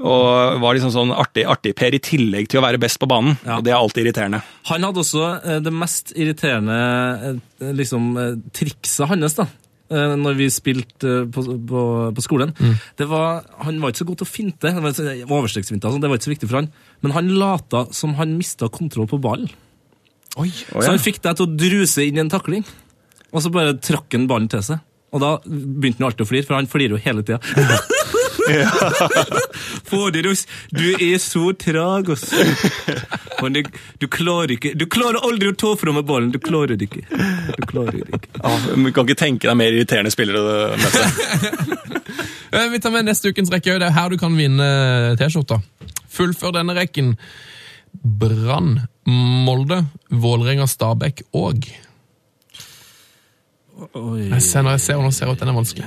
[0.03, 3.37] Og var liksom sånn artig, artig Per i tillegg til å være best på banen.
[3.47, 3.59] Ja.
[3.59, 4.43] Og det er alltid irriterende.
[4.71, 6.79] Han hadde også eh, det mest irriterende
[7.33, 9.49] eh, liksom, eh, trikset hans, da.
[9.93, 11.83] Eh, Når vi spilte eh, på, på,
[12.17, 12.55] på skolen.
[12.99, 14.71] Det var, han var ikke så god til å finte.
[14.71, 16.71] Det var altså, det var ikke så viktig for han.
[17.05, 19.53] Men han lata som han mista kontroll på ballen.
[20.41, 20.49] Oi.
[20.49, 22.65] Så han fikk deg til å druse inn i en takling.
[23.33, 24.81] Og så bare trakk han ballen til seg.
[25.13, 27.41] Og da begynte han alltid å flire, for han flirer jo hele tida.
[29.91, 30.29] Fader,
[30.73, 32.09] du er så trag.
[33.43, 33.63] Men Du,
[33.99, 36.31] du klarer ikke Du klarer aldri å ta fra meg ballen.
[36.35, 37.05] Du klarer det ikke.
[37.59, 38.33] Du klarer det ikke.
[38.43, 40.47] Ja, men kan ikke tenke deg mer irriterende spillere å.
[42.53, 43.79] Eh, Vi tar med neste ukens rekke.
[43.81, 44.67] Det er her du kan vinne
[45.17, 45.57] T-skjorta.
[46.13, 47.15] Fullfør denne rekken.
[48.21, 48.75] Brann,
[49.09, 49.79] Molde,
[50.13, 51.65] Vålerenga, Stabæk og
[53.97, 54.29] Oi.
[54.29, 55.87] Jeg ser når jeg ser den ser ut, den er vanskelig.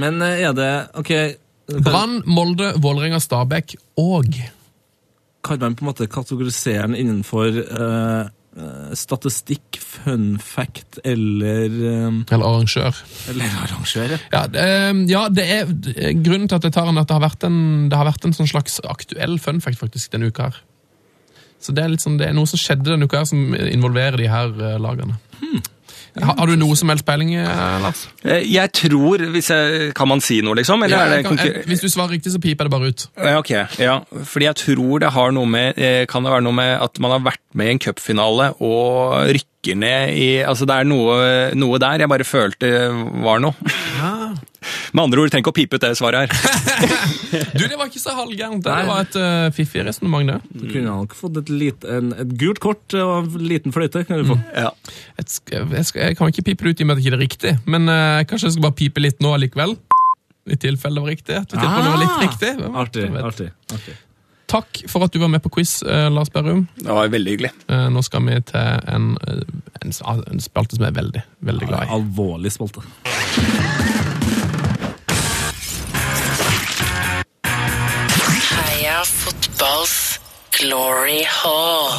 [0.00, 1.10] Men eh, er det Ok,
[1.78, 4.34] Brann, Molde, Vålerenga, Stabæk og
[5.44, 8.28] kan man på en måte kategorisere den innenfor eh,
[8.98, 12.96] statistikk, fun fact eller uh, Eller arrangør.
[13.30, 14.16] Eller arrangør?
[14.32, 14.42] ja.
[14.50, 15.70] Det, uh, ja, det er
[16.18, 18.36] grunnen til at jeg tar den, at det har vært en, det har vært en
[18.36, 20.60] sånn slags aktuell fun fact faktisk denne uka her.
[21.60, 24.28] Så det er, sånn, det er noe som skjedde denne uka her som involverer de
[24.32, 25.18] her lagene.
[25.40, 25.70] Har,
[26.24, 28.06] har du noe som helst peiling, eh, Lars?
[28.24, 30.82] Eh, Jeg tror, hvis jeg, Kan man si noe, liksom?
[30.84, 32.88] Eller Ja, er det jeg kan, jeg, hvis du svarer riktig, så piper det bare
[32.92, 33.06] ut.
[33.38, 33.50] Ok.
[33.80, 37.00] Ja, fordi jeg tror det har noe med eh, Kan det være noe med at
[37.00, 41.16] man har vært med i en cupfinale og rykker ned i Altså, det er noe,
[41.54, 42.70] noe der jeg bare følte
[43.24, 43.54] var noe.
[44.92, 46.30] Med andre ord, trenger ikke å pipe ut det svaret her.
[47.30, 48.64] Du, det var ikke så halvgærent.
[48.64, 50.38] Det var et uh, fiffig resonnement, det.
[50.50, 54.02] Du kunne nok fått et, lite, en, et gult kort og en liten fløyte.
[54.08, 54.38] kan du få.
[54.56, 54.72] Ja.
[55.20, 57.06] Jeg, skal, jeg, skal, jeg kan ikke pipe det ut i og med at det
[57.06, 59.76] ikke er riktig, men uh, kanskje jeg skal bare pipe litt nå likevel.
[60.50, 61.40] I tilfelle det var riktig.
[61.44, 62.54] At vi det var litt riktig.
[62.58, 62.78] Hvem?
[62.82, 63.10] Artig.
[63.22, 63.98] Artig, artig.
[64.50, 66.66] Takk for at du var med på quiz, eh, Lars Berrum.
[66.74, 67.52] Det var veldig hyggelig.
[67.68, 69.94] Eh, nå skal vi til en, en,
[70.32, 71.22] en spalte som jeg er veldig,
[71.52, 71.92] veldig glad i.
[72.00, 72.82] Alvorlig spalte.
[79.60, 80.20] Fotballs
[80.56, 81.92] glory hall.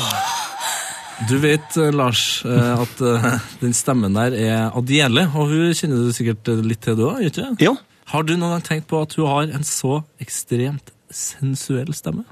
[1.30, 3.28] Du vet, eh, Lars, eh, at eh,
[3.62, 7.22] den stemmen der er Adiele, og hun kjenner du sikkert litt til, du òg?
[7.30, 7.52] ikke?
[7.62, 7.76] Jo.
[8.10, 12.26] Har du noen gang tenkt på at hun har en så ekstremt sensuell stemme?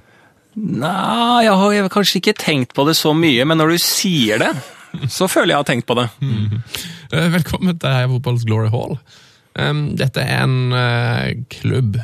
[0.57, 4.41] Nei, jeg har jeg kanskje ikke tenkt på det så mye, men når du sier
[4.41, 4.53] det,
[5.13, 6.09] så føler jeg har tenkt på det.
[6.25, 6.61] Mm.
[7.37, 8.97] velkommen til Fotballs Glory Hall.
[9.99, 12.01] Dette er en klubb.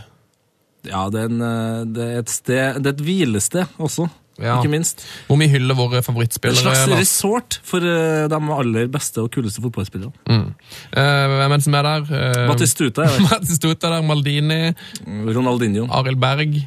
[0.89, 4.07] Ja, det er, en, eh, det er et sted Det er et hvilested også,
[4.37, 4.57] Ja.
[4.59, 5.05] ikke minst.
[5.29, 6.57] Hvor vi hyller våre favorittspillere.
[6.71, 10.11] Et slags resort for eh, de aller beste og kuleste fotballspillerne.
[10.27, 10.49] Mm.
[10.91, 12.01] Eh, hvem er det som er der?
[12.09, 13.27] Uh, Batistuta er der.
[13.31, 14.73] Batistuta er der, Maldini,
[15.07, 15.87] Ronaldinho.
[15.89, 16.57] Arild Berg.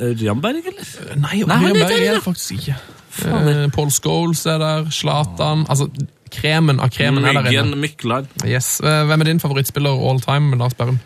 [0.00, 0.84] Ørjan eller?
[1.16, 2.76] Nei, Nei, han er der, er det faktisk ikke.
[3.24, 5.86] Uh, Paul Scholes er der, Zlatan Altså,
[6.34, 7.76] kremen av kremen er der Myggen inne.
[7.86, 8.24] Myklar.
[8.44, 8.80] Yes.
[8.82, 10.98] Hvem er din favorittspiller all time, Lars Berrum?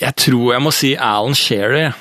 [0.00, 1.96] Jeg tror jeg må si Alan Shearer.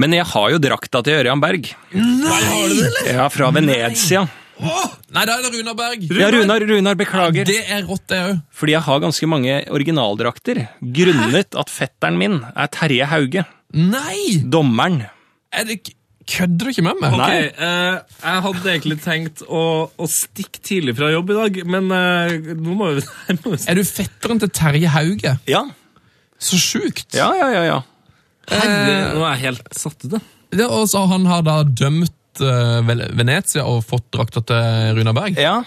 [0.00, 1.70] Men jeg har jo drakta til Ørjan Berg.
[1.92, 3.12] Nei, har du det, eller?
[3.16, 4.26] Ja, fra Venezia.
[4.56, 6.06] Nei, da er det Runar Berg.
[6.16, 7.48] Ja, Runar, Runar, beklager.
[7.48, 8.40] Det er rått, det òg.
[8.56, 10.62] Fordi jeg har ganske mange originaldrakter.
[10.80, 13.44] Grunnet at fetteren min er Terje Hauge.
[13.76, 14.40] Nei!
[14.52, 15.02] Dommeren.
[15.52, 15.78] Er det,
[16.26, 17.16] kødder du ikke med meg?
[17.16, 21.90] Okay, uh, Jeg hadde egentlig tenkt å, å stikke tidlig fra jobb i dag, men
[21.92, 25.36] uh, nå må vi, jeg må vi Er du fetteren til Terje Hauge?
[25.50, 25.66] Ja.
[26.38, 27.08] Så sjukt.
[27.16, 27.64] Ja, ja, ja.
[27.64, 27.78] ja.
[28.50, 30.20] Herre, Nå er jeg helt satt ut.
[30.56, 35.40] Det, og så han har da dømt uh, Venezia og fått drakta til Runa Berg.
[35.40, 35.60] Ja,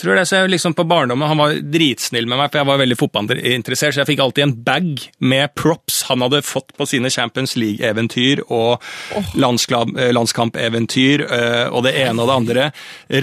[0.00, 0.26] tror det.
[0.28, 3.94] Så jeg liksom på barndommen, Han var dritsnill med meg, for jeg var veldig fotballinteressert.
[3.94, 8.44] Så jeg fikk alltid en bag med props han hadde fått på sine Champions League-eventyr
[8.44, 8.82] og
[9.16, 9.18] oh.
[9.18, 12.68] eh, landskampeventyr eh, og det ene og det andre.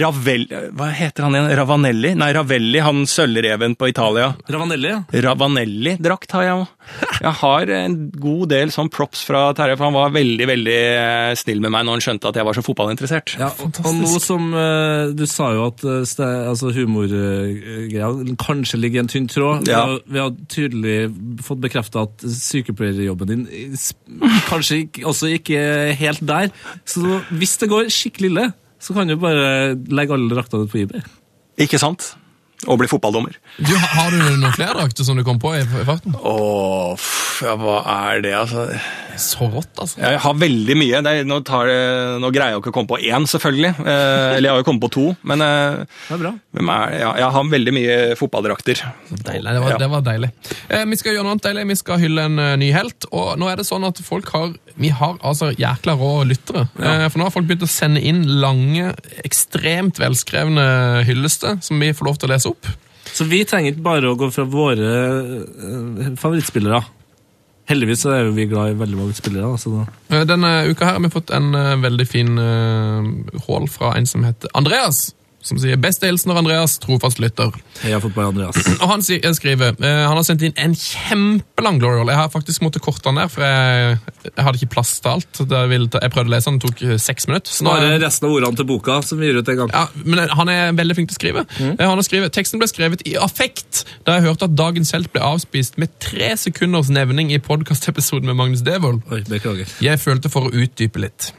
[0.02, 0.48] Ravel...
[0.72, 1.50] Hva heter han igjen?
[1.60, 2.14] Ravanelli?
[2.18, 4.32] Nei, Ravelli, han sølvreven på Italia.
[4.50, 5.02] Ravanelli, ja.
[5.28, 6.76] Ravanelli-drakt har jeg òg.
[7.22, 11.32] Jeg har en god del sånn props fra Terje, for han var veldig veldig eh,
[11.38, 13.36] snill med meg når han skjønte at jeg var så fotballinteressert.
[13.40, 18.10] Ja, og, og nå som eh, Du sa jo at ste, altså humorgreia
[18.42, 19.70] kanskje ligger i en tynn tråd.
[19.70, 19.84] Ja.
[20.06, 20.96] Vi, har, tydelig
[21.44, 26.50] fått bekrefta at sykepleierjobben din eh, kanskje også ikke er helt der.
[26.88, 28.48] Så hvis det går skikkelig ille,
[28.82, 31.04] så kan du bare legge alle draktene på eBay.
[31.62, 32.14] Ikke sant?
[32.70, 33.34] Og bli fotballdommer.
[33.58, 36.14] Du, har du noen flere drakter som du kom på i, i farten?
[36.14, 37.08] Åh,
[37.42, 38.68] ja, hva er det, altså?
[39.20, 39.98] Så rått, altså.
[40.00, 41.00] Jeg har veldig mye.
[41.04, 41.78] Det er, nå, tar det,
[42.22, 43.72] nå greier jeg jo ikke å komme på én, selvfølgelig.
[43.82, 45.04] Eh, eller jeg har jo kommet på to.
[45.28, 46.32] Men eh, Det er bra.
[46.62, 48.82] er, ja, jeg har veldig mye fotballdrakter.
[49.12, 49.80] Deilig, det var, Ja.
[49.82, 50.30] det var deilig.
[50.68, 51.66] Eh, vi skal gjøre noe annet deilig.
[51.72, 53.08] Vi skal hylle en eh, ny helt.
[53.12, 56.64] Og nå er det sånn at folk har Vi har altså jækla rå lyttere.
[56.80, 58.94] Eh, for nå har folk begynt å sende inn lange,
[59.26, 62.70] ekstremt velskrevne hyllester som vi får lov til å lese opp.
[63.12, 66.80] Så vi trenger ikke bare å gå fra våre eh, favorittspillere.
[67.70, 69.50] Heldigvis er vi glad i veldig mange spillere.
[69.50, 69.84] da, Så da.
[70.10, 74.24] Eh, Denne uka her har vi fått en eh, veldig fin uh, fra en som
[74.24, 75.14] heter Andreas.
[75.42, 77.56] Som sier 'Beste hilsener Andreas, trofast lytter'.
[77.82, 78.54] Heia fotball, Andreas.
[78.82, 82.14] Og han jeg skriver eh, Han har sendt inn en kjempelang glory hole.
[82.14, 83.98] Jeg har faktisk måttet korte den ned, for jeg,
[84.28, 85.42] jeg hadde ikke plass til alt.
[85.42, 87.50] Jeg prøvde å lese den, det tok eh, seks minutter.
[87.50, 89.74] Så nå er- det resten av ordene til boka som vi gir ut en gang.
[89.74, 91.44] ja, men han er veldig flink til å skrive.
[91.58, 91.74] Mm.
[91.82, 95.26] Han har skrevet, Teksten ble skrevet i affekt da jeg hørte at dagens helt ble
[95.26, 99.02] avspist med tre sekunders nevning i podkastepisoden med Magnus Devold.
[99.10, 99.66] Oi, beklager.
[99.82, 101.32] Jeg følte for å utdype litt.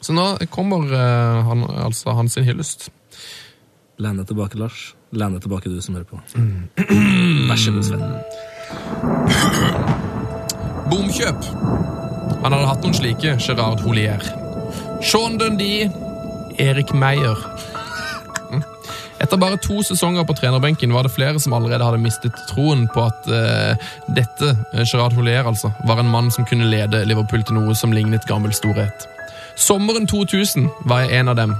[0.00, 2.90] Så nå kommer uh, han, altså hans hyllest.
[3.98, 4.94] Len deg tilbake, Lars.
[5.10, 6.20] Len deg tilbake, du som hører på.
[7.48, 8.02] Vær så god, Sven.
[10.88, 11.48] Bomkjøp.
[12.44, 14.22] Han hadde hatt noen slike, Gerard Holier.
[15.02, 15.88] Sean Dundee,
[16.62, 17.42] Erik Meyer.
[18.52, 18.62] Mm.
[19.18, 23.02] Etter bare to sesonger på trenerbenken var det flere som allerede hadde mistet troen på
[23.02, 27.58] at uh, dette, eh, Gerard Holier altså, var en mann som kunne lede Liverpool til
[27.58, 29.08] noe som lignet gammel storhet.
[29.58, 31.58] Sommeren 2000 var jeg en av dem.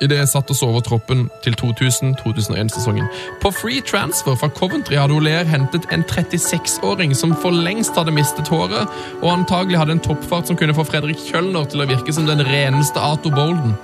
[0.00, 3.08] Idet jeg satt og så over troppen til 2000-2001-sesongen.
[3.42, 8.48] På free transfer fra Coventry hadde Oleer hentet en 36-åring som for lengst hadde mistet
[8.48, 8.88] håret,
[9.20, 12.40] og antagelig hadde en toppfart som kunne få Fredrik Kjølner til å virke som den
[12.48, 13.76] reneste Ato Bolden.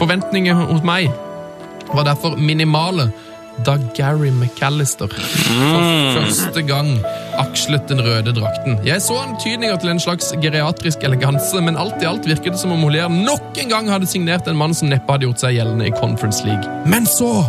[0.00, 1.12] Forventningene hos meg
[1.92, 3.10] var derfor minimale
[3.66, 6.96] da Gary McAllister for første gang
[7.40, 8.78] akslet den røde drakten.
[8.86, 12.74] Jeg så antydninger til en slags geriatrisk eleganse, men alt i alt virket det som
[12.74, 15.90] om Olier nok en gang hadde signert en mann som neppe hadde gjort seg gjeldende
[15.90, 16.80] i Conference League.
[16.88, 17.44] Men så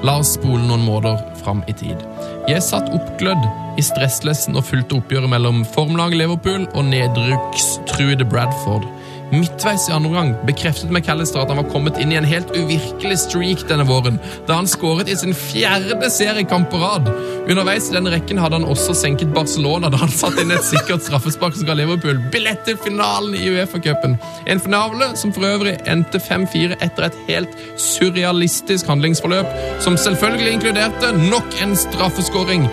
[0.00, 2.00] La oss spole noen måneder fram i tid.
[2.48, 3.42] Jeg satt oppglødd
[3.76, 8.86] i stresslessen og fulgte oppgjøret mellom formlaget Liverpool og nedrykkstruede Bradford.
[9.30, 13.18] Midtveis i andre omgang bekreftet McAllister at han var kommet inn i en helt uvirkelig
[13.22, 17.06] streak denne våren, da han skåret i sin fjerde seriekamp på rad.
[17.46, 21.06] Underveis i denne rekken hadde han også senket Barcelona da han satt inn et sikkert
[21.06, 24.18] straffespark som ga Liverpool billett til finalen i Uefa-cupen.
[24.50, 31.14] En finale som for øvrig endte 5-4 etter et helt surrealistisk handlingsforløp, som selvfølgelig inkluderte
[31.22, 32.66] nok en straffeskåring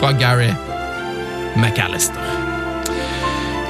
[0.00, 0.52] fra Gary
[1.56, 2.49] McAllister.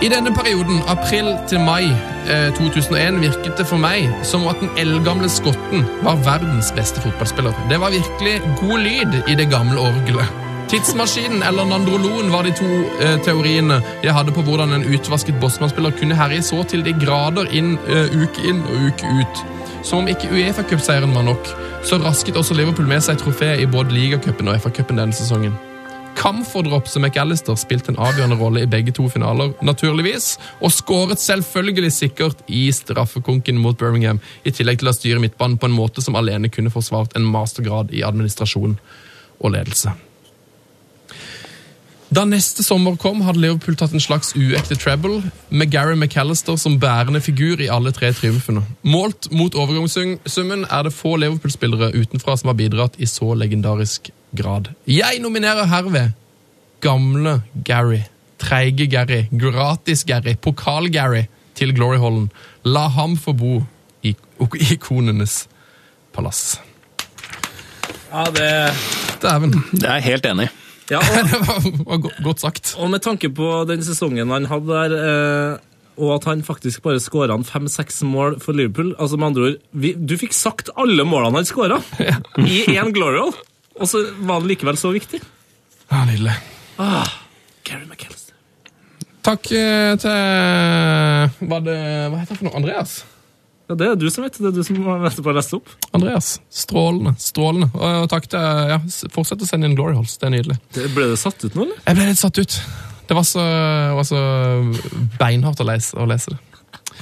[0.01, 1.85] I denne perioden, april til mai
[2.33, 7.53] eh, 2001, virket det for meg som at den eldgamle skotten var verdens beste fotballspiller.
[7.69, 10.33] Det var virkelig god lyd i det gamle orgelet.
[10.73, 12.71] Tidsmaskinen eller Nandrolon var de to
[13.05, 17.53] eh, teoriene jeg hadde på hvordan en utvasket Bosman-spiller kunne herje så til de grader
[17.53, 19.47] inn, eh, uke inn og uke ut.
[19.85, 23.93] Som om ikke Uefa-cupseieren var nok, så rasket også Liverpool med seg trofé i både
[23.93, 25.61] ligacupen og FA-cupen denne sesongen.
[26.21, 31.93] Camfordrops og McAllister spilte en avgjørende rolle i begge to finaler, naturligvis, og skåret selvfølgelig
[31.97, 36.19] sikkert i straffekonken mot Birmingham, i tillegg til å styre midtbanen på en måte som
[36.21, 38.77] alene kunne forsvart en mastergrad i administrasjon
[39.41, 39.97] og ledelse.
[42.11, 46.81] Da neste sommer kom, hadde Liverpool tatt en slags uekte treble, med Gary McAllister som
[46.83, 48.65] bærende figur i alle tre triumfene.
[48.83, 54.71] Målt mot overgangssummen er det få Liverpool-spillere utenfra som har bidratt i så legendarisk grad.
[54.87, 56.13] Jeg nominerer herved
[56.81, 58.03] gamle Gary,
[58.41, 61.27] treige Gary, gratis-Gary, pokal-Gary
[61.59, 62.31] til Glory Hallen.
[62.65, 63.61] La ham få bo
[64.03, 64.15] i
[64.73, 65.45] ikonenes
[66.17, 66.61] palass.
[68.11, 68.51] Ja, det...
[69.23, 69.53] Dæven.
[69.73, 70.55] Det er jeg helt enig i.
[70.91, 72.75] Ja, og, Det var, godt sagt.
[72.79, 75.59] og med tanke på den sesongen han hadde der, eh,
[76.01, 79.93] og at han faktisk bare skåra fem-seks mål for Liverpool altså med andre ord, vi,
[79.95, 81.79] Du fikk sagt alle målene han skåra
[82.43, 83.37] i én glory hall,
[83.81, 85.21] og så var det likevel så viktig.
[85.91, 86.37] Ja, Nydelig.
[87.67, 88.35] Gary McAllister.
[89.27, 91.79] Takk eh, til Hva, det,
[92.09, 92.61] hva heter han for noe?
[92.61, 93.01] Andreas?
[93.71, 94.39] Ja, Det er du som vet.
[94.41, 95.73] Det er du som på å lese opp.
[95.95, 96.33] Andreas.
[96.51, 97.15] Strålende.
[97.23, 97.69] strålende.
[97.75, 98.81] Og takk til ja,
[99.15, 100.17] Fortsett å sende inn Glory Holes.
[100.19, 100.59] Det er nydelig.
[100.75, 101.83] Det, ble det satt ut nå, eller?
[101.87, 102.61] Jeg ble litt satt ut.
[103.11, 103.45] Det var så,
[103.99, 104.21] var så
[105.19, 106.41] beinhardt å lese, å lese det.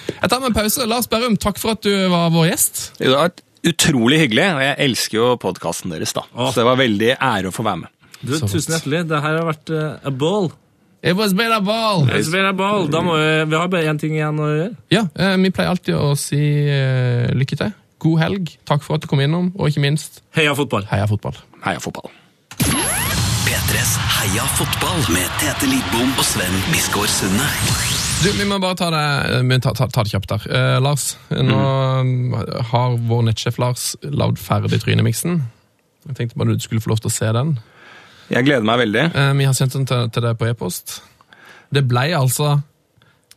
[0.09, 0.87] Jeg tar meg en pause.
[0.89, 2.83] Lars Berrum, takk for at du var vår gjest.
[3.01, 6.13] Det har vært utrolig hyggelig, og jeg elsker jo podkasten deres.
[6.17, 6.23] da.
[6.35, 6.53] Åh.
[6.53, 7.89] Så det var veldig ære å få være med.
[8.21, 9.05] Du, Så tusen hjertelig.
[9.09, 10.51] Det her har vært uh, a ball.
[11.03, 12.09] It was been a ball!
[12.11, 12.89] It's been a ball.
[12.91, 14.73] Da må vi, vi har bare én ting igjen å gjøre.
[14.91, 17.71] Ja, eh, Vi pleier alltid å si eh, lykke til.
[18.03, 18.51] God helg.
[18.67, 20.89] Takk for at du kom innom, og ikke minst Heia fotball.
[20.91, 21.39] heia fotball.
[21.63, 22.11] Heia fotball.
[22.59, 27.47] P3s Heia fotball med Tete Lidbom og Sven Biskår Sunde.
[28.19, 30.47] Du, Vi må bare ta det, vi ta, ta, ta det kjapt der.
[30.51, 31.59] Eh, Lars, nå
[32.03, 32.33] mm,
[32.73, 35.37] har vår nettsjef Lars lagd ferdig Trynemiksen.
[36.09, 37.53] Jeg tenkte bare du skulle få lov til å se den.
[38.33, 39.05] Jeg gleder meg veldig.
[39.13, 40.97] Eh, vi har sendt den til, til deg på e-post.
[41.71, 42.57] Det blei altså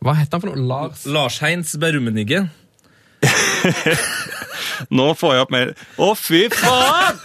[0.02, 0.66] Hva heter han for noe?
[0.66, 1.04] Lars?
[1.06, 2.40] Lars Heins Berrumenigge.
[4.98, 5.70] Nå får jeg opp mer
[6.02, 7.20] Å, fy faen!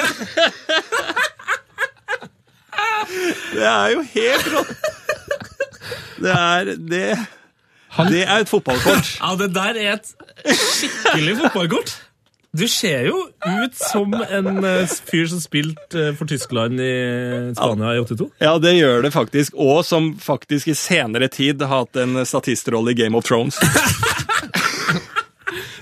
[3.56, 4.94] Det er jo helt rått.
[6.22, 7.10] Det er det
[8.12, 9.14] Det er et fotballkort.
[9.24, 10.12] Ja, det der er et
[10.46, 11.96] skikkelig fotballkort.
[12.58, 16.94] Du ser jo ut som en eh, fyr som spilte eh, for Tyskland i
[17.58, 18.30] Spania i 82.
[18.42, 19.54] Ja, det gjør det faktisk.
[19.54, 23.60] Og som faktisk i senere tid har hatt en statistrolle i Game of Thrones.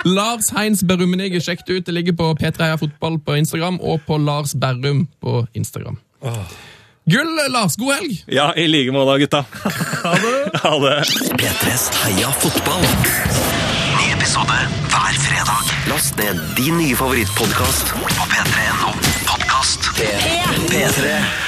[0.06, 1.86] Lars Heinz Berrumenigge, sjekk det ut.
[1.88, 5.98] Det ligger på P3 Heia Fotball på Instagram og på Lars Berrum på Instagram.
[7.06, 7.76] Gull, Lars.
[7.76, 8.24] God helg!
[8.28, 9.46] Ja, i like måte, gutta.
[10.06, 10.60] Ha det.
[10.64, 11.04] Ha det.
[11.38, 12.82] P3s Heia fotball.
[14.00, 14.58] Ny episode
[14.90, 15.74] hver fredag.
[15.90, 18.94] Last ned din nye favorittpodkast på p3.no
[19.30, 19.90] podkast.
[20.70, 21.45] P3.